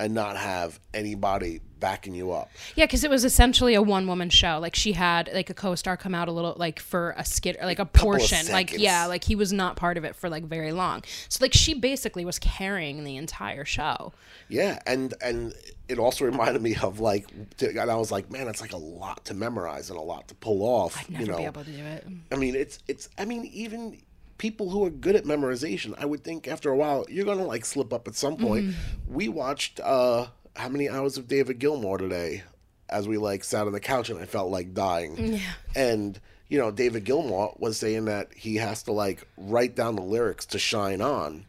and 0.00 0.14
not 0.14 0.36
have 0.36 0.80
anybody 0.94 1.60
backing 1.84 2.14
you 2.14 2.32
up. 2.32 2.50
Yeah, 2.76 2.86
because 2.86 3.04
it 3.04 3.10
was 3.10 3.26
essentially 3.26 3.74
a 3.74 3.82
one 3.82 4.06
woman 4.06 4.30
show. 4.30 4.58
Like 4.58 4.74
she 4.74 4.92
had 4.92 5.28
like 5.34 5.50
a 5.50 5.54
co 5.54 5.74
star 5.74 5.98
come 5.98 6.14
out 6.14 6.28
a 6.28 6.32
little 6.32 6.54
like 6.56 6.80
for 6.80 7.14
a 7.18 7.26
skit 7.26 7.58
like 7.62 7.78
a 7.78 7.82
of 7.82 7.92
portion. 7.92 8.50
Like 8.50 8.72
yeah, 8.72 9.04
like 9.04 9.22
he 9.22 9.34
was 9.34 9.52
not 9.52 9.76
part 9.76 9.98
of 9.98 10.04
it 10.04 10.16
for 10.16 10.30
like 10.30 10.44
very 10.44 10.72
long. 10.72 11.04
So 11.28 11.44
like 11.44 11.52
she 11.52 11.74
basically 11.74 12.24
was 12.24 12.38
carrying 12.38 13.04
the 13.04 13.18
entire 13.18 13.66
show. 13.66 14.14
Yeah, 14.48 14.78
and 14.86 15.12
and 15.20 15.52
it 15.86 15.98
also 15.98 16.24
reminded 16.24 16.62
me 16.62 16.74
of 16.82 17.00
like, 17.00 17.26
and 17.60 17.78
I 17.78 17.96
was 17.96 18.10
like, 18.10 18.30
man, 18.30 18.48
it's 18.48 18.62
like 18.62 18.72
a 18.72 18.78
lot 18.78 19.26
to 19.26 19.34
memorize 19.34 19.90
and 19.90 19.98
a 19.98 20.02
lot 20.02 20.28
to 20.28 20.34
pull 20.36 20.62
off. 20.62 21.06
Never 21.10 21.22
you 21.22 21.30
know, 21.30 21.36
be 21.36 21.44
able 21.44 21.64
to 21.64 21.70
do 21.70 21.84
it. 21.84 22.06
I 22.32 22.36
mean, 22.36 22.54
it's 22.54 22.78
it's. 22.88 23.10
I 23.18 23.26
mean, 23.26 23.44
even 23.52 24.00
people 24.38 24.70
who 24.70 24.86
are 24.86 24.90
good 24.90 25.16
at 25.16 25.24
memorization, 25.24 25.94
I 25.98 26.06
would 26.06 26.24
think 26.24 26.48
after 26.48 26.70
a 26.70 26.76
while 26.76 27.04
you're 27.10 27.26
gonna 27.26 27.44
like 27.44 27.66
slip 27.66 27.92
up 27.92 28.08
at 28.08 28.14
some 28.14 28.38
point. 28.38 28.68
Mm-hmm. 28.68 29.14
We 29.14 29.28
watched 29.28 29.80
uh 29.80 30.28
how 30.56 30.68
many 30.68 30.88
hours 30.88 31.18
of 31.18 31.28
David 31.28 31.58
Gilmour 31.58 31.98
today, 31.98 32.42
as 32.88 33.08
we 33.08 33.18
like 33.18 33.44
sat 33.44 33.66
on 33.66 33.72
the 33.72 33.80
couch 33.80 34.10
and 34.10 34.20
I 34.20 34.26
felt 34.26 34.50
like 34.50 34.74
dying. 34.74 35.34
Yeah. 35.34 35.52
And 35.74 36.20
you 36.48 36.58
know, 36.58 36.70
David 36.70 37.04
Gilmour 37.04 37.54
was 37.58 37.78
saying 37.78 38.04
that 38.04 38.32
he 38.34 38.56
has 38.56 38.82
to 38.84 38.92
like 38.92 39.26
write 39.36 39.74
down 39.74 39.96
the 39.96 40.02
lyrics 40.02 40.46
to 40.46 40.58
Shine 40.58 41.00
On. 41.00 41.46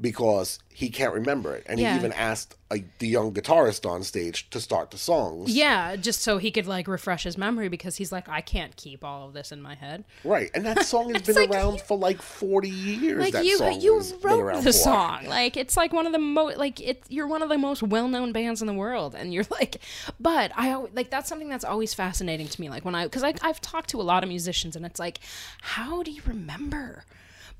Because 0.00 0.58
he 0.74 0.88
can't 0.88 1.12
remember 1.12 1.54
it, 1.54 1.64
and 1.66 1.78
Yeah. 1.78 1.92
he 1.92 1.98
even 1.98 2.12
asked 2.12 2.56
like 2.70 2.98
the 2.98 3.06
young 3.06 3.32
guitarist 3.32 3.88
on 3.88 4.02
stage 4.02 4.48
to 4.48 4.58
start 4.58 4.90
the 4.90 4.96
songs. 4.96 5.50
Yeah, 5.54 5.94
just 5.96 6.22
so 6.22 6.38
he 6.38 6.50
could 6.50 6.66
like 6.66 6.88
refresh 6.88 7.24
his 7.24 7.36
memory 7.36 7.68
because 7.68 7.96
he's 7.96 8.10
like, 8.10 8.28
I 8.28 8.40
can't 8.40 8.74
keep 8.76 9.04
all 9.04 9.28
of 9.28 9.34
this 9.34 9.52
in 9.52 9.60
my 9.60 9.74
head. 9.74 10.04
Right, 10.24 10.50
and 10.54 10.64
that 10.64 10.84
song 10.86 11.12
has 11.12 11.22
been 11.26 11.34
like 11.36 11.50
around 11.50 11.82
for 11.82 11.98
like 11.98 12.22
forty 12.22 12.70
years. 12.70 13.20
Like 13.20 13.34
that 13.34 13.44
you, 13.44 13.58
song 13.58 13.80
you 13.80 14.02
wrote 14.22 14.64
the 14.64 14.72
song. 14.72 15.26
Like 15.26 15.56
it's 15.56 15.76
like 15.76 15.92
one 15.92 16.06
of 16.06 16.12
the 16.12 16.18
most 16.18 16.56
like 16.56 16.80
it. 16.80 17.02
You're 17.08 17.26
one 17.28 17.42
of 17.42 17.48
the 17.50 17.58
most 17.58 17.82
well-known 17.82 18.32
bands 18.32 18.60
in 18.62 18.66
the 18.66 18.72
world, 18.74 19.14
and 19.14 19.32
you're 19.34 19.44
like, 19.50 19.76
but 20.18 20.52
I 20.56 20.74
like 20.94 21.10
that's 21.10 21.28
something 21.28 21.50
that's 21.50 21.64
always 21.64 21.92
fascinating 21.92 22.48
to 22.48 22.60
me. 22.60 22.70
Like 22.70 22.84
when 22.84 22.94
I 22.94 23.04
because 23.04 23.22
I 23.22 23.34
I've 23.42 23.60
talked 23.60 23.90
to 23.90 24.00
a 24.00 24.02
lot 24.02 24.22
of 24.22 24.28
musicians, 24.30 24.74
and 24.74 24.86
it's 24.86 24.98
like, 24.98 25.20
how 25.60 26.02
do 26.02 26.10
you 26.10 26.22
remember? 26.26 27.04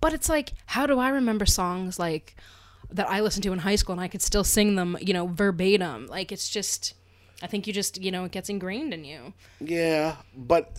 But 0.03 0.13
it's 0.13 0.29
like, 0.29 0.53
how 0.67 0.85
do 0.87 0.99
I 0.99 1.09
remember 1.09 1.47
songs 1.47 1.99
like 1.99 2.37
that 2.91 3.09
I 3.09 3.21
listened 3.21 3.45
to 3.45 3.53
in 3.55 3.61
high 3.61 3.77
school 3.77 3.95
and 3.95 4.01
I 4.03 4.09
could 4.09 4.21
still 4.21 4.45
sing 4.45 4.75
them, 4.75 4.99
you 5.01 5.15
know, 5.15 5.29
verbatim? 5.29 6.07
Like 6.09 6.31
it's 6.31 6.51
just. 6.51 6.93
I 7.45 7.49
think 7.49 7.67
you 7.67 7.73
just, 7.73 8.01
you 8.01 8.13
know, 8.13 8.25
it 8.25 8.31
gets 8.31 8.49
ingrained 8.49 8.95
in 8.95 9.05
you. 9.05 9.33
Yeah, 9.61 10.15
but 10.37 10.79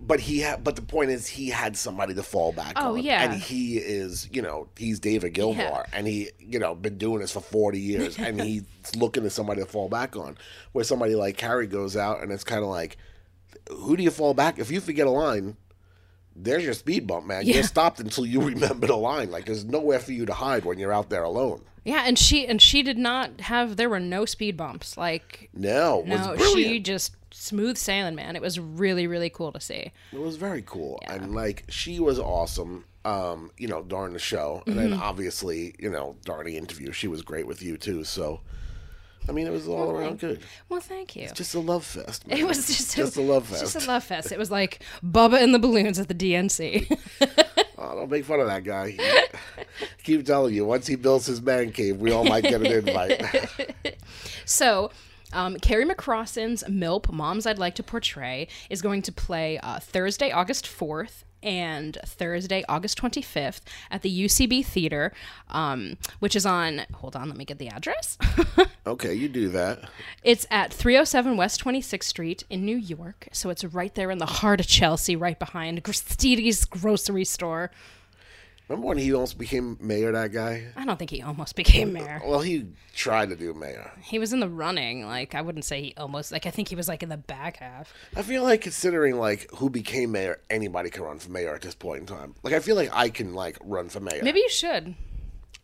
but 0.00 0.20
he 0.20 0.38
had. 0.38 0.62
But 0.62 0.76
the 0.76 0.82
point 0.82 1.10
is, 1.10 1.26
he 1.26 1.48
had 1.50 1.76
somebody 1.76 2.14
to 2.14 2.22
fall 2.22 2.52
back 2.52 2.74
Oh, 2.76 2.92
on. 2.94 3.02
yeah. 3.02 3.24
and 3.24 3.34
he 3.42 3.78
is, 3.78 4.28
you 4.32 4.40
know, 4.40 4.68
he's 4.76 5.00
David 5.00 5.34
Gilmour, 5.34 5.56
Yeah. 5.56 5.82
and 5.92 6.06
he, 6.06 6.30
you 6.38 6.60
know, 6.60 6.76
been 6.76 6.98
doing 6.98 7.18
this 7.18 7.32
for 7.32 7.40
forty 7.40 7.80
years, 7.80 8.16
and 8.16 8.40
he's 8.48 8.62
looking 8.96 9.24
to 9.24 9.30
somebody 9.30 9.60
to 9.62 9.66
fall 9.66 9.88
back 9.88 10.14
on. 10.16 10.38
Where 10.70 10.84
somebody 10.84 11.16
like 11.16 11.36
Carrie 11.36 11.66
goes 11.66 11.96
out, 11.96 12.22
and 12.22 12.30
it's 12.30 12.44
kind 12.44 12.62
of 12.62 12.68
like, 12.70 12.96
who 13.68 13.96
do 13.96 14.04
you 14.04 14.12
fall 14.12 14.34
back 14.34 14.60
if 14.60 14.70
you 14.70 14.80
forget 14.80 15.08
a 15.08 15.10
line? 15.10 15.56
There's 16.36 16.64
your 16.64 16.74
speed 16.74 17.06
bump, 17.06 17.26
man. 17.26 17.46
Yeah. 17.46 17.54
You're 17.54 17.62
stopped 17.64 18.00
until 18.00 18.26
you 18.26 18.40
remember 18.52 18.86
the 18.86 18.96
line. 18.96 19.30
Like 19.30 19.46
there's 19.46 19.64
nowhere 19.64 19.98
for 20.00 20.12
you 20.12 20.26
to 20.26 20.34
hide 20.34 20.64
when 20.64 20.78
you're 20.78 20.92
out 20.92 21.10
there 21.10 21.22
alone. 21.22 21.62
Yeah, 21.84 22.04
and 22.06 22.18
she 22.18 22.46
and 22.46 22.60
she 22.62 22.82
did 22.82 22.96
not 22.98 23.40
have. 23.42 23.76
There 23.76 23.90
were 23.90 24.00
no 24.00 24.24
speed 24.24 24.56
bumps. 24.56 24.96
Like 24.96 25.50
No, 25.52 26.02
no, 26.06 26.36
she 26.38 26.80
just 26.80 27.14
smooth 27.30 27.76
sailing, 27.76 28.14
man. 28.14 28.36
It 28.36 28.42
was 28.42 28.58
really 28.58 29.06
really 29.06 29.28
cool 29.30 29.52
to 29.52 29.60
see. 29.60 29.92
It 30.12 30.18
was 30.20 30.36
very 30.36 30.62
cool, 30.62 30.98
and 31.06 31.34
like 31.34 31.64
she 31.68 32.00
was 32.00 32.18
awesome. 32.18 32.84
Um, 33.06 33.50
you 33.58 33.68
know, 33.68 33.82
during 33.82 34.14
the 34.14 34.18
show, 34.18 34.62
and 34.66 34.76
Mm-hmm. 34.76 34.90
then 34.92 34.98
obviously, 34.98 35.74
you 35.78 35.90
know, 35.90 36.16
during 36.24 36.46
the 36.46 36.56
interview, 36.56 36.90
she 36.90 37.06
was 37.06 37.20
great 37.20 37.46
with 37.46 37.62
you 37.62 37.76
too. 37.76 38.02
So, 38.02 38.40
I 39.28 39.32
mean, 39.32 39.46
it 39.46 39.50
was 39.50 39.66
all 39.66 39.90
around 39.90 40.20
good. 40.20 40.40
Well, 40.68 40.80
thank 40.80 41.16
you. 41.16 41.24
It's 41.24 41.32
just 41.32 41.54
a 41.54 41.60
love 41.60 41.84
fest. 41.84 42.26
Man. 42.26 42.38
it 42.38 42.46
was 42.46 42.66
just, 42.66 42.96
just 42.96 43.16
a 43.16 43.22
love 43.22 43.46
fest. 43.46 43.62
Just 43.62 43.76
a 43.76 43.88
love 43.88 44.04
fest. 44.04 44.32
It 44.32 44.38
was 44.38 44.50
like 44.50 44.82
Bubba 45.02 45.42
and 45.42 45.54
the 45.54 45.58
balloons 45.58 45.98
at 45.98 46.08
the 46.08 46.14
DNC. 46.14 46.98
Oh, 47.76 47.94
don't 47.96 48.10
make 48.10 48.24
fun 48.24 48.40
of 48.40 48.46
that 48.46 48.64
guy. 48.64 48.96
Keep 50.04 50.24
telling 50.24 50.54
you, 50.54 50.64
once 50.64 50.86
he 50.86 50.94
builds 50.94 51.26
his 51.26 51.42
man 51.42 51.70
cave, 51.70 51.98
we 51.98 52.12
all 52.12 52.24
might 52.24 52.44
get 52.44 52.54
an 52.54 52.66
invite. 52.66 53.22
so. 54.44 54.90
Um, 55.32 55.56
Carrie 55.58 55.84
McCrossan's 55.84 56.62
MILP, 56.68 57.12
Moms 57.12 57.44
I'd 57.44 57.58
Like 57.58 57.74
to 57.74 57.82
Portray, 57.82 58.46
is 58.70 58.80
going 58.80 59.02
to 59.02 59.10
play 59.10 59.58
uh, 59.58 59.80
Thursday, 59.80 60.30
August 60.30 60.64
4th 60.64 61.24
and 61.44 61.98
Thursday, 62.04 62.64
August 62.68 63.00
25th 63.00 63.60
at 63.90 64.02
the 64.02 64.24
UCB 64.24 64.64
Theater, 64.64 65.12
um, 65.50 65.96
which 66.18 66.34
is 66.34 66.46
on, 66.46 66.82
hold 66.94 67.14
on, 67.14 67.28
let 67.28 67.36
me 67.36 67.44
get 67.44 67.58
the 67.58 67.68
address. 67.68 68.18
okay, 68.86 69.14
you 69.14 69.28
do 69.28 69.48
that. 69.50 69.88
It's 70.22 70.46
at 70.50 70.72
307 70.72 71.36
West 71.36 71.62
26th 71.62 72.04
Street 72.04 72.44
in 72.50 72.64
New 72.64 72.76
York. 72.76 73.28
So 73.32 73.50
it's 73.50 73.64
right 73.64 73.94
there 73.94 74.10
in 74.10 74.18
the 74.18 74.26
heart 74.26 74.60
of 74.60 74.66
Chelsea, 74.66 75.14
right 75.14 75.38
behind 75.38 75.84
Gristedes 75.84 76.68
grocery 76.68 77.24
store. 77.24 77.70
Remember 78.68 78.88
when 78.88 78.98
he 78.98 79.12
almost 79.12 79.38
became 79.38 79.76
mayor? 79.80 80.12
That 80.12 80.32
guy. 80.32 80.68
I 80.76 80.84
don't 80.84 80.98
think 80.98 81.10
he 81.10 81.20
almost 81.20 81.54
became 81.54 81.92
mayor. 81.92 82.22
Well, 82.24 82.40
he 82.40 82.66
tried 82.94 83.28
to 83.28 83.36
do 83.36 83.52
mayor. 83.52 83.92
He 84.00 84.18
was 84.18 84.32
in 84.32 84.40
the 84.40 84.48
running. 84.48 85.06
Like, 85.06 85.34
I 85.34 85.42
wouldn't 85.42 85.66
say 85.66 85.82
he 85.82 85.94
almost, 85.98 86.32
like, 86.32 86.46
I 86.46 86.50
think 86.50 86.68
he 86.68 86.74
was, 86.74 86.88
like, 86.88 87.02
in 87.02 87.10
the 87.10 87.18
back 87.18 87.58
half. 87.58 87.92
I 88.16 88.22
feel 88.22 88.42
like 88.42 88.62
considering 88.62 89.16
like 89.18 89.50
who 89.52 89.70
became 89.70 90.12
mayor, 90.12 90.40
anybody 90.50 90.90
can 90.90 91.02
run 91.02 91.18
for 91.18 91.30
mayor 91.30 91.54
at 91.54 91.62
this 91.62 91.74
point 91.74 92.00
in 92.00 92.06
time. 92.06 92.34
Like 92.42 92.54
I 92.54 92.60
feel 92.60 92.76
like 92.76 92.90
I 92.92 93.08
can 93.08 93.34
like 93.34 93.58
run 93.62 93.88
for 93.88 94.00
mayor. 94.00 94.22
Maybe 94.22 94.40
you 94.40 94.48
should. 94.48 94.94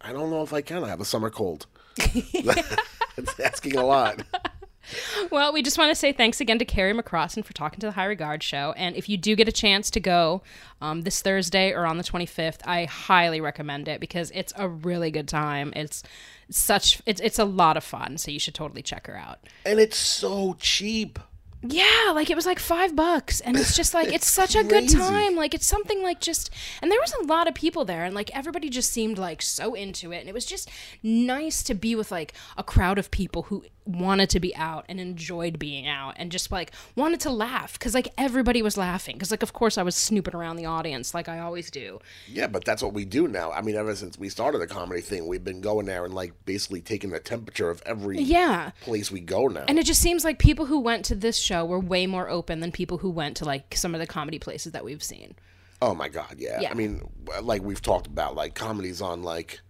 I 0.01 0.12
don't 0.12 0.30
know 0.30 0.42
if 0.42 0.53
I 0.53 0.61
can. 0.61 0.84
I 0.84 0.88
have 0.88 1.01
a 1.01 1.05
summer 1.05 1.30
cold. 1.30 1.66
it's 1.96 3.40
asking 3.40 3.76
a 3.76 3.84
lot. 3.84 4.22
Well, 5.30 5.53
we 5.53 5.62
just 5.62 5.78
want 5.78 5.91
to 5.91 5.95
say 5.95 6.12
thanks 6.12 6.41
again 6.41 6.59
to 6.59 6.64
Carrie 6.64 6.95
McCrossin 6.95 7.45
for 7.45 7.53
talking 7.53 7.78
to 7.80 7.86
the 7.86 7.93
High 7.93 8.07
Regard 8.07 8.43
Show. 8.43 8.74
And 8.76 8.97
if 8.97 9.09
you 9.09 9.16
do 9.16 9.36
get 9.36 9.49
a 9.49 9.53
chance 9.53 9.91
to 9.91 10.01
go 10.01 10.43
um, 10.80 11.03
this 11.03 11.22
Thursday 11.22 11.72
or 11.72 11.86
on 11.86 11.99
the 11.99 12.03
25th, 12.03 12.59
I 12.64 12.86
highly 12.86 13.41
recommend 13.41 13.86
it 13.86 14.01
because 14.01 14.30
it's 14.34 14.53
a 14.57 14.68
really 14.68 15.11
good 15.11 15.28
time. 15.28 15.72
It's 15.76 16.03
such, 16.51 17.01
it's, 17.07 17.20
it's 17.20 17.38
a 17.38 17.45
lot 17.45 17.76
of 17.76 17.84
fun. 17.84 18.18
So 18.18 18.30
you 18.30 18.38
should 18.38 18.55
totally 18.55 18.82
check 18.82 19.07
her 19.07 19.16
out. 19.16 19.38
And 19.64 19.78
it's 19.78 19.97
so 19.97 20.57
cheap. 20.59 21.18
Yeah, 21.62 22.12
like 22.14 22.30
it 22.30 22.36
was 22.36 22.46
like 22.46 22.58
five 22.58 22.96
bucks, 22.96 23.40
and 23.40 23.56
it's 23.56 23.76
just 23.76 23.92
like 23.92 24.08
it's, 24.14 24.30
such 24.30 24.56
a 24.56 24.64
good 24.64 24.88
time. 24.88 25.36
Like 25.36 25.52
it's 25.54 25.66
something 25.66 26.02
like 26.02 26.20
just, 26.20 26.50
and 26.80 26.90
there 26.90 27.00
was 27.00 27.12
a 27.20 27.24
lot 27.26 27.48
of 27.48 27.54
people 27.54 27.84
there, 27.84 28.04
and 28.04 28.14
like 28.14 28.34
everybody 28.34 28.70
just 28.70 28.90
seemed 28.90 29.18
like 29.18 29.42
so 29.42 29.74
into 29.74 30.12
it, 30.12 30.20
and 30.20 30.28
it 30.28 30.34
was 30.34 30.46
just 30.46 30.70
nice 31.02 31.62
to 31.64 31.74
be 31.74 31.94
with 31.94 32.11
like 32.11 32.32
a 32.56 32.62
crowd 32.62 32.98
of 32.98 33.11
people 33.11 33.42
who 33.44 33.64
wanted 33.84 34.30
to 34.30 34.38
be 34.38 34.54
out 34.54 34.84
and 34.88 35.00
enjoyed 35.00 35.58
being 35.58 35.86
out, 35.86 36.14
and 36.16 36.32
just 36.32 36.50
like 36.50 36.72
wanted 36.96 37.20
to 37.20 37.30
laugh 37.30 37.74
because 37.74 37.92
like 37.92 38.08
everybody 38.16 38.62
was 38.62 38.78
laughing 38.78 39.16
because 39.16 39.30
like 39.30 39.42
of 39.42 39.52
course 39.52 39.76
I 39.76 39.82
was 39.82 39.94
snooping 39.96 40.34
around 40.34 40.56
the 40.56 40.66
audience 40.66 41.12
like 41.12 41.28
I 41.28 41.40
always 41.40 41.70
do. 41.70 41.98
Yeah, 42.26 42.46
but 42.46 42.64
that's 42.64 42.82
what 42.82 42.94
we 42.94 43.04
do 43.04 43.28
now. 43.28 43.50
I 43.52 43.61
mean, 43.61 43.76
ever 43.76 43.94
since 43.94 44.18
we 44.18 44.30
started 44.30 44.58
the 44.58 44.66
comedy 44.66 45.02
thing, 45.02 45.26
we've 45.26 45.44
been 45.44 45.61
going 45.61 45.84
there 45.86 46.06
and 46.06 46.14
like 46.14 46.32
basically 46.46 46.80
taking 46.80 47.11
the 47.11 47.20
temperature 47.20 47.68
of 47.68 47.82
every 47.84 48.18
Yeah. 48.18 48.70
place 48.80 49.11
we 49.11 49.20
go 49.20 49.48
now. 49.48 49.64
And 49.68 49.78
it 49.78 49.84
just 49.84 50.00
seems 50.00 50.24
like 50.24 50.38
people 50.38 50.66
who 50.66 50.78
went 50.78 51.04
to 51.06 51.14
this 51.14 51.38
show 51.51 51.64
were 51.64 51.80
way 51.80 52.07
more 52.07 52.28
open 52.28 52.61
than 52.61 52.70
people 52.70 52.98
who 52.98 53.11
went 53.11 53.36
to 53.38 53.44
like 53.44 53.74
some 53.74 53.94
of 53.94 54.01
the 54.01 54.07
comedy 54.07 54.38
places 54.38 54.72
that 54.72 54.84
we've 54.84 55.03
seen. 55.03 55.34
Oh 55.82 55.94
my 55.94 56.09
god, 56.09 56.36
yeah. 56.38 56.61
Yeah. 56.61 56.70
I 56.70 56.74
mean, 56.74 57.03
like 57.42 57.62
we've 57.62 57.82
talked 57.82 58.07
about, 58.07 58.34
like 58.36 58.55
comedy's 58.55 59.01
on 59.03 59.22
like 59.22 59.61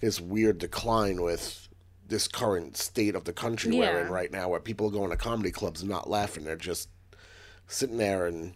this 0.00 0.20
weird 0.20 0.58
decline 0.58 1.22
with 1.22 1.68
this 2.08 2.26
current 2.26 2.76
state 2.76 3.14
of 3.14 3.24
the 3.24 3.32
country 3.32 3.70
we're 3.76 4.00
in 4.00 4.10
right 4.10 4.32
now, 4.32 4.48
where 4.48 4.60
people 4.60 4.88
are 4.88 4.90
going 4.90 5.10
to 5.10 5.16
comedy 5.16 5.50
clubs 5.50 5.80
and 5.82 5.90
not 5.90 6.10
laughing; 6.10 6.44
they're 6.44 6.56
just 6.56 6.88
sitting 7.68 7.98
there 7.98 8.26
and 8.26 8.54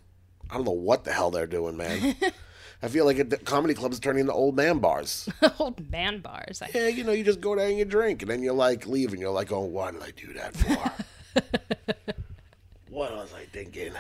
I 0.50 0.56
don't 0.56 0.64
know 0.64 0.72
what 0.72 1.04
the 1.04 1.12
hell 1.12 1.30
they're 1.30 1.46
doing, 1.46 1.76
man. 1.76 2.16
I 2.82 2.88
feel 2.88 3.04
like 3.06 3.18
it, 3.18 3.44
comedy 3.44 3.74
clubs 3.74 3.98
turning 4.00 4.20
into 4.20 4.32
old 4.32 4.54
man 4.56 4.78
bars. 4.80 5.28
Old 5.58 5.90
man 5.90 6.20
bars. 6.20 6.60
I- 6.60 6.70
yeah, 6.74 6.88
you 6.88 7.04
know, 7.04 7.12
you 7.12 7.24
just 7.24 7.40
go 7.40 7.56
there 7.56 7.68
and 7.68 7.78
you 7.78 7.84
drink, 7.86 8.22
and 8.22 8.30
then 8.30 8.42
you're 8.42 8.52
like 8.54 8.86
leaving. 8.86 9.18
You're 9.20 9.30
like, 9.30 9.50
oh, 9.50 9.60
why 9.64 9.92
did 9.92 10.02
I 10.02 10.10
do 10.10 10.32
that 10.34 10.54
for? 10.56 12.12
what 12.96 13.14
was 13.14 13.34
I 13.34 13.44
thinking? 13.44 13.92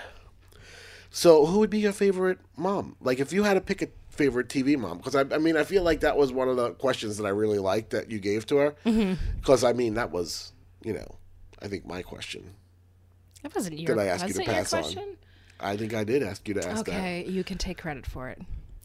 So, 1.10 1.44
who 1.44 1.58
would 1.58 1.68
be 1.68 1.80
your 1.80 1.92
favorite 1.92 2.38
mom? 2.56 2.96
Like, 3.00 3.20
if 3.20 3.30
you 3.30 3.42
had 3.42 3.54
to 3.54 3.60
pick 3.60 3.82
a 3.82 3.88
favorite 4.08 4.48
TV 4.48 4.78
mom, 4.78 4.96
because 4.96 5.14
I, 5.14 5.20
I 5.20 5.38
mean, 5.38 5.56
I 5.56 5.64
feel 5.64 5.82
like 5.82 6.00
that 6.00 6.16
was 6.16 6.32
one 6.32 6.48
of 6.48 6.56
the 6.56 6.70
questions 6.72 7.18
that 7.18 7.26
I 7.26 7.28
really 7.28 7.58
liked 7.58 7.90
that 7.90 8.10
you 8.10 8.18
gave 8.18 8.46
to 8.46 8.56
her. 8.56 8.74
Mm-hmm. 8.86 9.14
Because 9.38 9.64
I 9.64 9.74
mean, 9.74 9.94
that 9.94 10.10
was, 10.10 10.52
you 10.82 10.94
know, 10.94 11.16
I 11.60 11.68
think 11.68 11.86
my 11.86 12.00
question. 12.00 12.54
That 13.42 13.54
wasn't 13.54 13.78
your. 13.78 13.94
Did 13.94 14.02
I 14.02 14.06
ask 14.06 14.26
you 14.26 14.34
to 14.34 14.44
pass 14.44 14.72
on? 14.72 15.16
I 15.60 15.76
think 15.76 15.92
I 15.92 16.04
did 16.04 16.22
ask 16.22 16.48
you 16.48 16.54
to 16.54 16.66
ask 16.66 16.88
Okay, 16.88 17.26
you 17.28 17.44
can 17.44 17.58
take 17.58 17.78
credit 17.78 18.06
for 18.06 18.30
it 18.30 18.40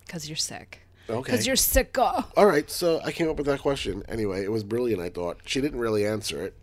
because 0.06 0.28
you're 0.28 0.36
sick. 0.36 0.82
Okay. 1.10 1.22
Because 1.22 1.48
you're 1.48 1.56
sick. 1.56 1.98
All 1.98 2.46
right, 2.46 2.70
so 2.70 3.00
I 3.04 3.14
came 3.14 3.30
up 3.30 3.38
with 3.38 3.48
that 3.48 3.62
question. 3.62 4.04
Anyway, 4.10 4.44
it 4.44 4.52
was 4.52 4.64
brilliant. 4.66 5.02
I 5.02 5.10
thought 5.10 5.40
she 5.46 5.62
didn't 5.62 5.80
really 5.80 6.06
answer 6.06 6.44
it. 6.44 6.56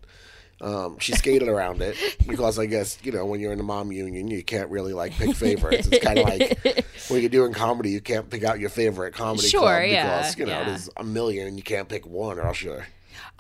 Um, 0.61 0.99
she 0.99 1.13
skated 1.13 1.49
around 1.49 1.83
it 1.83 1.97
because 2.27 2.59
I 2.59 2.67
guess 2.67 2.99
you 3.03 3.13
know 3.13 3.25
when 3.27 3.41
you're 3.41 3.53
in 3.53 3.59
the 3.59 3.65
mom 3.65 3.93
union, 3.93 4.29
you 4.29 4.43
can't 4.43 4.69
really 4.71 4.93
like 4.93 5.13
pick 5.13 5.35
favorites. 5.37 5.89
It's 5.91 6.05
kind 6.05 6.19
of 6.19 6.25
like 6.27 6.85
when 7.09 7.21
you're 7.21 7.31
doing 7.31 7.53
comedy, 7.53 7.91
you 7.91 8.01
can't 8.01 8.29
pick 8.29 8.45
out 8.45 8.59
your 8.59 8.71
favorite 8.71 9.15
comedy 9.15 9.49
Sure, 9.49 9.61
club 9.61 9.89
yeah, 9.89 10.19
because 10.19 10.39
you 10.39 10.47
know 10.47 10.53
yeah. 10.53 10.65
there's 10.65 10.91
a 10.97 11.05
million 11.05 11.47
and 11.47 11.57
you 11.57 11.63
can't 11.63 11.89
pick 11.89 12.07
one, 12.07 12.39
or 12.39 12.47
else 12.47 12.63
you're 12.63 12.87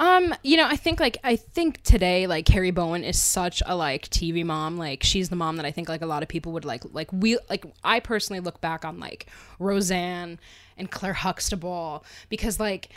Um, 0.00 0.32
you 0.44 0.56
know, 0.56 0.66
I 0.66 0.76
think 0.76 1.00
like 1.00 1.18
I 1.24 1.34
think 1.36 1.82
today 1.82 2.26
like 2.28 2.46
Connie 2.46 2.70
Britton 2.70 3.02
is 3.04 3.20
such 3.20 3.62
a 3.66 3.74
like 3.74 4.08
TV 4.08 4.44
mom. 4.44 4.76
Like 4.76 5.02
she's 5.02 5.28
the 5.28 5.36
mom 5.36 5.56
that 5.56 5.66
I 5.66 5.72
think 5.72 5.88
like 5.88 6.02
a 6.02 6.06
lot 6.06 6.22
of 6.22 6.28
people 6.28 6.52
would 6.52 6.64
like 6.64 6.82
like 6.92 7.12
we 7.12 7.36
like 7.50 7.64
I 7.82 7.98
personally 8.00 8.40
look 8.40 8.60
back 8.60 8.84
on 8.84 9.00
like 9.00 9.26
Roseanne 9.58 10.38
and 10.76 10.90
Claire 10.90 11.14
Huxtable 11.14 12.04
because 12.28 12.60
like 12.60 12.90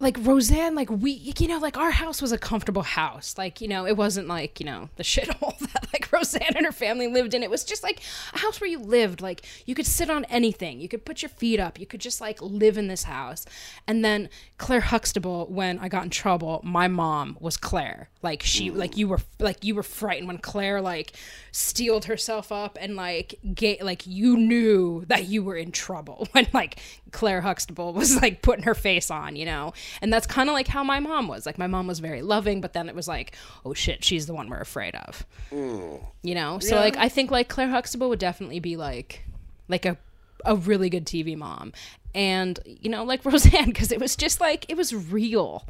like 0.00 0.16
Roseanne, 0.20 0.76
like 0.76 0.90
we, 0.90 1.10
you 1.10 1.48
know, 1.48 1.58
like 1.58 1.76
our 1.76 1.90
house 1.90 2.22
was 2.22 2.30
a 2.30 2.38
comfortable 2.38 2.82
house. 2.82 3.36
Like, 3.36 3.60
you 3.60 3.66
know, 3.66 3.84
it 3.84 3.96
wasn't 3.96 4.28
like, 4.28 4.60
you 4.60 4.66
know, 4.66 4.90
the 4.96 5.02
shithole 5.04 5.58
that 5.58 5.88
like 5.92 6.10
Roseanne 6.12 6.56
and 6.56 6.64
her 6.64 6.72
family 6.72 7.08
lived 7.08 7.34
in. 7.34 7.42
It 7.42 7.50
was 7.50 7.64
just 7.64 7.82
like 7.82 8.00
a 8.32 8.38
house 8.38 8.60
where 8.60 8.70
you 8.70 8.78
lived. 8.78 9.20
Like, 9.20 9.44
you 9.66 9.74
could 9.74 9.86
sit 9.86 10.08
on 10.08 10.24
anything. 10.26 10.80
You 10.80 10.88
could 10.88 11.04
put 11.04 11.22
your 11.22 11.28
feet 11.30 11.58
up. 11.58 11.80
You 11.80 11.86
could 11.86 12.00
just 12.00 12.20
like 12.20 12.40
live 12.40 12.78
in 12.78 12.86
this 12.86 13.04
house. 13.04 13.44
And 13.86 14.04
then 14.04 14.28
Claire 14.56 14.82
Huxtable, 14.82 15.46
when 15.46 15.78
I 15.80 15.88
got 15.88 16.04
in 16.04 16.10
trouble, 16.10 16.60
my 16.62 16.86
mom 16.86 17.36
was 17.40 17.56
Claire. 17.56 18.08
Like, 18.20 18.42
she, 18.42 18.68
mm-hmm. 18.68 18.78
like, 18.78 18.96
you 18.96 19.06
were, 19.06 19.20
like, 19.38 19.64
you 19.64 19.74
were 19.74 19.84
frightened 19.84 20.26
when 20.26 20.38
Claire, 20.38 20.80
like, 20.80 21.12
steeled 21.52 22.06
herself 22.06 22.50
up 22.50 22.76
and, 22.80 22.96
like, 22.96 23.38
ga- 23.54 23.80
like, 23.82 24.06
you 24.06 24.36
knew 24.36 25.04
that 25.06 25.28
you 25.28 25.44
were 25.44 25.56
in 25.56 25.70
trouble 25.70 26.26
when, 26.32 26.48
like, 26.52 26.80
Claire 27.12 27.40
Huxtable 27.40 27.92
was 27.92 28.20
like 28.20 28.42
putting 28.42 28.64
her 28.64 28.74
face 28.74 29.10
on, 29.10 29.36
you 29.36 29.44
know? 29.44 29.72
And 30.02 30.12
that's 30.12 30.26
kind 30.26 30.48
of 30.48 30.52
like 30.52 30.68
how 30.68 30.82
my 30.82 31.00
mom 31.00 31.28
was. 31.28 31.46
Like, 31.46 31.58
my 31.58 31.66
mom 31.66 31.86
was 31.86 32.00
very 32.00 32.22
loving, 32.22 32.60
but 32.60 32.72
then 32.72 32.88
it 32.88 32.94
was 32.94 33.08
like, 33.08 33.34
oh 33.64 33.74
shit, 33.74 34.04
she's 34.04 34.26
the 34.26 34.34
one 34.34 34.48
we're 34.48 34.60
afraid 34.60 34.94
of. 34.94 35.26
Mm. 35.50 36.04
You 36.22 36.34
know? 36.34 36.58
So, 36.58 36.76
like, 36.76 36.96
I 36.96 37.08
think 37.08 37.30
like 37.30 37.48
Claire 37.48 37.68
Huxtable 37.68 38.08
would 38.08 38.18
definitely 38.18 38.60
be 38.60 38.76
like, 38.76 39.24
like 39.68 39.86
a, 39.86 39.96
a 40.44 40.56
really 40.56 40.90
good 40.90 41.06
TV 41.06 41.36
mom. 41.36 41.72
And, 42.14 42.58
you 42.66 42.90
know, 42.90 43.04
like 43.04 43.24
Roseanne, 43.24 43.66
because 43.66 43.92
it 43.92 44.00
was 44.00 44.16
just 44.16 44.40
like, 44.40 44.66
it 44.68 44.76
was 44.76 44.94
real. 44.94 45.66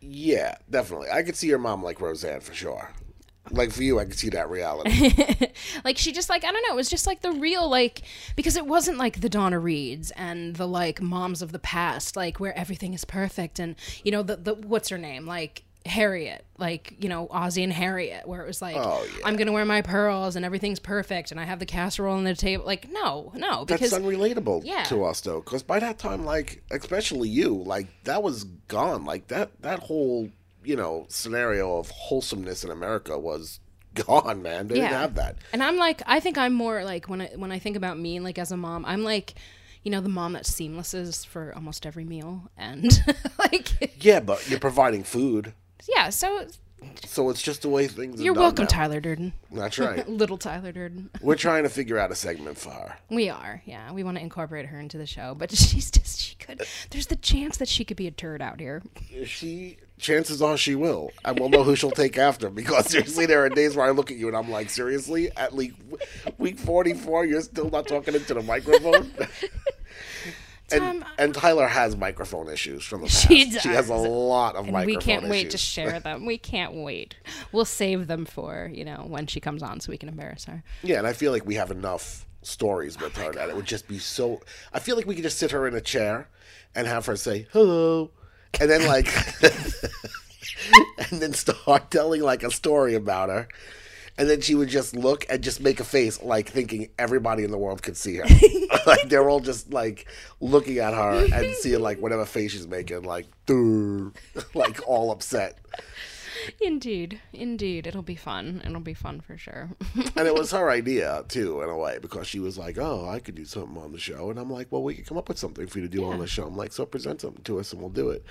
Yeah, 0.00 0.56
definitely. 0.68 1.08
I 1.10 1.22
could 1.22 1.36
see 1.36 1.48
your 1.48 1.58
mom 1.58 1.82
like 1.82 2.00
Roseanne 2.00 2.40
for 2.40 2.54
sure. 2.54 2.90
Like 3.50 3.72
for 3.72 3.82
you, 3.82 3.98
I 3.98 4.04
could 4.04 4.18
see 4.18 4.28
that 4.30 4.48
reality. 4.48 5.12
like 5.84 5.98
she 5.98 6.12
just 6.12 6.28
like 6.28 6.44
I 6.44 6.52
don't 6.52 6.62
know, 6.68 6.74
it 6.74 6.76
was 6.76 6.88
just 6.88 7.06
like 7.06 7.20
the 7.20 7.32
real 7.32 7.68
like 7.68 8.02
because 8.36 8.56
it 8.56 8.66
wasn't 8.66 8.98
like 8.98 9.20
the 9.20 9.28
Donna 9.28 9.58
Reeds 9.58 10.10
and 10.12 10.56
the 10.56 10.68
like 10.68 11.00
moms 11.00 11.42
of 11.42 11.50
the 11.52 11.58
past, 11.58 12.16
like 12.16 12.38
where 12.38 12.56
everything 12.56 12.94
is 12.94 13.04
perfect 13.04 13.58
and 13.58 13.74
you 14.04 14.12
know 14.12 14.22
the 14.22 14.36
the 14.36 14.54
what's 14.54 14.88
her 14.90 14.98
name 14.98 15.26
like 15.26 15.64
Harriet, 15.86 16.44
like 16.58 16.94
you 17.02 17.08
know 17.08 17.26
Ozzie 17.30 17.62
and 17.64 17.72
Harriet, 17.72 18.26
where 18.28 18.42
it 18.42 18.46
was 18.46 18.60
like 18.60 18.76
Oh, 18.76 19.06
yeah. 19.16 19.26
I'm 19.26 19.36
gonna 19.36 19.52
wear 19.52 19.64
my 19.64 19.82
pearls 19.82 20.36
and 20.36 20.44
everything's 20.44 20.78
perfect 20.78 21.30
and 21.30 21.40
I 21.40 21.44
have 21.44 21.58
the 21.58 21.66
casserole 21.66 22.16
on 22.16 22.24
the 22.24 22.34
table. 22.34 22.64
Like 22.66 22.88
no, 22.90 23.32
no, 23.34 23.64
because 23.64 23.90
That's 23.90 24.02
unrelatable 24.02 24.62
Yeah. 24.64 24.84
to 24.84 25.04
us 25.04 25.20
though, 25.22 25.40
because 25.40 25.62
by 25.62 25.78
that 25.80 25.98
time, 25.98 26.24
like 26.24 26.62
especially 26.70 27.28
you, 27.28 27.54
like 27.62 27.86
that 28.04 28.22
was 28.22 28.44
gone. 28.68 29.04
Like 29.04 29.28
that 29.28 29.50
that 29.62 29.78
whole 29.80 30.28
you 30.62 30.76
know 30.76 31.06
scenario 31.08 31.78
of 31.78 31.88
wholesomeness 31.90 32.62
in 32.64 32.70
America 32.70 33.18
was 33.18 33.60
gone, 33.94 34.42
man. 34.42 34.68
They 34.68 34.74
didn't 34.76 34.90
have 34.92 35.14
that. 35.16 35.36
And 35.52 35.62
I'm 35.62 35.76
like, 35.76 36.02
I 36.06 36.20
think 36.20 36.36
I'm 36.38 36.52
more 36.52 36.84
like 36.84 37.08
when 37.08 37.22
I 37.22 37.26
when 37.36 37.50
I 37.50 37.58
think 37.58 37.76
about 37.76 37.98
me, 37.98 38.20
like 38.20 38.38
as 38.38 38.52
a 38.52 38.56
mom, 38.56 38.84
I'm 38.84 39.02
like, 39.02 39.34
you 39.82 39.90
know, 39.90 40.02
the 40.02 40.10
mom 40.10 40.34
that 40.34 40.44
seamlesses 40.44 41.24
for 41.24 41.54
almost 41.56 41.86
every 41.86 42.04
meal, 42.04 42.50
and 42.58 42.86
like, 43.38 44.04
Yeah, 44.04 44.20
but 44.20 44.46
you're 44.50 44.60
providing 44.60 45.02
food, 45.04 45.54
yeah. 45.88 46.10
So 46.10 46.46
so 47.04 47.30
it's 47.30 47.42
just 47.42 47.62
the 47.62 47.68
way 47.68 47.86
things. 47.86 48.20
are 48.20 48.24
you're 48.24 48.34
welcome, 48.34 48.64
now. 48.64 48.68
Tyler 48.68 49.00
Durden, 49.00 49.32
That's 49.52 49.78
right. 49.78 50.08
little 50.08 50.38
Tyler 50.38 50.72
Durden. 50.72 51.10
We're 51.20 51.36
trying 51.36 51.64
to 51.64 51.68
figure 51.68 51.98
out 51.98 52.10
a 52.10 52.14
segment 52.14 52.58
for 52.58 52.70
her. 52.70 52.96
We 53.10 53.28
are, 53.28 53.62
yeah. 53.66 53.92
We 53.92 54.02
want 54.02 54.16
to 54.16 54.22
incorporate 54.22 54.66
her 54.66 54.80
into 54.80 54.96
the 54.98 55.06
show, 55.06 55.34
but 55.36 55.50
she's 55.56 55.90
just 55.90 56.20
she 56.20 56.36
could. 56.36 56.62
There's 56.90 57.06
the 57.06 57.16
chance 57.16 57.56
that 57.58 57.68
she 57.68 57.84
could 57.84 57.96
be 57.96 58.06
a 58.06 58.10
turd 58.10 58.40
out 58.40 58.60
here. 58.60 58.82
She 59.24 59.76
chances 59.98 60.40
are 60.40 60.56
she 60.56 60.74
will, 60.74 61.10
and 61.24 61.38
we'll 61.38 61.50
know 61.50 61.62
who 61.62 61.76
she'll 61.76 61.90
take 61.90 62.16
after. 62.16 62.48
Because 62.50 62.86
seriously, 62.86 63.26
there 63.26 63.44
are 63.44 63.48
days 63.48 63.76
where 63.76 63.86
I 63.86 63.90
look 63.90 64.10
at 64.10 64.16
you 64.16 64.28
and 64.28 64.36
I'm 64.36 64.50
like, 64.50 64.70
seriously, 64.70 65.30
at 65.36 65.54
least 65.54 65.76
week 66.38 66.58
44, 66.58 67.26
you're 67.26 67.42
still 67.42 67.70
not 67.70 67.86
talking 67.86 68.14
into 68.14 68.34
the 68.34 68.42
microphone. 68.42 69.10
And, 70.72 71.02
Tom, 71.02 71.04
and 71.18 71.34
Tyler 71.34 71.66
has 71.66 71.96
microphone 71.96 72.48
issues 72.48 72.84
from 72.84 73.00
the 73.02 73.06
past. 73.06 73.28
She 73.28 73.50
does. 73.50 73.62
She 73.62 73.68
has 73.70 73.88
a 73.88 73.94
lot 73.94 74.56
of 74.56 74.64
And 74.64 74.72
microphone 74.72 74.88
issues. 74.90 75.06
we 75.06 75.12
can't 75.12 75.28
wait 75.30 75.50
to 75.50 75.58
share 75.58 76.00
them. 76.00 76.26
We 76.26 76.38
can't 76.38 76.74
wait. 76.74 77.16
We'll 77.52 77.64
save 77.64 78.06
them 78.06 78.24
for 78.24 78.70
you 78.72 78.84
know 78.84 79.04
when 79.06 79.26
she 79.26 79.40
comes 79.40 79.62
on, 79.62 79.80
so 79.80 79.90
we 79.90 79.98
can 79.98 80.08
embarrass 80.08 80.44
her. 80.44 80.62
Yeah, 80.82 80.98
and 80.98 81.06
I 81.06 81.12
feel 81.12 81.32
like 81.32 81.46
we 81.46 81.54
have 81.56 81.70
enough 81.70 82.26
stories 82.42 82.98
with 82.98 83.18
oh 83.18 83.22
her 83.24 83.32
that 83.32 83.48
it 83.50 83.56
would 83.56 83.66
just 83.66 83.86
be 83.88 83.98
so. 83.98 84.40
I 84.72 84.78
feel 84.78 84.96
like 84.96 85.06
we 85.06 85.14
could 85.14 85.24
just 85.24 85.38
sit 85.38 85.50
her 85.50 85.66
in 85.66 85.74
a 85.74 85.80
chair 85.80 86.28
and 86.74 86.86
have 86.86 87.06
her 87.06 87.16
say 87.16 87.46
hello, 87.52 88.10
and 88.60 88.70
then 88.70 88.86
like, 88.86 89.08
and 91.10 91.20
then 91.20 91.32
start 91.32 91.90
telling 91.90 92.22
like 92.22 92.42
a 92.42 92.50
story 92.50 92.94
about 92.94 93.28
her. 93.28 93.48
And 94.20 94.28
then 94.28 94.42
she 94.42 94.54
would 94.54 94.68
just 94.68 94.94
look 94.94 95.24
and 95.30 95.42
just 95.42 95.62
make 95.62 95.80
a 95.80 95.84
face, 95.84 96.22
like 96.22 96.50
thinking 96.50 96.90
everybody 96.98 97.42
in 97.42 97.50
the 97.50 97.56
world 97.56 97.82
could 97.82 97.96
see 97.96 98.16
her. 98.16 98.24
like 98.86 99.08
they're 99.08 99.30
all 99.30 99.40
just 99.40 99.72
like 99.72 100.06
looking 100.40 100.76
at 100.76 100.92
her 100.92 101.26
and 101.32 101.54
seeing 101.54 101.80
like 101.80 101.98
whatever 102.00 102.26
face 102.26 102.52
she's 102.52 102.66
making, 102.66 103.02
like, 103.04 103.26
like 104.54 104.86
all 104.86 105.10
upset. 105.10 105.58
Indeed, 106.60 107.20
indeed, 107.32 107.86
it'll 107.86 108.02
be 108.02 108.14
fun. 108.14 108.62
It'll 108.64 108.80
be 108.80 108.94
fun 108.94 109.22
for 109.22 109.38
sure. 109.38 109.70
And 110.16 110.26
it 110.26 110.34
was 110.34 110.50
her 110.52 110.70
idea 110.70 111.24
too, 111.28 111.62
in 111.62 111.70
a 111.70 111.76
way, 111.76 111.98
because 112.00 112.26
she 112.26 112.40
was 112.40 112.58
like, 112.58 112.76
"Oh, 112.78 113.08
I 113.08 113.20
could 113.20 113.34
do 113.34 113.44
something 113.46 113.76
on 113.76 113.92
the 113.92 113.98
show," 113.98 114.30
and 114.30 114.38
I'm 114.38 114.50
like, 114.50 114.68
"Well, 114.70 114.82
we 114.82 114.94
could 114.94 115.06
come 115.06 115.18
up 115.18 115.28
with 115.28 115.38
something 115.38 115.66
for 115.66 115.78
you 115.78 115.88
to 115.88 115.96
do 115.96 116.04
on 116.04 116.18
the 116.18 116.26
show." 116.26 116.46
I'm 116.46 116.56
like, 116.56 116.72
"So 116.72 116.86
present 116.86 117.20
something 117.20 117.42
to 117.44 117.58
us, 117.58 117.72
and 117.72 117.80
we'll 117.80 117.90
do 117.90 118.10
it." 118.10 118.24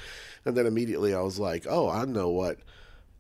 And 0.45 0.55
then 0.55 0.65
immediately 0.65 1.13
I 1.13 1.21
was 1.21 1.39
like, 1.39 1.65
"Oh, 1.67 1.89
I 1.89 2.05
know 2.05 2.29
what." 2.29 2.57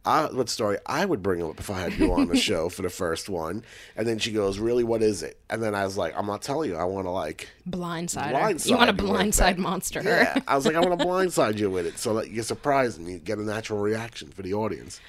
I, 0.09 0.25
what 0.33 0.49
story 0.49 0.77
I 0.87 1.05
would 1.05 1.21
bring 1.21 1.43
up 1.43 1.59
if 1.59 1.69
I 1.69 1.79
had 1.79 1.93
you 1.93 2.11
on 2.13 2.27
the 2.27 2.35
show 2.49 2.67
for 2.67 2.81
the 2.81 2.89
first 2.89 3.29
one, 3.29 3.63
and 3.95 4.07
then 4.07 4.17
she 4.17 4.31
goes, 4.31 4.57
"Really, 4.57 4.83
what 4.83 5.03
is 5.03 5.21
it?" 5.21 5.39
And 5.51 5.61
then 5.61 5.75
I 5.75 5.85
was 5.85 5.97
like, 5.97 6.17
"I'm 6.17 6.25
not 6.25 6.41
telling 6.41 6.71
you. 6.71 6.75
I 6.75 6.83
want 6.85 7.05
to 7.05 7.11
like 7.11 7.47
Blindside. 7.69 8.31
her. 8.31 8.33
blindside 8.33 8.69
You 8.69 8.75
want 8.75 8.97
to 8.97 9.03
blindside 9.03 9.57
monster 9.57 10.01
her? 10.01 10.09
Yeah, 10.09 10.41
I 10.47 10.55
was 10.55 10.65
like, 10.65 10.75
I 10.75 10.79
want 10.79 10.99
to 10.99 11.05
blindside 11.05 11.57
you 11.59 11.69
with 11.69 11.85
it 11.85 11.99
so 11.99 12.15
that 12.15 12.31
you're 12.31 12.43
surprised 12.43 12.97
and 12.97 13.07
you 13.07 13.19
get 13.19 13.37
a 13.37 13.43
natural 13.43 13.79
reaction 13.79 14.29
for 14.31 14.41
the 14.41 14.55
audience. 14.55 14.99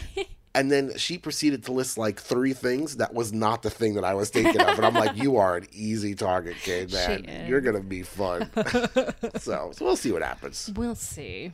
and 0.54 0.70
then 0.70 0.96
she 0.96 1.18
proceeded 1.18 1.64
to 1.64 1.72
list 1.72 1.98
like 1.98 2.20
three 2.20 2.52
things 2.52 2.98
that 2.98 3.12
was 3.12 3.32
not 3.32 3.62
the 3.62 3.70
thing 3.70 3.94
that 3.94 4.04
I 4.04 4.14
was 4.14 4.30
thinking 4.30 4.60
of, 4.60 4.76
and 4.76 4.86
I'm 4.86 4.94
like, 4.94 5.16
you 5.16 5.36
are 5.36 5.56
an 5.56 5.66
easy 5.72 6.14
target, 6.14 6.54
kid, 6.62 6.92
man. 6.92 7.48
You're 7.48 7.60
gonna 7.60 7.80
be 7.80 8.02
fun. 8.02 8.48
so, 9.40 9.72
so 9.72 9.84
we'll 9.84 9.96
see 9.96 10.12
what 10.12 10.22
happens. 10.22 10.70
We'll 10.76 10.94
see. 10.94 11.50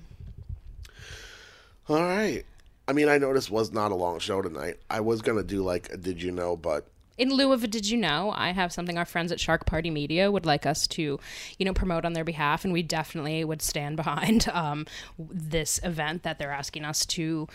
All 1.89 1.97
right. 2.03 2.45
I 2.91 2.93
mean, 2.93 3.09
I 3.09 3.19
this 3.19 3.49
was 3.49 3.71
not 3.71 3.93
a 3.93 3.95
long 3.95 4.19
show 4.19 4.43
tonight. 4.43 4.79
I 4.91 4.99
was 4.99 5.23
gonna 5.23 5.45
do 5.45 5.63
like 5.63 5.93
a 5.93 5.97
did 5.97 6.21
you 6.21 6.33
know, 6.33 6.57
but 6.57 6.89
In 7.19 7.31
lieu 7.31 7.53
of 7.53 7.63
a 7.63 7.69
did 7.69 7.89
you 7.89 7.97
know, 7.97 8.33
I 8.35 8.51
have 8.51 8.73
something 8.73 8.99
our 8.99 9.05
friends 9.05 9.31
at 9.31 9.39
Shark 9.39 9.65
Party 9.65 9.91
Media 9.91 10.29
would 10.29 10.45
like 10.45 10.67
us 10.67 10.89
to, 10.89 11.21
you 11.57 11.65
know, 11.65 11.73
promote 11.73 12.05
on 12.05 12.15
their 12.15 12.25
behalf, 12.25 12.65
and 12.65 12.73
we 12.73 12.83
definitely 12.83 13.45
would 13.45 13.63
stand 13.63 13.97
behind 14.05 14.49
um, 14.49 14.87
this 15.21 15.79
event 15.85 16.25
that 16.25 16.41
they're 16.41 16.51
asking 16.51 16.85
us 16.85 17.07
to 17.07 17.47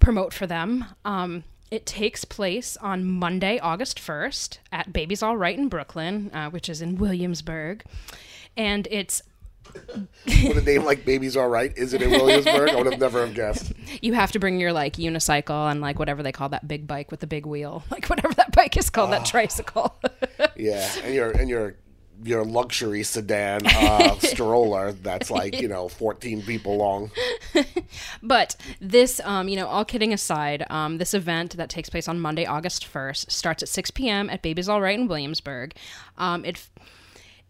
promote 0.00 0.34
for 0.34 0.46
them. 0.46 0.84
Um, 1.02 1.44
it 1.70 1.86
takes 1.86 2.26
place 2.26 2.76
on 2.76 3.06
Monday, 3.06 3.58
August 3.60 3.98
1st 3.98 4.58
at 4.70 4.92
Baby's 4.92 5.22
All 5.22 5.38
Right 5.38 5.56
in 5.56 5.68
Brooklyn, 5.68 6.30
uh, 6.34 6.50
which 6.50 6.68
is 6.68 6.82
in 6.82 6.96
Williamsburg. 6.96 7.84
And 8.54 8.86
it's 8.90 9.22
with 10.26 10.58
a 10.58 10.62
name 10.62 10.84
like 10.84 11.04
Baby's 11.04 11.36
All 11.36 11.48
Right, 11.48 11.76
is 11.76 11.94
it 11.94 12.02
in 12.02 12.10
Williamsburg? 12.10 12.70
I 12.70 12.76
would 12.76 12.86
have 12.86 13.00
never 13.00 13.24
have 13.24 13.34
guessed. 13.34 13.72
you 14.02 14.12
have 14.14 14.32
to 14.32 14.38
bring 14.38 14.60
your 14.60 14.72
like 14.72 14.94
unicycle 14.94 15.70
and 15.70 15.80
like 15.80 15.98
whatever 15.98 16.22
they 16.22 16.32
call 16.32 16.48
that 16.50 16.66
big 16.68 16.86
bike 16.86 17.10
with 17.10 17.20
the 17.20 17.26
big 17.26 17.46
wheel, 17.46 17.82
like 17.90 18.06
whatever 18.06 18.34
that 18.34 18.54
bike 18.54 18.76
is 18.76 18.90
called, 18.90 19.12
that 19.12 19.24
tricycle. 19.24 19.96
Yeah, 20.56 20.88
and 21.04 21.14
your 21.14 21.30
and 21.30 21.48
your 21.48 21.76
your 22.22 22.44
luxury 22.44 23.04
sedan 23.04 23.64
uh, 23.66 24.18
stroller 24.18 24.92
that's 24.92 25.30
like 25.30 25.60
you 25.60 25.68
know 25.68 25.88
14 25.88 26.42
people 26.42 26.76
long. 26.76 27.10
But 28.22 28.56
this, 28.80 29.20
um, 29.24 29.48
you 29.48 29.56
know, 29.56 29.66
all 29.66 29.84
kidding 29.84 30.12
aside, 30.12 30.64
um, 30.70 30.98
this 30.98 31.14
event 31.14 31.56
that 31.56 31.70
takes 31.70 31.88
place 31.88 32.08
on 32.08 32.20
Monday, 32.20 32.44
August 32.44 32.84
first, 32.84 33.30
starts 33.30 33.62
at 33.62 33.68
six 33.68 33.90
p.m. 33.90 34.30
at 34.30 34.42
Baby's 34.42 34.68
All 34.68 34.80
Right 34.80 34.98
in 34.98 35.08
Williamsburg. 35.08 35.74
Um, 36.16 36.44
it, 36.44 36.68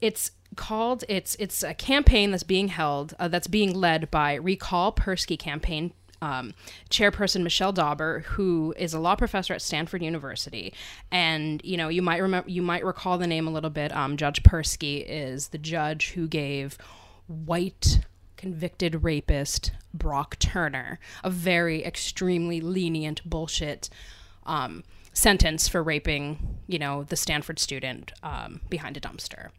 it's 0.00 0.30
called 0.58 1.04
it's 1.08 1.36
it's 1.36 1.62
a 1.62 1.72
campaign 1.72 2.32
that's 2.32 2.42
being 2.42 2.68
held 2.68 3.14
uh, 3.18 3.28
that's 3.28 3.46
being 3.46 3.72
led 3.72 4.10
by 4.10 4.34
Recall 4.34 4.92
Persky 4.92 5.38
campaign. 5.38 5.92
Um, 6.20 6.52
chairperson 6.90 7.44
Michelle 7.44 7.70
Dauber, 7.70 8.24
who 8.26 8.74
is 8.76 8.92
a 8.92 8.98
law 8.98 9.14
professor 9.14 9.54
at 9.54 9.62
Stanford 9.62 10.02
University, 10.02 10.74
and 11.12 11.60
you 11.64 11.76
know 11.76 11.88
you 11.88 12.02
might 12.02 12.20
remember 12.20 12.50
you 12.50 12.60
might 12.60 12.84
recall 12.84 13.18
the 13.18 13.26
name 13.26 13.46
a 13.46 13.52
little 13.52 13.70
bit. 13.70 13.94
Um, 13.94 14.16
judge 14.16 14.42
Persky 14.42 15.04
is 15.06 15.48
the 15.48 15.58
judge 15.58 16.10
who 16.10 16.26
gave 16.26 16.76
white 17.28 18.00
convicted 18.36 19.04
rapist 19.04 19.72
Brock 19.94 20.38
Turner 20.38 20.98
a 21.22 21.30
very 21.30 21.84
extremely 21.84 22.60
lenient 22.60 23.20
bullshit 23.28 23.88
um, 24.44 24.82
sentence 25.12 25.68
for 25.68 25.82
raping, 25.82 26.58
you 26.66 26.78
know, 26.78 27.04
the 27.04 27.16
Stanford 27.16 27.58
student 27.58 28.12
um, 28.22 28.60
behind 28.68 28.96
a 28.96 29.00
dumpster. 29.00 29.50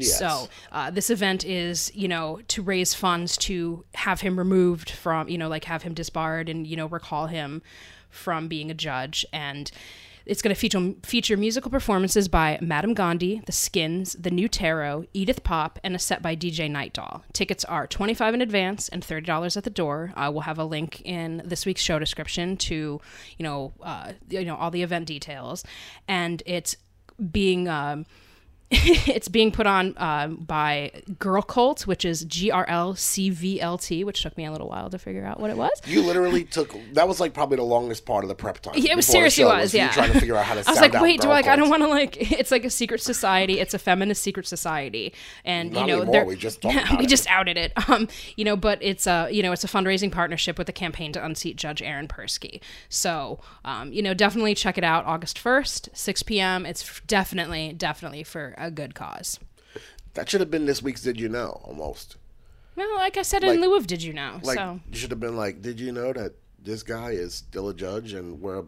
So 0.00 0.48
uh, 0.72 0.90
this 0.90 1.10
event 1.10 1.44
is, 1.44 1.90
you 1.94 2.08
know, 2.08 2.40
to 2.48 2.62
raise 2.62 2.94
funds 2.94 3.36
to 3.38 3.84
have 3.94 4.20
him 4.20 4.38
removed 4.38 4.90
from, 4.90 5.28
you 5.28 5.38
know, 5.38 5.48
like 5.48 5.64
have 5.64 5.82
him 5.82 5.94
disbarred 5.94 6.48
and 6.48 6.66
you 6.66 6.76
know 6.76 6.86
recall 6.86 7.26
him 7.26 7.62
from 8.10 8.48
being 8.48 8.70
a 8.70 8.74
judge 8.74 9.24
and. 9.32 9.70
It's 10.26 10.42
going 10.42 10.54
to 10.54 10.60
feature 10.60 10.92
feature 11.04 11.38
musical 11.38 11.70
performances 11.70 12.28
by 12.28 12.58
Madame 12.60 12.92
Gandhi, 12.92 13.40
The 13.46 13.52
Skins, 13.52 14.12
The 14.12 14.30
New 14.30 14.46
Tarot, 14.46 15.06
Edith 15.14 15.42
Pop, 15.42 15.78
and 15.82 15.96
a 15.96 15.98
set 15.98 16.20
by 16.20 16.36
DJ 16.36 16.70
Night 16.70 16.92
Doll. 16.92 17.24
Tickets 17.32 17.64
are 17.64 17.86
twenty 17.86 18.12
five 18.12 18.34
in 18.34 18.42
advance 18.42 18.90
and 18.90 19.02
thirty 19.02 19.24
dollars 19.24 19.56
at 19.56 19.64
the 19.64 19.70
door. 19.70 20.12
Uh, 20.14 20.28
we'll 20.30 20.42
have 20.42 20.58
a 20.58 20.64
link 20.64 21.00
in 21.06 21.40
this 21.46 21.64
week's 21.64 21.80
show 21.80 21.98
description 21.98 22.58
to, 22.58 23.00
you 23.38 23.42
know, 23.42 23.72
uh, 23.80 24.12
you 24.28 24.44
know 24.44 24.56
all 24.56 24.70
the 24.70 24.82
event 24.82 25.06
details, 25.06 25.64
and 26.06 26.42
it's 26.44 26.76
being. 27.32 27.66
Um, 27.66 28.04
it's 28.70 29.28
being 29.28 29.50
put 29.50 29.66
on 29.66 29.94
um, 29.96 30.36
by 30.36 30.92
Girl 31.18 31.40
Cult, 31.40 31.86
which 31.86 32.04
is 32.04 32.24
G 32.24 32.50
R 32.50 32.66
L 32.68 32.94
C 32.94 33.30
V 33.30 33.62
L 33.62 33.78
T, 33.78 34.04
which 34.04 34.22
took 34.22 34.36
me 34.36 34.44
a 34.44 34.52
little 34.52 34.68
while 34.68 34.90
to 34.90 34.98
figure 34.98 35.24
out 35.24 35.40
what 35.40 35.48
it 35.48 35.56
was. 35.56 35.70
You 35.86 36.02
literally 36.02 36.44
took 36.44 36.76
that 36.92 37.08
was 37.08 37.18
like 37.18 37.32
probably 37.32 37.56
the 37.56 37.62
longest 37.62 38.04
part 38.04 38.24
of 38.24 38.28
the 38.28 38.34
prep 38.34 38.60
time. 38.60 38.74
Yeah, 38.76 38.92
it 38.92 38.96
was 38.96 39.06
seriously 39.06 39.44
show 39.44 39.56
was, 39.56 39.72
yeah. 39.72 39.90
trying 39.92 40.12
to 40.12 40.20
figure 40.20 40.36
out 40.36 40.44
how 40.44 40.52
to. 40.52 40.60
I 40.66 40.70
was 40.70 40.80
like, 40.82 40.92
wait, 41.00 41.22
do 41.22 41.28
I? 41.28 41.38
Like, 41.38 41.46
I 41.46 41.56
don't 41.56 41.70
want 41.70 41.82
to 41.82 41.88
like. 41.88 42.18
It's 42.38 42.50
like 42.50 42.64
a 42.64 42.70
secret 42.70 43.00
society. 43.00 43.58
It's 43.58 43.74
a 43.74 43.78
feminist 43.78 44.22
secret 44.22 44.46
society, 44.46 45.14
and 45.44 45.72
Not 45.72 45.80
you 45.80 45.86
know, 45.86 46.02
anymore, 46.02 46.24
we 46.26 46.36
just 46.36 46.60
talked 46.60 46.76
about 46.76 46.98
we 46.98 47.06
it. 47.06 47.08
just 47.08 47.26
outed 47.28 47.56
it. 47.56 47.72
Um, 47.88 48.06
you 48.36 48.44
know, 48.44 48.54
but 48.54 48.78
it's 48.82 49.06
a 49.06 49.28
you 49.30 49.42
know 49.42 49.52
it's 49.52 49.64
a 49.64 49.66
fundraising 49.66 50.12
partnership 50.12 50.58
with 50.58 50.66
the 50.66 50.72
campaign 50.74 51.10
to 51.12 51.24
unseat 51.24 51.56
Judge 51.56 51.80
Aaron 51.80 52.06
Persky. 52.06 52.60
So, 52.90 53.40
um, 53.64 53.92
you 53.92 54.02
know, 54.02 54.12
definitely 54.12 54.54
check 54.54 54.76
it 54.76 54.84
out. 54.84 55.06
August 55.06 55.38
first, 55.38 55.88
six 55.94 56.22
p.m. 56.22 56.66
It's 56.66 57.00
definitely 57.06 57.72
definitely 57.72 58.24
for 58.24 58.54
a 58.60 58.70
good 58.70 58.94
cause. 58.94 59.38
That 60.14 60.28
should 60.28 60.40
have 60.40 60.50
been 60.50 60.66
this 60.66 60.82
week's 60.82 61.02
Did 61.02 61.20
You 61.20 61.28
Know 61.28 61.60
almost. 61.64 62.16
Well, 62.76 62.94
like 62.96 63.16
I 63.16 63.22
said, 63.22 63.42
Like- 63.42 63.56
in 63.56 63.60
lieu 63.60 63.76
of 63.76 63.86
did 63.86 64.02
you 64.02 64.12
know? 64.12 64.40
Like 64.42 64.56
so 64.58 64.80
you 64.90 64.96
should 64.98 65.10
have 65.10 65.20
been 65.20 65.36
like, 65.36 65.62
Did 65.62 65.80
you 65.80 65.92
know 65.92 66.12
that 66.12 66.32
this 66.62 66.82
guy 66.82 67.10
is 67.10 67.34
still 67.34 67.68
a 67.68 67.74
judge 67.74 68.12
and 68.12 68.40
we're 68.40 68.58
a 68.60 68.64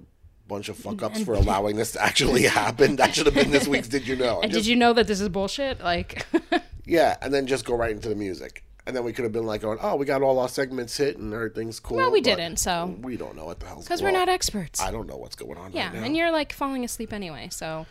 bunch 0.49 0.69
of 0.69 0.77
fuck 0.77 1.03
ups 1.03 1.23
for 1.23 1.35
allowing 1.35 1.77
this 1.77 1.93
to 1.93 2.03
actually 2.03 2.43
happen? 2.63 2.97
That 2.97 3.15
should 3.15 3.27
have 3.27 3.35
been 3.35 3.51
this 3.51 3.69
week's 3.69 3.89
Did 3.89 4.07
You 4.07 4.17
Know. 4.17 4.41
and 4.41 4.51
Just- 4.53 4.65
did 4.65 4.71
you 4.71 4.77
know 4.77 4.93
that 4.93 5.07
this 5.07 5.21
is 5.21 5.29
bullshit? 5.29 5.81
Like, 5.81 6.27
Yeah, 6.87 7.17
and 7.23 7.33
then 7.33 7.47
just 7.47 7.65
go 7.65 7.75
right 7.77 7.91
into 7.93 8.09
the 8.09 8.15
music. 8.17 8.65
And 8.87 8.97
then 8.97 9.05
we 9.05 9.13
could 9.13 9.23
have 9.25 9.33
been 9.33 9.47
like 9.47 9.61
going, 9.61 9.79
Oh, 9.81 9.95
we 9.95 10.07
got 10.07 10.23
all 10.23 10.39
our 10.41 10.49
segments 10.49 10.97
hit 10.97 11.17
and 11.19 11.33
everything's 11.33 11.79
cool. 11.79 11.99
Well, 11.99 12.11
we 12.11 12.21
didn't, 12.21 12.57
so- 12.57 12.97
we 13.03 13.17
don't 13.17 13.37
know 13.37 13.45
what 13.45 13.61
the 13.61 13.67
hell's 13.67 13.85
because 13.85 14.03
we're 14.03 14.11
not 14.11 14.29
experts. 14.29 14.81
I 14.81 14.91
don't 14.91 15.07
know 15.07 15.17
what's 15.17 15.37
going 15.37 15.57
on 15.59 15.73
Yeah, 15.73 15.93
right 15.93 16.03
and 16.03 16.17
you're 16.17 16.33
like 16.33 16.53
falling 16.53 16.85
asleep 16.85 17.13
anyway, 17.13 17.49
so 17.53 17.87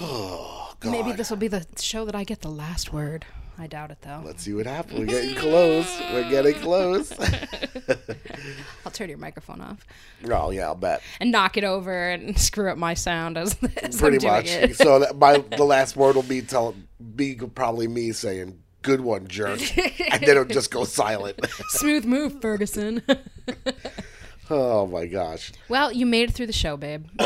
Oh, 0.00 0.74
God. 0.80 0.92
maybe 0.92 1.12
this 1.12 1.28
will 1.30 1.36
be 1.38 1.48
the 1.48 1.66
show 1.76 2.04
that 2.04 2.14
I 2.14 2.22
get 2.22 2.40
the 2.40 2.50
last 2.50 2.92
word. 2.92 3.26
I 3.60 3.66
doubt 3.66 3.90
it 3.90 3.98
though. 4.02 4.22
Let's 4.24 4.44
see 4.44 4.54
what 4.54 4.66
happens. 4.66 5.00
We're 5.00 5.06
getting 5.06 5.34
close. 5.34 6.00
We're 6.12 6.30
getting 6.30 6.54
close. 6.54 7.12
I'll 8.86 8.92
turn 8.92 9.08
your 9.08 9.18
microphone 9.18 9.60
off 9.60 9.84
oh 10.30 10.50
yeah, 10.50 10.66
I'll 10.66 10.76
bet. 10.76 11.02
and 11.18 11.32
knock 11.32 11.56
it 11.56 11.64
over 11.64 12.10
and 12.10 12.38
screw 12.48 12.70
up 12.70 12.78
my 12.78 12.94
sound 12.94 13.36
as, 13.36 13.56
as 13.82 13.98
Pretty 14.00 14.16
I'm 14.16 14.20
doing 14.20 14.32
much. 14.32 14.46
it. 14.70 14.76
So 14.76 15.00
that 15.00 15.16
my 15.18 15.38
the 15.56 15.64
last 15.64 15.96
word 15.96 16.14
will 16.14 16.22
be 16.22 16.40
tell 16.42 16.76
be 17.16 17.34
probably 17.34 17.88
me 17.88 18.12
saying 18.12 18.62
"good 18.82 19.00
one, 19.00 19.26
jerk," 19.26 19.58
and 19.76 20.20
then 20.22 20.28
it'll 20.30 20.44
just 20.44 20.70
go 20.70 20.84
silent. 20.84 21.40
Smooth 21.70 22.04
move, 22.04 22.40
Ferguson. 22.40 23.02
oh 24.50 24.86
my 24.86 25.06
gosh, 25.06 25.50
well, 25.68 25.90
you 25.90 26.06
made 26.06 26.28
it 26.30 26.32
through 26.34 26.46
the 26.46 26.52
show, 26.52 26.76
babe. 26.76 27.06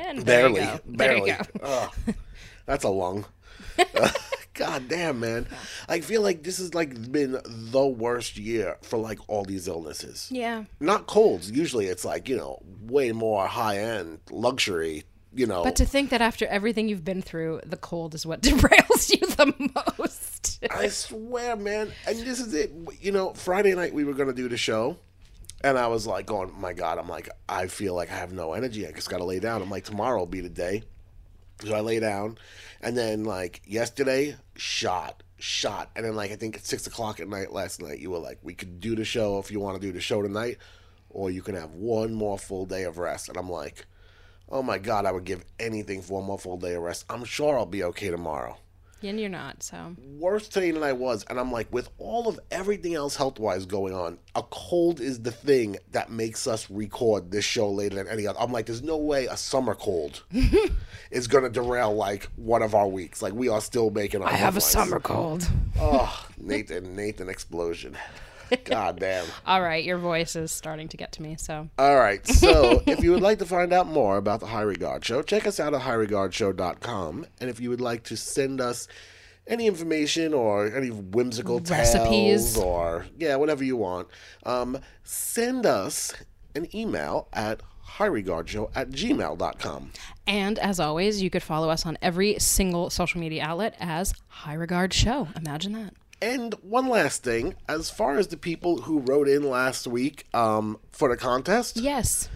And 0.00 0.24
barely, 0.24 0.60
you 0.62 0.66
go. 0.66 0.80
There 0.86 1.16
you 1.16 1.26
barely. 1.26 1.46
Ugh. 1.62 1.94
that's 2.66 2.84
a 2.84 2.88
lung. 2.88 3.26
God 4.54 4.88
damn, 4.88 5.20
man! 5.20 5.46
I 5.88 6.00
feel 6.00 6.22
like 6.22 6.42
this 6.42 6.58
has 6.58 6.74
like 6.74 7.10
been 7.10 7.40
the 7.44 7.86
worst 7.86 8.36
year 8.36 8.76
for 8.82 8.98
like 8.98 9.18
all 9.28 9.44
these 9.44 9.68
illnesses. 9.68 10.28
Yeah. 10.30 10.64
Not 10.80 11.06
colds. 11.06 11.50
Usually, 11.50 11.86
it's 11.86 12.04
like 12.04 12.28
you 12.28 12.36
know 12.36 12.60
way 12.82 13.12
more 13.12 13.46
high 13.46 13.78
end 13.78 14.20
luxury. 14.30 15.04
You 15.32 15.46
know, 15.46 15.62
But 15.62 15.76
to 15.76 15.86
think 15.86 16.10
that 16.10 16.20
after 16.20 16.44
everything 16.46 16.88
you've 16.88 17.04
been 17.04 17.22
through, 17.22 17.60
the 17.64 17.76
cold 17.76 18.16
is 18.16 18.26
what 18.26 18.42
derails 18.42 19.10
you 19.10 19.24
the 19.28 19.54
most. 19.96 20.58
I 20.68 20.88
swear, 20.88 21.54
man. 21.54 21.92
And 22.06 22.18
this 22.18 22.40
is 22.40 22.52
it. 22.52 22.72
You 23.00 23.12
know, 23.12 23.32
Friday 23.34 23.74
night 23.74 23.94
we 23.94 24.02
were 24.04 24.14
gonna 24.14 24.32
do 24.32 24.48
the 24.48 24.56
show, 24.56 24.96
and 25.62 25.78
I 25.78 25.86
was 25.88 26.06
like, 26.06 26.26
"going, 26.26 26.52
my 26.58 26.72
God!" 26.72 26.98
I'm 26.98 27.08
like, 27.08 27.28
I 27.48 27.66
feel 27.66 27.94
like 27.94 28.10
I 28.10 28.16
have 28.16 28.32
no 28.32 28.52
energy. 28.54 28.86
I 28.86 28.92
just 28.92 29.10
gotta 29.10 29.24
lay 29.24 29.40
down. 29.40 29.62
I'm 29.62 29.70
like, 29.70 29.84
tomorrow 29.84 30.18
will 30.18 30.26
be 30.26 30.40
the 30.40 30.48
day. 30.48 30.82
So 31.64 31.74
I 31.74 31.80
lay 31.80 32.00
down, 32.00 32.38
and 32.80 32.96
then 32.96 33.24
like 33.24 33.60
yesterday, 33.66 34.36
shot, 34.56 35.22
shot, 35.38 35.90
and 35.94 36.04
then 36.04 36.16
like 36.16 36.30
I 36.32 36.36
think 36.36 36.56
at 36.56 36.64
six 36.64 36.86
o'clock 36.86 37.20
at 37.20 37.28
night 37.28 37.52
last 37.52 37.82
night, 37.82 37.98
you 37.98 38.10
were 38.10 38.18
like, 38.18 38.38
"We 38.42 38.54
could 38.54 38.80
do 38.80 38.96
the 38.96 39.04
show 39.04 39.38
if 39.38 39.50
you 39.50 39.60
want 39.60 39.80
to 39.80 39.86
do 39.86 39.92
the 39.92 40.00
show 40.00 40.22
tonight, 40.22 40.56
or 41.10 41.30
you 41.30 41.42
can 41.42 41.54
have 41.54 41.72
one 41.72 42.14
more 42.14 42.38
full 42.38 42.64
day 42.64 42.84
of 42.84 42.98
rest." 42.98 43.28
And 43.28 43.36
I'm 43.36 43.50
like, 43.50 43.86
"Oh 44.48 44.62
my 44.62 44.78
God, 44.78 45.04
I 45.04 45.12
would 45.12 45.24
give 45.24 45.44
anything 45.58 46.00
for 46.00 46.14
one 46.14 46.24
more 46.24 46.38
full 46.38 46.56
day 46.56 46.74
of 46.74 46.82
rest. 46.82 47.04
I'm 47.10 47.24
sure 47.24 47.58
I'll 47.58 47.66
be 47.66 47.84
okay 47.84 48.10
tomorrow." 48.10 48.56
And 49.02 49.18
you're 49.20 49.28
not, 49.28 49.62
so. 49.62 49.96
worse 50.18 50.48
today 50.48 50.70
than 50.70 50.82
I 50.82 50.92
was, 50.92 51.24
and 51.30 51.38
I'm 51.40 51.50
like, 51.50 51.72
with 51.72 51.88
all 51.98 52.28
of 52.28 52.38
everything 52.50 52.94
else 52.94 53.16
health 53.16 53.38
wise 53.38 53.66
going 53.66 53.94
on, 53.94 54.18
a 54.34 54.42
cold 54.50 55.00
is 55.00 55.20
the 55.22 55.30
thing 55.30 55.76
that 55.92 56.10
makes 56.10 56.46
us 56.46 56.70
record 56.70 57.30
this 57.30 57.44
show 57.44 57.70
later 57.70 57.96
than 57.96 58.08
any 58.08 58.26
other. 58.26 58.38
I'm 58.38 58.52
like, 58.52 58.66
there's 58.66 58.82
no 58.82 58.96
way 58.96 59.26
a 59.26 59.36
summer 59.36 59.74
cold 59.74 60.22
is 61.10 61.26
gonna 61.26 61.48
derail 61.48 61.94
like 61.94 62.24
one 62.36 62.62
of 62.62 62.74
our 62.74 62.88
weeks. 62.88 63.22
Like 63.22 63.32
we 63.32 63.48
are 63.48 63.60
still 63.60 63.90
making. 63.90 64.22
Our 64.22 64.28
I 64.28 64.32
have 64.32 64.40
a 64.56 64.60
headlines. 64.60 64.64
summer 64.66 65.00
cold. 65.00 65.48
Oh, 65.78 66.26
Nathan, 66.38 66.94
Nathan 66.94 67.28
explosion. 67.28 67.96
God 68.64 69.00
damn. 69.00 69.26
All 69.46 69.62
right, 69.62 69.84
your 69.84 69.98
voice 69.98 70.36
is 70.36 70.52
starting 70.52 70.88
to 70.88 70.96
get 70.96 71.12
to 71.12 71.22
me, 71.22 71.36
so. 71.38 71.68
All 71.78 71.96
right. 71.96 72.26
So, 72.26 72.82
if 72.86 73.02
you 73.02 73.12
would 73.12 73.22
like 73.22 73.38
to 73.38 73.46
find 73.46 73.72
out 73.72 73.86
more 73.86 74.16
about 74.16 74.40
the 74.40 74.46
High 74.46 74.62
Regard 74.62 75.04
Show, 75.04 75.22
check 75.22 75.46
us 75.46 75.60
out 75.60 75.74
at 75.74 75.82
highregardshow.com. 75.82 77.26
And 77.40 77.50
if 77.50 77.60
you 77.60 77.70
would 77.70 77.80
like 77.80 78.04
to 78.04 78.16
send 78.16 78.60
us 78.60 78.88
any 79.46 79.66
information 79.66 80.32
or 80.32 80.74
any 80.74 80.90
whimsical 80.90 81.60
Recipes. 81.60 82.54
tales 82.54 82.56
or, 82.58 83.06
yeah, 83.18 83.36
whatever 83.36 83.64
you 83.64 83.76
want, 83.76 84.08
um, 84.44 84.78
send 85.02 85.66
us 85.66 86.12
an 86.54 86.74
email 86.74 87.28
at 87.32 87.62
highregardshow 87.96 88.70
at 88.74 88.90
gmail.com. 88.90 89.90
And 90.26 90.58
as 90.58 90.78
always, 90.78 91.20
you 91.22 91.30
could 91.30 91.42
follow 91.42 91.70
us 91.70 91.84
on 91.84 91.98
every 92.00 92.38
single 92.38 92.90
social 92.90 93.20
media 93.20 93.42
outlet 93.42 93.76
as 93.80 94.14
High 94.28 94.54
Regard 94.54 94.92
Show. 94.94 95.28
Imagine 95.36 95.72
that. 95.72 95.94
And 96.22 96.54
one 96.62 96.88
last 96.88 97.22
thing, 97.22 97.54
as 97.68 97.88
far 97.90 98.18
as 98.18 98.28
the 98.28 98.36
people 98.36 98.82
who 98.82 99.00
wrote 99.00 99.28
in 99.28 99.48
last 99.48 99.86
week 99.86 100.26
um, 100.34 100.78
for 100.92 101.08
the 101.08 101.16
contest, 101.16 101.76
Yes. 101.78 102.28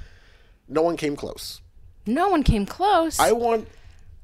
no 0.68 0.80
one 0.82 0.96
came 0.96 1.16
close. 1.16 1.60
No 2.06 2.28
one 2.28 2.42
came 2.42 2.66
close. 2.66 3.18
I 3.18 3.32
want. 3.32 3.68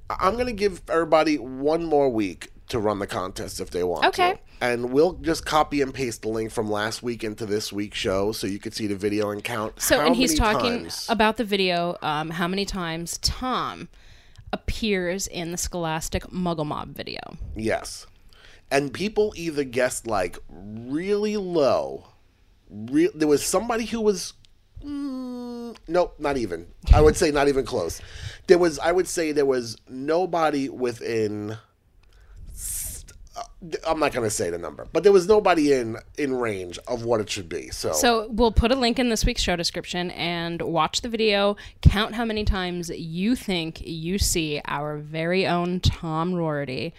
I'm 0.09 0.37
gonna 0.37 0.53
give 0.53 0.83
everybody 0.89 1.37
one 1.39 1.85
more 1.85 2.09
week 2.09 2.51
to 2.69 2.79
run 2.79 2.99
the 2.99 3.07
contest 3.07 3.61
if 3.61 3.71
they 3.71 3.83
want 3.85 4.05
Okay. 4.07 4.33
to, 4.33 4.39
and 4.61 4.93
we'll 4.93 5.15
just 5.15 5.45
copy 5.45 5.81
and 5.83 5.93
paste 5.95 6.23
the 6.23 6.29
link 6.29 6.51
from 6.53 6.71
last 6.71 7.03
week 7.03 7.23
into 7.25 7.45
this 7.47 7.73
week's 7.73 7.99
show, 7.99 8.33
so 8.33 8.47
you 8.47 8.59
can 8.59 8.73
see 8.73 8.87
the 8.87 8.95
video 8.97 9.31
and 9.31 9.43
count. 9.45 9.81
so, 9.81 9.99
how 9.99 10.07
and 10.07 10.17
he's 10.17 10.39
many 10.39 10.53
talking 10.53 10.79
times- 10.83 11.07
about 11.09 11.37
the 11.37 11.45
video, 11.45 11.97
um, 12.03 12.31
how 12.31 12.47
many 12.49 12.65
times 12.65 13.19
Tom 13.19 13.89
appears 14.53 15.27
in 15.27 15.53
the 15.53 15.57
Scholastic 15.59 16.25
Muggle 16.25 16.67
Mob 16.67 16.95
video. 16.95 17.21
Yes, 17.57 18.07
and 18.71 18.93
people 18.93 19.33
either 19.37 19.65
guessed 19.65 20.07
like 20.07 20.39
really 20.49 21.37
low. 21.37 22.07
Real, 22.71 23.11
there 23.15 23.29
was 23.29 23.45
somebody 23.45 23.85
who 23.85 24.01
was. 24.01 24.35
Mm, 24.85 25.77
nope, 25.89 26.15
not 26.19 26.37
even. 26.37 26.67
I 26.93 27.01
would 27.01 27.17
say 27.17 27.31
not 27.31 27.49
even 27.49 27.65
close. 27.65 28.01
There 28.47 28.59
was. 28.59 28.79
I 28.79 28.93
would 28.93 29.09
say 29.09 29.33
there 29.33 29.47
was 29.47 29.77
nobody 29.89 30.69
within. 30.69 31.57
I'm 33.87 33.99
not 33.99 34.13
going 34.13 34.25
to 34.25 34.31
say 34.31 34.49
the 34.49 34.59
number, 34.59 34.87
but 34.93 35.03
there 35.03 35.13
was 35.13 35.29
nobody 35.29 35.73
in 35.73 35.99
in 36.17 36.35
range 36.35 36.79
of 36.87 37.05
what 37.05 37.21
it 37.21 37.29
should 37.29 37.49
be. 37.49 37.69
So, 37.69 37.93
So 37.93 38.29
we'll 38.31 38.53
put 38.53 38.73
a 38.73 38.75
link 38.75 38.99
in 38.99 39.11
this 39.11 39.25
week's 39.25 39.43
show 39.43 39.55
description 39.57 40.11
and 40.13 40.63
watch 40.63 41.03
the 41.03 41.09
video. 41.11 41.57
Count 41.83 42.15
how 42.15 42.25
many 42.25 42.45
times 42.45 42.89
you 42.89 43.37
think 43.37 43.83
you 43.83 44.19
see 44.19 44.63
our 44.65 44.97
very 44.97 45.47
own 45.47 45.81
Tom 45.81 46.33
Rorty 46.35 46.95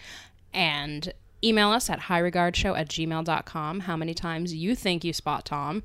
and 0.54 1.12
email 1.44 1.70
us 1.70 1.90
at 1.90 2.00
highregardshow 2.00 2.78
at 2.78 2.88
gmail.com 2.88 3.80
how 3.80 3.96
many 3.96 4.14
times 4.14 4.54
you 4.54 4.74
think 4.74 5.04
you 5.04 5.12
spot 5.12 5.44
Tom. 5.44 5.82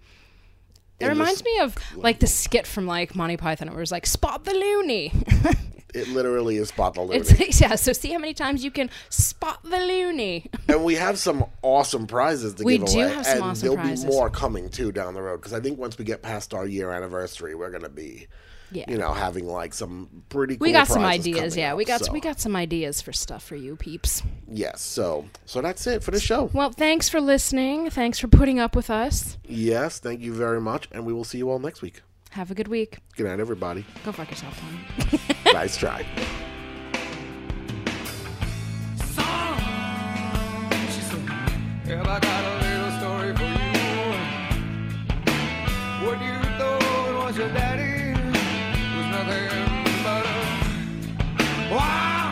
It 1.00 1.06
In 1.06 1.10
reminds 1.10 1.44
me 1.44 1.60
of 1.60 1.76
like 1.96 2.20
the 2.20 2.28
skit 2.28 2.66
from 2.66 2.88
like 2.88 3.16
Monty 3.16 3.38
Python 3.38 3.68
where 3.70 3.78
it 3.78 3.82
was 3.82 3.92
like 3.92 4.06
spot 4.08 4.46
the 4.46 4.54
loony. 4.54 5.12
it 5.94 6.08
literally 6.10 6.58
is 6.58 6.70
spot 6.70 6.96
the 6.96 7.02
loony. 7.02 7.20
it's 7.20 7.62
yeah, 7.62 7.76
so 7.76 7.94
see 7.94 8.12
how 8.12 8.18
many 8.18 8.34
times 8.34 8.64
you 8.64 8.72
can 8.72 8.90
spot 9.10 9.62
the 9.64 9.78
loony. 9.80 10.50
and 10.68 10.84
we 10.84 10.96
have 10.96 11.20
some 11.20 11.46
awesome 11.62 12.08
prizes 12.08 12.56
to 12.56 12.64
We 12.64 12.80
give 12.80 12.88
do 12.88 13.00
away, 13.02 13.14
have 13.14 13.26
some 13.26 13.36
and 13.36 13.44
awesome 13.44 13.62
there'll 13.68 13.84
prizes. 13.84 14.06
be 14.06 14.12
more 14.12 14.30
coming 14.32 14.70
too 14.70 14.92
down 14.92 15.14
the 15.14 15.22
road 15.22 15.38
because 15.38 15.54
I 15.54 15.60
think 15.60 15.78
once 15.78 15.98
we 15.98 16.06
get 16.06 16.24
past 16.24 16.54
our 16.54 16.66
year 16.66 16.92
anniversary, 16.92 17.54
we're 17.54 17.70
going 17.72 17.84
to 17.84 17.90
be, 17.90 18.28
Yeah. 18.72 18.86
you 18.90 18.98
know, 18.98 19.14
having 19.14 19.48
like 19.48 19.74
some 19.74 20.24
pretty. 20.30 20.58
Cool 20.58 20.66
we 20.66 20.72
got 20.74 20.88
some 20.88 21.04
ideas, 21.06 21.56
yeah. 21.56 21.72
up, 21.72 21.78
We 21.78 21.86
got 21.86 22.04
so, 22.06 22.12
we 22.12 22.20
got 22.20 22.40
some 22.40 22.56
ideas 22.56 23.02
for 23.02 23.14
stuff 23.14 23.44
for 23.44 23.56
you 23.56 23.76
peeps. 23.78 24.24
yes. 24.50 24.82
So 24.82 25.26
so 25.46 25.62
that's 25.62 25.88
it 25.88 26.04
for 26.04 26.12
the 26.12 26.20
show. 26.20 26.50
Well, 26.54 26.72
thanks 26.72 27.08
for 27.10 27.22
listening. 27.22 27.90
Thanks 27.90 28.20
for 28.20 28.28
putting 28.28 28.60
up 28.60 28.76
with 28.76 28.90
us. 28.90 29.38
Yes, 29.48 30.00
thank 30.00 30.20
you 30.22 30.34
very 30.34 30.60
much, 30.60 30.88
and 30.92 31.06
we 31.06 31.14
will 31.14 31.24
see 31.24 31.38
you 31.38 31.50
all 31.50 31.60
next 31.60 31.82
week. 31.82 32.02
Have 32.32 32.52
a 32.52 32.56
good 32.56 32.68
week. 32.68 32.98
Good 33.16 33.26
night, 33.28 33.40
everybody. 33.40 33.86
Go 34.04 34.12
fuck 34.12 34.30
yourself, 34.30 34.60
Tom. 34.60 35.20
nice 35.54 35.78
try. 35.78 36.06
Have 41.88 42.06
I 42.06 42.20
got 42.20 42.44
a 42.44 42.56
little 42.66 42.92
story 43.00 43.34
for 43.36 43.44
you? 43.44 43.78
What 46.06 46.20
you 46.22 46.38
thought 46.60 47.26
was 47.26 47.38
your 47.38 47.48
daddy 47.54 47.97
was 49.44 49.54
nothing 49.54 50.04
but 50.04 50.26
a 50.26 51.76
wild 51.76 52.27